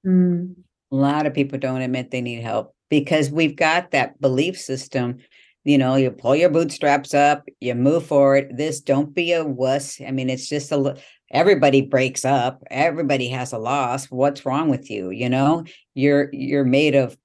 mm. 0.05 0.55
a 0.90 0.94
lot 0.94 1.27
of 1.27 1.35
people 1.35 1.59
don't 1.59 1.83
admit 1.83 2.11
they 2.11 2.20
need 2.20 2.42
help 2.42 2.73
because 2.88 3.31
we've 3.31 3.57
got 3.57 3.90
that 3.90 4.20
belief 4.20 4.59
system 4.59 5.18
you 5.64 5.79
know 5.79 5.97
you 5.97 6.11
pull 6.11 6.37
your 6.37 6.51
bootstraps 6.51 7.14
up 7.14 7.49
you 7.61 7.75
move 7.75 8.07
forward. 8.07 8.53
This 8.57 8.81
don't 8.81 9.14
be 9.14 9.33
a 9.33 9.44
wuss. 9.44 10.01
I 10.07 10.11
mean 10.11 10.31
it's 10.31 10.49
just 10.49 10.70
a 10.70 10.97
everybody 11.31 11.81
breaks 11.81 12.25
up. 12.25 12.62
Everybody 12.70 13.29
has 13.29 13.53
a 13.53 13.59
loss. 13.59 14.07
What's 14.07 14.47
wrong 14.47 14.68
with 14.68 14.90
you? 14.90 15.11
You 15.11 15.31
know 15.31 15.64
you're 15.94 16.29
you're 16.33 16.64
made 16.64 16.94
of 16.94 17.16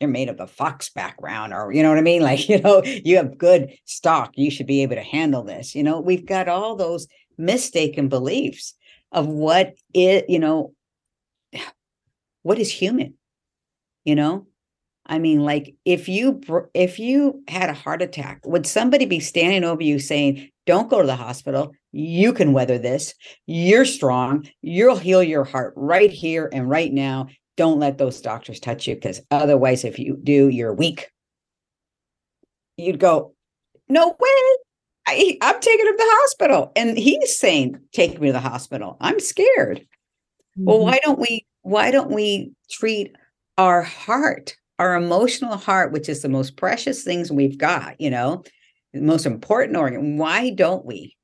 you're 0.00 0.08
made 0.08 0.30
of 0.30 0.40
a 0.40 0.46
fox 0.46 0.88
background 0.88 1.52
or 1.52 1.70
you 1.70 1.82
know 1.82 1.90
what 1.90 1.98
i 1.98 2.02
mean? 2.02 2.22
Like 2.30 2.48
you 2.48 2.60
know 2.60 2.82
you 2.82 3.16
have 3.16 3.38
good 3.38 3.72
stock. 3.84 4.32
You 4.36 4.50
should 4.50 4.66
be 4.66 4.82
able 4.82 4.96
to 4.96 5.02
handle 5.02 5.44
this. 5.44 5.74
You 5.74 5.82
know 5.82 6.00
we've 6.00 6.26
got 6.26 6.48
all 6.48 6.76
those 6.76 7.06
mistaken 7.36 8.08
beliefs 8.08 8.74
of 9.12 9.26
what 9.26 9.74
it 9.92 10.30
you 10.30 10.38
know 10.38 10.72
what 12.42 12.58
is 12.58 12.72
human? 12.72 13.14
You 14.04 14.14
know 14.14 14.46
i 15.10 15.18
mean 15.18 15.40
like 15.40 15.74
if 15.84 16.08
you 16.08 16.40
if 16.72 16.98
you 16.98 17.42
had 17.48 17.68
a 17.68 17.74
heart 17.74 18.00
attack 18.00 18.40
would 18.46 18.66
somebody 18.66 19.04
be 19.04 19.20
standing 19.20 19.64
over 19.64 19.82
you 19.82 19.98
saying 19.98 20.48
don't 20.66 20.88
go 20.88 21.00
to 21.00 21.06
the 21.06 21.16
hospital 21.16 21.72
you 21.92 22.32
can 22.32 22.52
weather 22.52 22.78
this. 22.78 23.14
You're 23.46 23.84
strong. 23.84 24.48
You'll 24.62 24.96
heal 24.96 25.22
your 25.22 25.44
heart 25.44 25.74
right 25.76 26.10
here 26.10 26.48
and 26.52 26.68
right 26.68 26.92
now. 26.92 27.28
Don't 27.56 27.80
let 27.80 27.98
those 27.98 28.20
doctors 28.20 28.60
touch 28.60 28.86
you 28.86 28.94
because 28.94 29.20
otherwise, 29.30 29.84
if 29.84 29.98
you 29.98 30.18
do, 30.22 30.48
you're 30.48 30.72
weak. 30.72 31.10
You'd 32.76 33.00
go, 33.00 33.34
No 33.88 34.08
way. 34.08 34.56
I, 35.06 35.36
I'm 35.42 35.60
taking 35.60 35.86
him 35.86 35.96
to 35.96 36.04
the 36.04 36.04
hospital. 36.06 36.72
And 36.76 36.96
he's 36.96 37.38
saying, 37.38 37.80
Take 37.92 38.20
me 38.20 38.28
to 38.28 38.32
the 38.32 38.40
hospital. 38.40 38.96
I'm 39.00 39.20
scared. 39.20 39.80
Mm-hmm. 39.80 40.64
Well, 40.64 40.80
why 40.80 41.00
don't 41.02 41.18
we 41.18 41.46
why 41.62 41.90
don't 41.90 42.10
we 42.10 42.52
treat 42.70 43.14
our 43.58 43.82
heart, 43.82 44.56
our 44.80 44.96
emotional 44.96 45.56
heart, 45.56 45.92
which 45.92 46.08
is 46.08 46.22
the 46.22 46.28
most 46.28 46.56
precious 46.56 47.04
things 47.04 47.30
we've 47.30 47.58
got, 47.58 48.00
you 48.00 48.10
know, 48.10 48.42
the 48.92 49.00
most 49.00 49.26
important 49.26 49.76
organ? 49.76 50.16
Why 50.18 50.50
don't 50.50 50.84
we? 50.84 51.16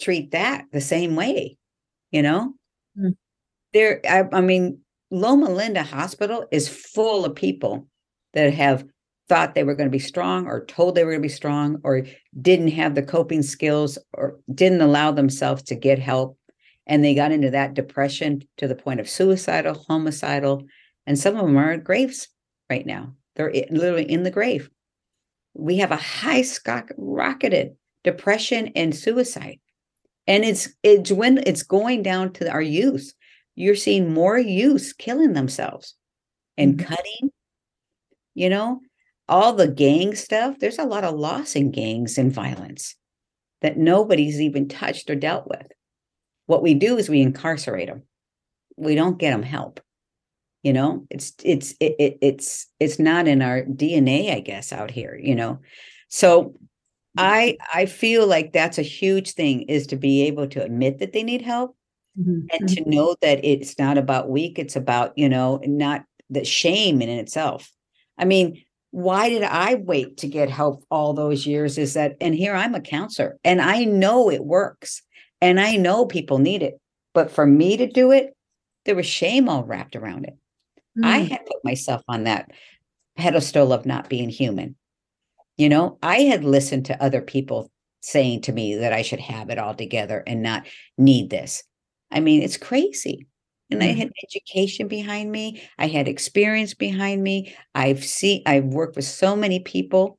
treat 0.00 0.32
that 0.32 0.66
the 0.72 0.80
same 0.80 1.16
way, 1.16 1.56
you 2.10 2.22
know? 2.22 2.54
Mm. 2.98 3.16
There, 3.72 4.00
I, 4.08 4.24
I 4.32 4.40
mean, 4.40 4.80
Loma 5.10 5.50
Linda 5.50 5.82
Hospital 5.82 6.46
is 6.50 6.68
full 6.68 7.24
of 7.24 7.34
people 7.34 7.88
that 8.32 8.52
have 8.52 8.84
thought 9.28 9.54
they 9.54 9.64
were 9.64 9.74
going 9.74 9.88
to 9.88 9.92
be 9.92 9.98
strong 9.98 10.46
or 10.46 10.64
told 10.66 10.94
they 10.94 11.04
were 11.04 11.12
going 11.12 11.22
to 11.22 11.28
be 11.28 11.32
strong 11.32 11.80
or 11.82 12.06
didn't 12.40 12.68
have 12.68 12.94
the 12.94 13.02
coping 13.02 13.42
skills 13.42 13.98
or 14.12 14.38
didn't 14.52 14.82
allow 14.82 15.10
themselves 15.10 15.62
to 15.62 15.74
get 15.74 15.98
help. 15.98 16.38
And 16.86 17.02
they 17.02 17.14
got 17.14 17.32
into 17.32 17.50
that 17.50 17.74
depression 17.74 18.42
to 18.58 18.68
the 18.68 18.74
point 18.74 19.00
of 19.00 19.08
suicidal, 19.08 19.82
homicidal, 19.88 20.64
and 21.06 21.18
some 21.18 21.36
of 21.36 21.46
them 21.46 21.56
are 21.56 21.72
at 21.72 21.84
graves 21.84 22.28
right 22.70 22.86
now. 22.86 23.14
They're 23.36 23.52
literally 23.70 24.10
in 24.10 24.22
the 24.22 24.30
grave. 24.30 24.70
We 25.54 25.78
have 25.78 25.90
a 25.90 25.96
high 25.96 26.42
skyrocketed 26.42 27.74
depression 28.04 28.72
and 28.76 28.94
suicide 28.94 29.58
and 30.26 30.44
it's 30.44 30.68
it's 30.82 31.10
when 31.10 31.38
it's 31.46 31.62
going 31.62 32.02
down 32.02 32.32
to 32.32 32.50
our 32.50 32.62
youth 32.62 33.12
you're 33.54 33.74
seeing 33.74 34.12
more 34.12 34.38
youth 34.38 34.94
killing 34.98 35.32
themselves 35.32 35.94
and 36.56 36.76
mm-hmm. 36.76 36.86
cutting 36.86 37.30
you 38.34 38.48
know 38.48 38.80
all 39.28 39.54
the 39.54 39.68
gang 39.68 40.14
stuff 40.14 40.58
there's 40.58 40.78
a 40.78 40.84
lot 40.84 41.04
of 41.04 41.14
loss 41.14 41.56
in 41.56 41.70
gangs 41.70 42.18
and 42.18 42.32
violence 42.32 42.94
that 43.62 43.78
nobody's 43.78 44.40
even 44.40 44.68
touched 44.68 45.08
or 45.08 45.14
dealt 45.14 45.48
with 45.48 45.66
what 46.46 46.62
we 46.62 46.74
do 46.74 46.98
is 46.98 47.08
we 47.08 47.20
incarcerate 47.20 47.88
them 47.88 48.02
we 48.76 48.94
don't 48.94 49.18
get 49.18 49.30
them 49.30 49.42
help 49.42 49.80
you 50.64 50.72
know 50.72 51.06
it's 51.10 51.32
it's 51.44 51.72
it, 51.78 51.94
it, 51.98 52.18
it's 52.20 52.66
it's 52.80 52.98
not 52.98 53.28
in 53.28 53.40
our 53.42 53.62
dna 53.62 54.34
i 54.34 54.40
guess 54.40 54.72
out 54.72 54.90
here 54.90 55.18
you 55.22 55.34
know 55.34 55.60
so 56.08 56.54
I 57.16 57.56
I 57.72 57.86
feel 57.86 58.26
like 58.26 58.52
that's 58.52 58.78
a 58.78 58.82
huge 58.82 59.32
thing 59.32 59.62
is 59.62 59.86
to 59.88 59.96
be 59.96 60.22
able 60.22 60.48
to 60.48 60.62
admit 60.62 60.98
that 60.98 61.12
they 61.12 61.22
need 61.22 61.42
help 61.42 61.76
mm-hmm. 62.18 62.46
and 62.52 62.68
to 62.68 62.80
mm-hmm. 62.80 62.90
know 62.90 63.16
that 63.20 63.44
it's 63.44 63.78
not 63.78 63.98
about 63.98 64.28
weak, 64.28 64.58
it's 64.58 64.76
about, 64.76 65.16
you 65.16 65.28
know, 65.28 65.60
not 65.64 66.04
the 66.30 66.44
shame 66.44 67.02
in 67.02 67.08
itself. 67.08 67.70
I 68.18 68.24
mean, 68.24 68.62
why 68.90 69.28
did 69.28 69.42
I 69.42 69.74
wait 69.74 70.18
to 70.18 70.28
get 70.28 70.50
help 70.50 70.84
all 70.90 71.14
those 71.14 71.46
years? 71.46 71.78
Is 71.78 71.94
that, 71.94 72.16
and 72.20 72.34
here 72.34 72.54
I'm 72.54 72.74
a 72.74 72.80
counselor 72.80 73.38
and 73.44 73.60
I 73.60 73.84
know 73.84 74.30
it 74.30 74.44
works 74.44 75.02
and 75.40 75.60
I 75.60 75.76
know 75.76 76.06
people 76.06 76.38
need 76.38 76.62
it. 76.62 76.80
But 77.12 77.30
for 77.30 77.46
me 77.46 77.76
to 77.76 77.86
do 77.86 78.10
it, 78.12 78.36
there 78.84 78.96
was 78.96 79.06
shame 79.06 79.48
all 79.48 79.64
wrapped 79.64 79.96
around 79.96 80.26
it. 80.26 80.36
Mm. 80.98 81.04
I 81.04 81.18
had 81.18 81.46
put 81.46 81.64
myself 81.64 82.02
on 82.08 82.24
that 82.24 82.50
pedestal 83.16 83.72
of 83.72 83.86
not 83.86 84.08
being 84.08 84.28
human. 84.28 84.76
You 85.56 85.68
know, 85.68 85.98
I 86.02 86.22
had 86.22 86.44
listened 86.44 86.86
to 86.86 87.02
other 87.02 87.20
people 87.20 87.70
saying 88.00 88.42
to 88.42 88.52
me 88.52 88.76
that 88.76 88.92
I 88.92 89.02
should 89.02 89.20
have 89.20 89.50
it 89.50 89.58
all 89.58 89.74
together 89.74 90.22
and 90.26 90.42
not 90.42 90.66
need 90.98 91.30
this. 91.30 91.62
I 92.10 92.20
mean, 92.20 92.42
it's 92.42 92.56
crazy. 92.56 93.26
And 93.70 93.80
mm-hmm. 93.80 93.90
I 93.90 93.94
had 93.94 94.12
education 94.22 94.88
behind 94.88 95.32
me. 95.32 95.62
I 95.78 95.86
had 95.86 96.06
experience 96.06 96.74
behind 96.74 97.22
me. 97.22 97.54
I've 97.74 98.04
seen, 98.04 98.42
I've 98.46 98.64
worked 98.64 98.96
with 98.96 99.06
so 99.06 99.34
many 99.34 99.60
people, 99.60 100.18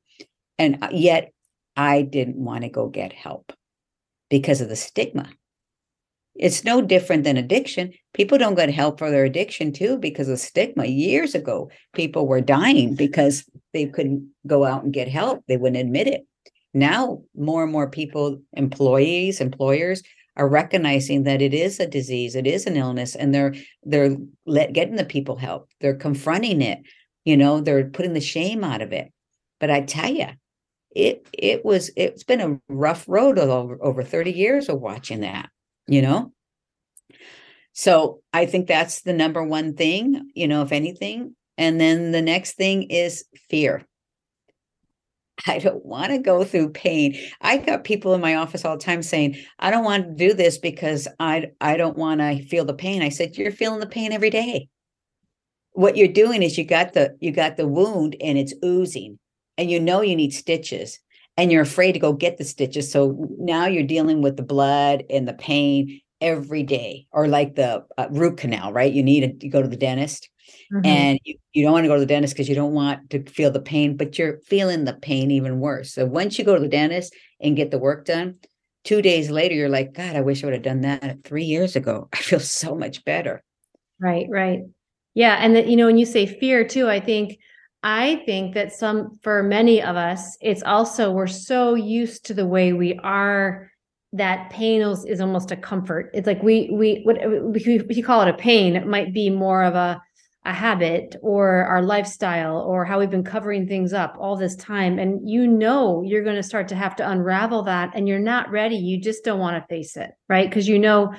and 0.58 0.82
uh, 0.82 0.88
yet 0.92 1.32
I 1.76 2.02
didn't 2.02 2.36
want 2.36 2.62
to 2.62 2.70
go 2.70 2.88
get 2.88 3.12
help 3.12 3.52
because 4.30 4.60
of 4.60 4.68
the 4.68 4.76
stigma. 4.76 5.28
It's 6.38 6.64
no 6.64 6.82
different 6.82 7.24
than 7.24 7.36
addiction. 7.36 7.92
People 8.12 8.38
don't 8.38 8.54
get 8.54 8.70
help 8.70 8.98
for 8.98 9.10
their 9.10 9.24
addiction 9.24 9.72
too 9.72 9.98
because 9.98 10.28
of 10.28 10.38
stigma. 10.38 10.84
Years 10.86 11.34
ago, 11.34 11.70
people 11.94 12.26
were 12.26 12.40
dying 12.40 12.94
because 12.94 13.48
they 13.72 13.86
couldn't 13.86 14.30
go 14.46 14.64
out 14.64 14.84
and 14.84 14.92
get 14.92 15.08
help. 15.08 15.44
They 15.48 15.56
wouldn't 15.56 15.80
admit 15.80 16.06
it. 16.06 16.26
Now, 16.74 17.22
more 17.34 17.62
and 17.62 17.72
more 17.72 17.88
people, 17.88 18.42
employees, 18.52 19.40
employers, 19.40 20.02
are 20.36 20.48
recognizing 20.48 21.22
that 21.22 21.40
it 21.40 21.54
is 21.54 21.80
a 21.80 21.86
disease, 21.86 22.34
it 22.34 22.46
is 22.46 22.66
an 22.66 22.76
illness, 22.76 23.14
and 23.14 23.34
they're 23.34 23.54
they're 23.82 24.16
let, 24.44 24.74
getting 24.74 24.96
the 24.96 25.04
people 25.04 25.36
help. 25.36 25.70
They're 25.80 25.94
confronting 25.94 26.60
it. 26.60 26.80
You 27.24 27.38
know, 27.38 27.60
they're 27.60 27.88
putting 27.88 28.12
the 28.12 28.20
shame 28.20 28.62
out 28.62 28.82
of 28.82 28.92
it. 28.92 29.10
But 29.58 29.70
I 29.70 29.80
tell 29.80 30.10
you, 30.10 30.28
it 30.94 31.26
it 31.32 31.64
was 31.64 31.90
it's 31.96 32.24
been 32.24 32.40
a 32.42 32.60
rough 32.68 33.06
road 33.08 33.38
over 33.38 33.78
over 33.82 34.02
30 34.02 34.32
years 34.32 34.68
of 34.68 34.80
watching 34.80 35.20
that 35.20 35.48
you 35.86 36.02
know 36.02 36.32
so 37.72 38.20
i 38.32 38.46
think 38.46 38.66
that's 38.66 39.02
the 39.02 39.12
number 39.12 39.42
one 39.42 39.74
thing 39.74 40.30
you 40.34 40.48
know 40.48 40.62
if 40.62 40.72
anything 40.72 41.34
and 41.58 41.80
then 41.80 42.12
the 42.12 42.22
next 42.22 42.54
thing 42.54 42.84
is 42.84 43.24
fear 43.48 43.84
I 45.46 45.58
don't 45.58 45.84
want 45.84 46.12
to 46.12 46.18
go 46.18 46.44
through 46.44 46.70
pain. 46.70 47.16
I 47.40 47.58
got 47.58 47.84
people 47.84 48.14
in 48.14 48.20
my 48.20 48.36
office 48.36 48.64
all 48.64 48.76
the 48.76 48.82
time 48.82 49.02
saying, 49.02 49.36
I 49.58 49.70
don't 49.70 49.84
want 49.84 50.04
to 50.06 50.28
do 50.28 50.34
this 50.34 50.58
because 50.58 51.06
I 51.20 51.48
I 51.60 51.76
don't 51.76 51.96
want 51.96 52.20
to 52.20 52.42
feel 52.46 52.64
the 52.64 52.74
pain. 52.74 53.02
I 53.02 53.10
said, 53.10 53.36
You're 53.36 53.52
feeling 53.52 53.80
the 53.80 53.86
pain 53.86 54.12
every 54.12 54.30
day. 54.30 54.68
What 55.72 55.96
you're 55.96 56.08
doing 56.08 56.42
is 56.42 56.56
you 56.56 56.64
got 56.64 56.94
the 56.94 57.16
you 57.20 57.32
got 57.32 57.56
the 57.56 57.68
wound 57.68 58.16
and 58.20 58.38
it's 58.38 58.54
oozing. 58.64 59.18
and 59.58 59.70
you 59.70 59.80
know 59.80 60.00
you 60.00 60.16
need 60.16 60.32
stitches 60.32 60.98
and 61.36 61.52
you're 61.52 61.62
afraid 61.62 61.92
to 61.92 61.98
go 61.98 62.12
get 62.12 62.38
the 62.38 62.44
stitches. 62.44 62.90
So 62.90 63.28
now 63.38 63.66
you're 63.66 63.82
dealing 63.82 64.22
with 64.22 64.36
the 64.36 64.42
blood 64.42 65.04
and 65.10 65.28
the 65.28 65.34
pain 65.34 66.00
every 66.20 66.62
day, 66.62 67.06
or 67.12 67.28
like 67.28 67.56
the 67.56 67.84
uh, 67.98 68.06
root 68.10 68.38
canal, 68.38 68.72
right? 68.72 68.92
You 68.92 69.02
need 69.02 69.40
to 69.40 69.48
go 69.48 69.60
to 69.60 69.68
the 69.68 69.76
dentist. 69.76 70.28
Mm-hmm. 70.72 70.86
And 70.86 71.18
you, 71.24 71.34
you 71.52 71.62
don't 71.64 71.72
want 71.72 71.84
to 71.84 71.88
go 71.88 71.94
to 71.94 72.00
the 72.00 72.06
dentist 72.06 72.34
because 72.34 72.48
you 72.48 72.54
don't 72.54 72.72
want 72.72 73.10
to 73.10 73.22
feel 73.24 73.50
the 73.50 73.60
pain, 73.60 73.96
but 73.96 74.18
you're 74.18 74.38
feeling 74.40 74.84
the 74.84 74.94
pain 74.94 75.30
even 75.30 75.60
worse. 75.60 75.92
So 75.92 76.06
once 76.06 76.38
you 76.38 76.44
go 76.44 76.54
to 76.54 76.60
the 76.60 76.68
dentist 76.68 77.14
and 77.40 77.56
get 77.56 77.70
the 77.70 77.78
work 77.78 78.06
done, 78.06 78.36
two 78.84 79.02
days 79.02 79.30
later, 79.30 79.54
you're 79.54 79.68
like, 79.68 79.92
God, 79.92 80.16
I 80.16 80.20
wish 80.22 80.42
I 80.42 80.46
would 80.46 80.54
have 80.54 80.62
done 80.62 80.82
that 80.82 81.24
three 81.24 81.44
years 81.44 81.76
ago. 81.76 82.08
I 82.14 82.18
feel 82.18 82.40
so 82.40 82.74
much 82.74 83.04
better. 83.04 83.42
Right, 84.00 84.26
right. 84.30 84.60
Yeah. 85.14 85.36
And 85.40 85.56
that, 85.56 85.66
you 85.66 85.76
know, 85.76 85.86
when 85.86 85.98
you 85.98 86.06
say 86.06 86.26
fear 86.26 86.66
too, 86.66 86.88
I 86.88 87.00
think 87.00 87.38
I 87.82 88.22
think 88.26 88.54
that 88.54 88.72
some, 88.72 89.18
for 89.22 89.42
many 89.42 89.82
of 89.82 89.96
us, 89.96 90.36
it's 90.40 90.62
also 90.62 91.12
we're 91.12 91.26
so 91.26 91.74
used 91.74 92.26
to 92.26 92.34
the 92.34 92.46
way 92.46 92.72
we 92.72 92.98
are 93.02 93.70
that 94.12 94.50
pain 94.50 94.80
is, 94.80 95.20
almost 95.20 95.50
a 95.50 95.56
comfort. 95.56 96.10
It's 96.14 96.26
like 96.26 96.42
we 96.42 96.70
we 96.72 97.02
what 97.04 97.18
we, 97.28 97.80
we 97.86 98.02
call 98.02 98.22
it 98.22 98.28
a 98.28 98.34
pain. 98.34 98.74
It 98.74 98.86
might 98.86 99.12
be 99.12 99.30
more 99.30 99.62
of 99.62 99.74
a 99.74 100.00
a 100.46 100.52
habit 100.52 101.16
or 101.22 101.64
our 101.64 101.82
lifestyle 101.82 102.60
or 102.60 102.84
how 102.84 103.00
we've 103.00 103.10
been 103.10 103.24
covering 103.24 103.66
things 103.66 103.92
up 103.92 104.16
all 104.18 104.36
this 104.36 104.54
time 104.54 104.96
and 104.98 105.28
you 105.28 105.44
know 105.44 106.02
you're 106.02 106.22
going 106.22 106.36
to 106.36 106.42
start 106.42 106.68
to 106.68 106.76
have 106.76 106.94
to 106.94 107.10
unravel 107.10 107.64
that 107.64 107.90
and 107.94 108.06
you're 108.06 108.20
not 108.20 108.48
ready 108.50 108.76
you 108.76 109.00
just 109.00 109.24
don't 109.24 109.40
want 109.40 109.60
to 109.60 109.66
face 109.66 109.96
it 109.96 110.12
right 110.28 110.48
because 110.48 110.68
you 110.68 110.78
know 110.78 111.12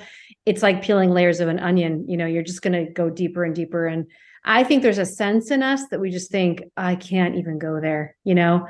it's 0.46 0.62
like 0.62 0.82
peeling 0.82 1.10
layers 1.10 1.40
of 1.40 1.48
an 1.48 1.58
onion 1.58 2.06
you 2.08 2.16
know 2.16 2.24
you're 2.24 2.42
just 2.42 2.62
going 2.62 2.72
to 2.72 2.90
go 2.90 3.10
deeper 3.10 3.44
and 3.44 3.54
deeper 3.54 3.86
and 3.86 4.06
I 4.48 4.64
think 4.64 4.82
there's 4.82 4.98
a 4.98 5.04
sense 5.04 5.50
in 5.50 5.62
us 5.62 5.86
that 5.88 6.00
we 6.00 6.10
just 6.10 6.30
think, 6.30 6.62
I 6.74 6.96
can't 6.96 7.36
even 7.36 7.58
go 7.58 7.80
there, 7.80 8.16
you 8.24 8.34
know, 8.34 8.66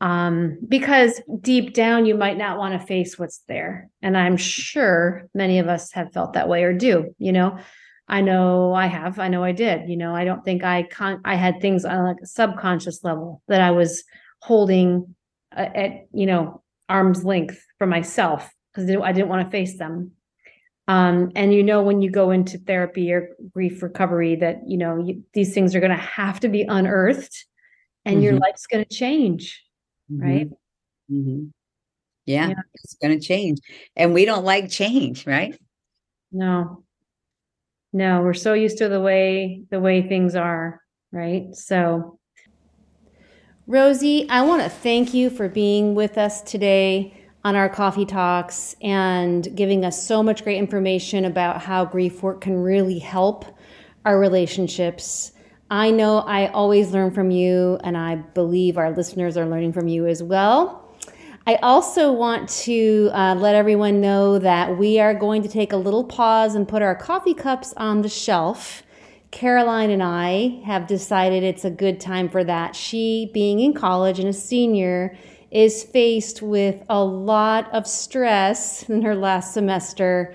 um, 0.00 0.58
because 0.66 1.20
deep 1.40 1.74
down 1.74 2.06
you 2.06 2.14
might 2.14 2.38
not 2.38 2.56
want 2.56 2.80
to 2.80 2.86
face 2.86 3.18
what's 3.18 3.42
there. 3.48 3.90
And 4.00 4.16
I'm 4.16 4.36
sure 4.36 5.28
many 5.34 5.58
of 5.58 5.66
us 5.66 5.92
have 5.92 6.12
felt 6.12 6.34
that 6.34 6.48
way 6.48 6.62
or 6.62 6.72
do, 6.72 7.14
you 7.18 7.32
know. 7.32 7.58
I 8.10 8.22
know 8.22 8.72
I 8.72 8.86
have. 8.86 9.18
I 9.18 9.28
know 9.28 9.44
I 9.44 9.52
did. 9.52 9.90
You 9.90 9.96
know, 9.96 10.14
I 10.14 10.24
don't 10.24 10.44
think 10.44 10.64
I 10.64 10.84
con 10.84 11.20
I 11.24 11.34
had 11.34 11.60
things 11.60 11.84
on 11.84 12.04
like 12.04 12.22
a 12.22 12.26
subconscious 12.26 13.04
level 13.04 13.42
that 13.48 13.60
I 13.60 13.72
was 13.72 14.04
holding 14.40 15.14
uh, 15.54 15.66
at, 15.74 16.06
you 16.14 16.24
know, 16.26 16.62
arm's 16.88 17.24
length 17.24 17.60
for 17.76 17.86
myself 17.86 18.50
because 18.72 18.88
I 18.88 19.12
didn't 19.12 19.28
want 19.28 19.44
to 19.44 19.50
face 19.50 19.76
them. 19.78 20.12
Um, 20.88 21.32
and 21.36 21.52
you 21.52 21.62
know, 21.62 21.82
when 21.82 22.00
you 22.00 22.10
go 22.10 22.30
into 22.30 22.56
therapy 22.56 23.12
or 23.12 23.36
grief 23.52 23.82
recovery, 23.82 24.36
that 24.36 24.62
you 24.66 24.78
know 24.78 24.98
you, 24.98 25.22
these 25.34 25.52
things 25.52 25.74
are 25.74 25.80
going 25.80 25.92
to 25.92 25.96
have 25.96 26.40
to 26.40 26.48
be 26.48 26.62
unearthed, 26.62 27.44
and 28.06 28.16
mm-hmm. 28.16 28.24
your 28.24 28.32
life's 28.34 28.66
going 28.66 28.84
to 28.84 28.94
change, 28.94 29.62
mm-hmm. 30.10 30.22
right? 30.22 30.50
Mm-hmm. 31.12 31.48
Yeah, 32.24 32.48
yeah, 32.48 32.54
it's 32.72 32.94
going 32.94 33.20
to 33.20 33.24
change, 33.24 33.58
and 33.96 34.14
we 34.14 34.24
don't 34.24 34.46
like 34.46 34.70
change, 34.70 35.26
right? 35.26 35.60
No, 36.32 36.84
no, 37.92 38.22
we're 38.22 38.32
so 38.32 38.54
used 38.54 38.78
to 38.78 38.88
the 38.88 39.00
way 39.00 39.64
the 39.70 39.80
way 39.80 40.00
things 40.00 40.34
are, 40.34 40.80
right? 41.12 41.54
So, 41.54 42.18
Rosie, 43.66 44.26
I 44.30 44.40
want 44.40 44.62
to 44.62 44.70
thank 44.70 45.12
you 45.12 45.28
for 45.28 45.50
being 45.50 45.94
with 45.94 46.16
us 46.16 46.40
today 46.40 47.17
on 47.44 47.56
our 47.56 47.68
coffee 47.68 48.04
talks 48.04 48.74
and 48.82 49.56
giving 49.56 49.84
us 49.84 50.02
so 50.02 50.22
much 50.22 50.42
great 50.44 50.58
information 50.58 51.24
about 51.24 51.62
how 51.62 51.84
grief 51.84 52.22
work 52.22 52.40
can 52.40 52.56
really 52.56 52.98
help 52.98 53.44
our 54.04 54.18
relationships. 54.18 55.32
I 55.70 55.90
know 55.90 56.18
I 56.20 56.48
always 56.48 56.92
learn 56.92 57.10
from 57.10 57.30
you, 57.30 57.78
and 57.84 57.96
I 57.96 58.16
believe 58.16 58.78
our 58.78 58.90
listeners 58.90 59.36
are 59.36 59.46
learning 59.46 59.74
from 59.74 59.86
you 59.86 60.06
as 60.06 60.22
well. 60.22 60.88
I 61.46 61.56
also 61.56 62.12
want 62.12 62.48
to 62.50 63.10
uh, 63.12 63.34
let 63.34 63.54
everyone 63.54 64.00
know 64.00 64.38
that 64.38 64.76
we 64.76 64.98
are 64.98 65.14
going 65.14 65.42
to 65.42 65.48
take 65.48 65.72
a 65.72 65.76
little 65.76 66.04
pause 66.04 66.54
and 66.54 66.68
put 66.68 66.82
our 66.82 66.94
coffee 66.94 67.34
cups 67.34 67.72
on 67.76 68.02
the 68.02 68.08
shelf. 68.08 68.82
Caroline 69.30 69.90
and 69.90 70.02
I 70.02 70.60
have 70.64 70.86
decided 70.86 71.42
it's 71.42 71.64
a 71.64 71.70
good 71.70 72.00
time 72.00 72.28
for 72.28 72.44
that. 72.44 72.74
She, 72.74 73.30
being 73.32 73.60
in 73.60 73.72
college 73.74 74.18
and 74.18 74.28
a 74.28 74.32
senior, 74.32 75.16
is 75.50 75.82
faced 75.82 76.42
with 76.42 76.82
a 76.88 77.02
lot 77.02 77.72
of 77.72 77.86
stress 77.86 78.88
in 78.88 79.02
her 79.02 79.14
last 79.14 79.54
semester, 79.54 80.34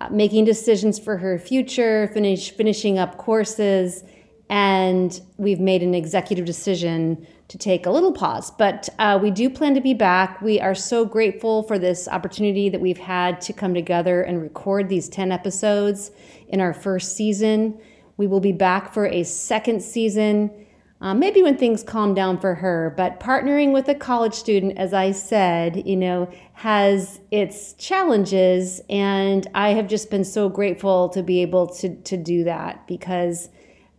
uh, 0.00 0.08
making 0.10 0.44
decisions 0.44 0.98
for 0.98 1.18
her 1.18 1.38
future, 1.38 2.10
finish, 2.14 2.50
finishing 2.50 2.98
up 2.98 3.16
courses, 3.18 4.04
and 4.50 5.20
we've 5.36 5.60
made 5.60 5.82
an 5.82 5.94
executive 5.94 6.44
decision 6.44 7.26
to 7.48 7.58
take 7.58 7.86
a 7.86 7.90
little 7.90 8.12
pause. 8.12 8.50
But 8.50 8.88
uh, 8.98 9.18
we 9.20 9.30
do 9.30 9.50
plan 9.50 9.74
to 9.74 9.80
be 9.80 9.94
back. 9.94 10.40
We 10.40 10.60
are 10.60 10.74
so 10.74 11.04
grateful 11.04 11.62
for 11.64 11.78
this 11.78 12.08
opportunity 12.08 12.68
that 12.68 12.80
we've 12.80 12.98
had 12.98 13.40
to 13.42 13.52
come 13.52 13.74
together 13.74 14.22
and 14.22 14.40
record 14.40 14.88
these 14.88 15.08
10 15.08 15.30
episodes 15.30 16.10
in 16.48 16.60
our 16.60 16.72
first 16.74 17.16
season. 17.16 17.78
We 18.16 18.26
will 18.26 18.40
be 18.40 18.52
back 18.52 18.92
for 18.92 19.06
a 19.06 19.24
second 19.24 19.82
season 19.82 20.63
um, 21.00 21.18
maybe 21.18 21.42
when 21.42 21.56
things 21.56 21.82
calm 21.82 22.14
down 22.14 22.38
for 22.38 22.54
her. 22.54 22.94
But 22.96 23.20
partnering 23.20 23.72
with 23.72 23.88
a 23.88 23.94
college 23.94 24.34
student, 24.34 24.78
as 24.78 24.94
I 24.94 25.12
said, 25.12 25.86
you 25.86 25.96
know, 25.96 26.30
has 26.54 27.20
its 27.30 27.74
challenges. 27.74 28.80
And 28.88 29.46
I 29.54 29.70
have 29.70 29.88
just 29.88 30.10
been 30.10 30.24
so 30.24 30.48
grateful 30.48 31.08
to 31.10 31.22
be 31.22 31.42
able 31.42 31.66
to, 31.68 31.94
to 31.94 32.16
do 32.16 32.44
that 32.44 32.86
because. 32.86 33.48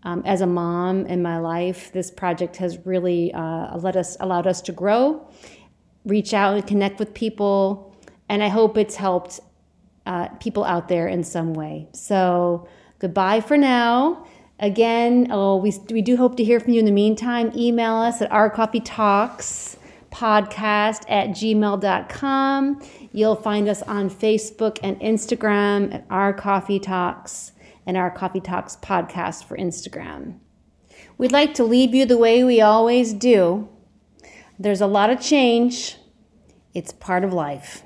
Um, 0.08 0.22
as 0.24 0.41
a 0.41 0.46
mom 0.46 1.08
in 1.08 1.24
my 1.24 1.39
life, 1.39 1.91
this 1.91 2.12
project 2.12 2.58
has 2.58 2.78
really 2.86 3.34
uh, 3.34 3.76
let 3.80 3.96
us 3.96 4.16
allowed 4.20 4.46
us 4.46 4.62
to 4.62 4.72
grow, 4.72 5.28
reach 6.06 6.32
out 6.32 6.54
and 6.54 6.68
connect 6.68 7.00
with 7.00 7.16
people, 7.16 7.98
and 8.30 8.43
I 8.43 8.50
hope 8.50 8.78
it's 8.78 8.96
helped 8.96 9.39
uh, 10.06 10.28
people 10.39 10.64
out 10.64 10.88
there 10.88 11.08
in 11.08 11.24
some 11.24 11.54
way. 11.54 11.88
So 11.93 12.68
goodbye 13.00 13.41
for 13.41 13.58
now. 13.58 14.26
Again, 14.60 15.28
oh, 15.32 15.58
we, 15.58 15.74
we 15.89 16.01
do 16.01 16.16
hope 16.18 16.38
to 16.38 16.43
hear 16.43 16.60
from 16.60 16.74
you 16.74 16.80
in 16.80 16.86
the 16.86 16.91
meantime. 16.91 17.51
Email 17.56 17.95
us 17.95 18.22
at 18.22 18.32
our 18.32 18.49
coffee 18.49 18.80
talks 18.80 19.78
podcast 20.16 21.03
at 21.10 21.30
gmail.com. 21.30 22.82
You'll 23.12 23.36
find 23.36 23.68
us 23.68 23.82
on 23.82 24.10
Facebook 24.10 24.80
and 24.82 24.99
Instagram 25.01 25.93
at 25.93 26.06
Our 26.10 26.34
Coffee 26.34 26.80
Talks 26.80 27.51
and 27.86 27.97
Our 27.97 28.10
Coffee 28.10 28.39
Talks 28.39 28.78
podcast 28.78 29.43
for 29.43 29.58
Instagram. 29.58 30.39
We'd 31.18 31.34
like 31.34 31.53
to 31.56 31.64
leave 31.64 31.93
you 31.93 32.06
the 32.06 32.18
way 32.18 32.43
we 32.43 32.62
always 32.62 33.14
do. 33.14 33.68
There's 34.58 34.82
a 34.82 34.88
lot 34.88 35.10
of 35.10 35.20
change, 35.20 35.97
it's 36.74 36.93
part 36.93 37.26
of 37.26 37.34
life. 37.34 37.85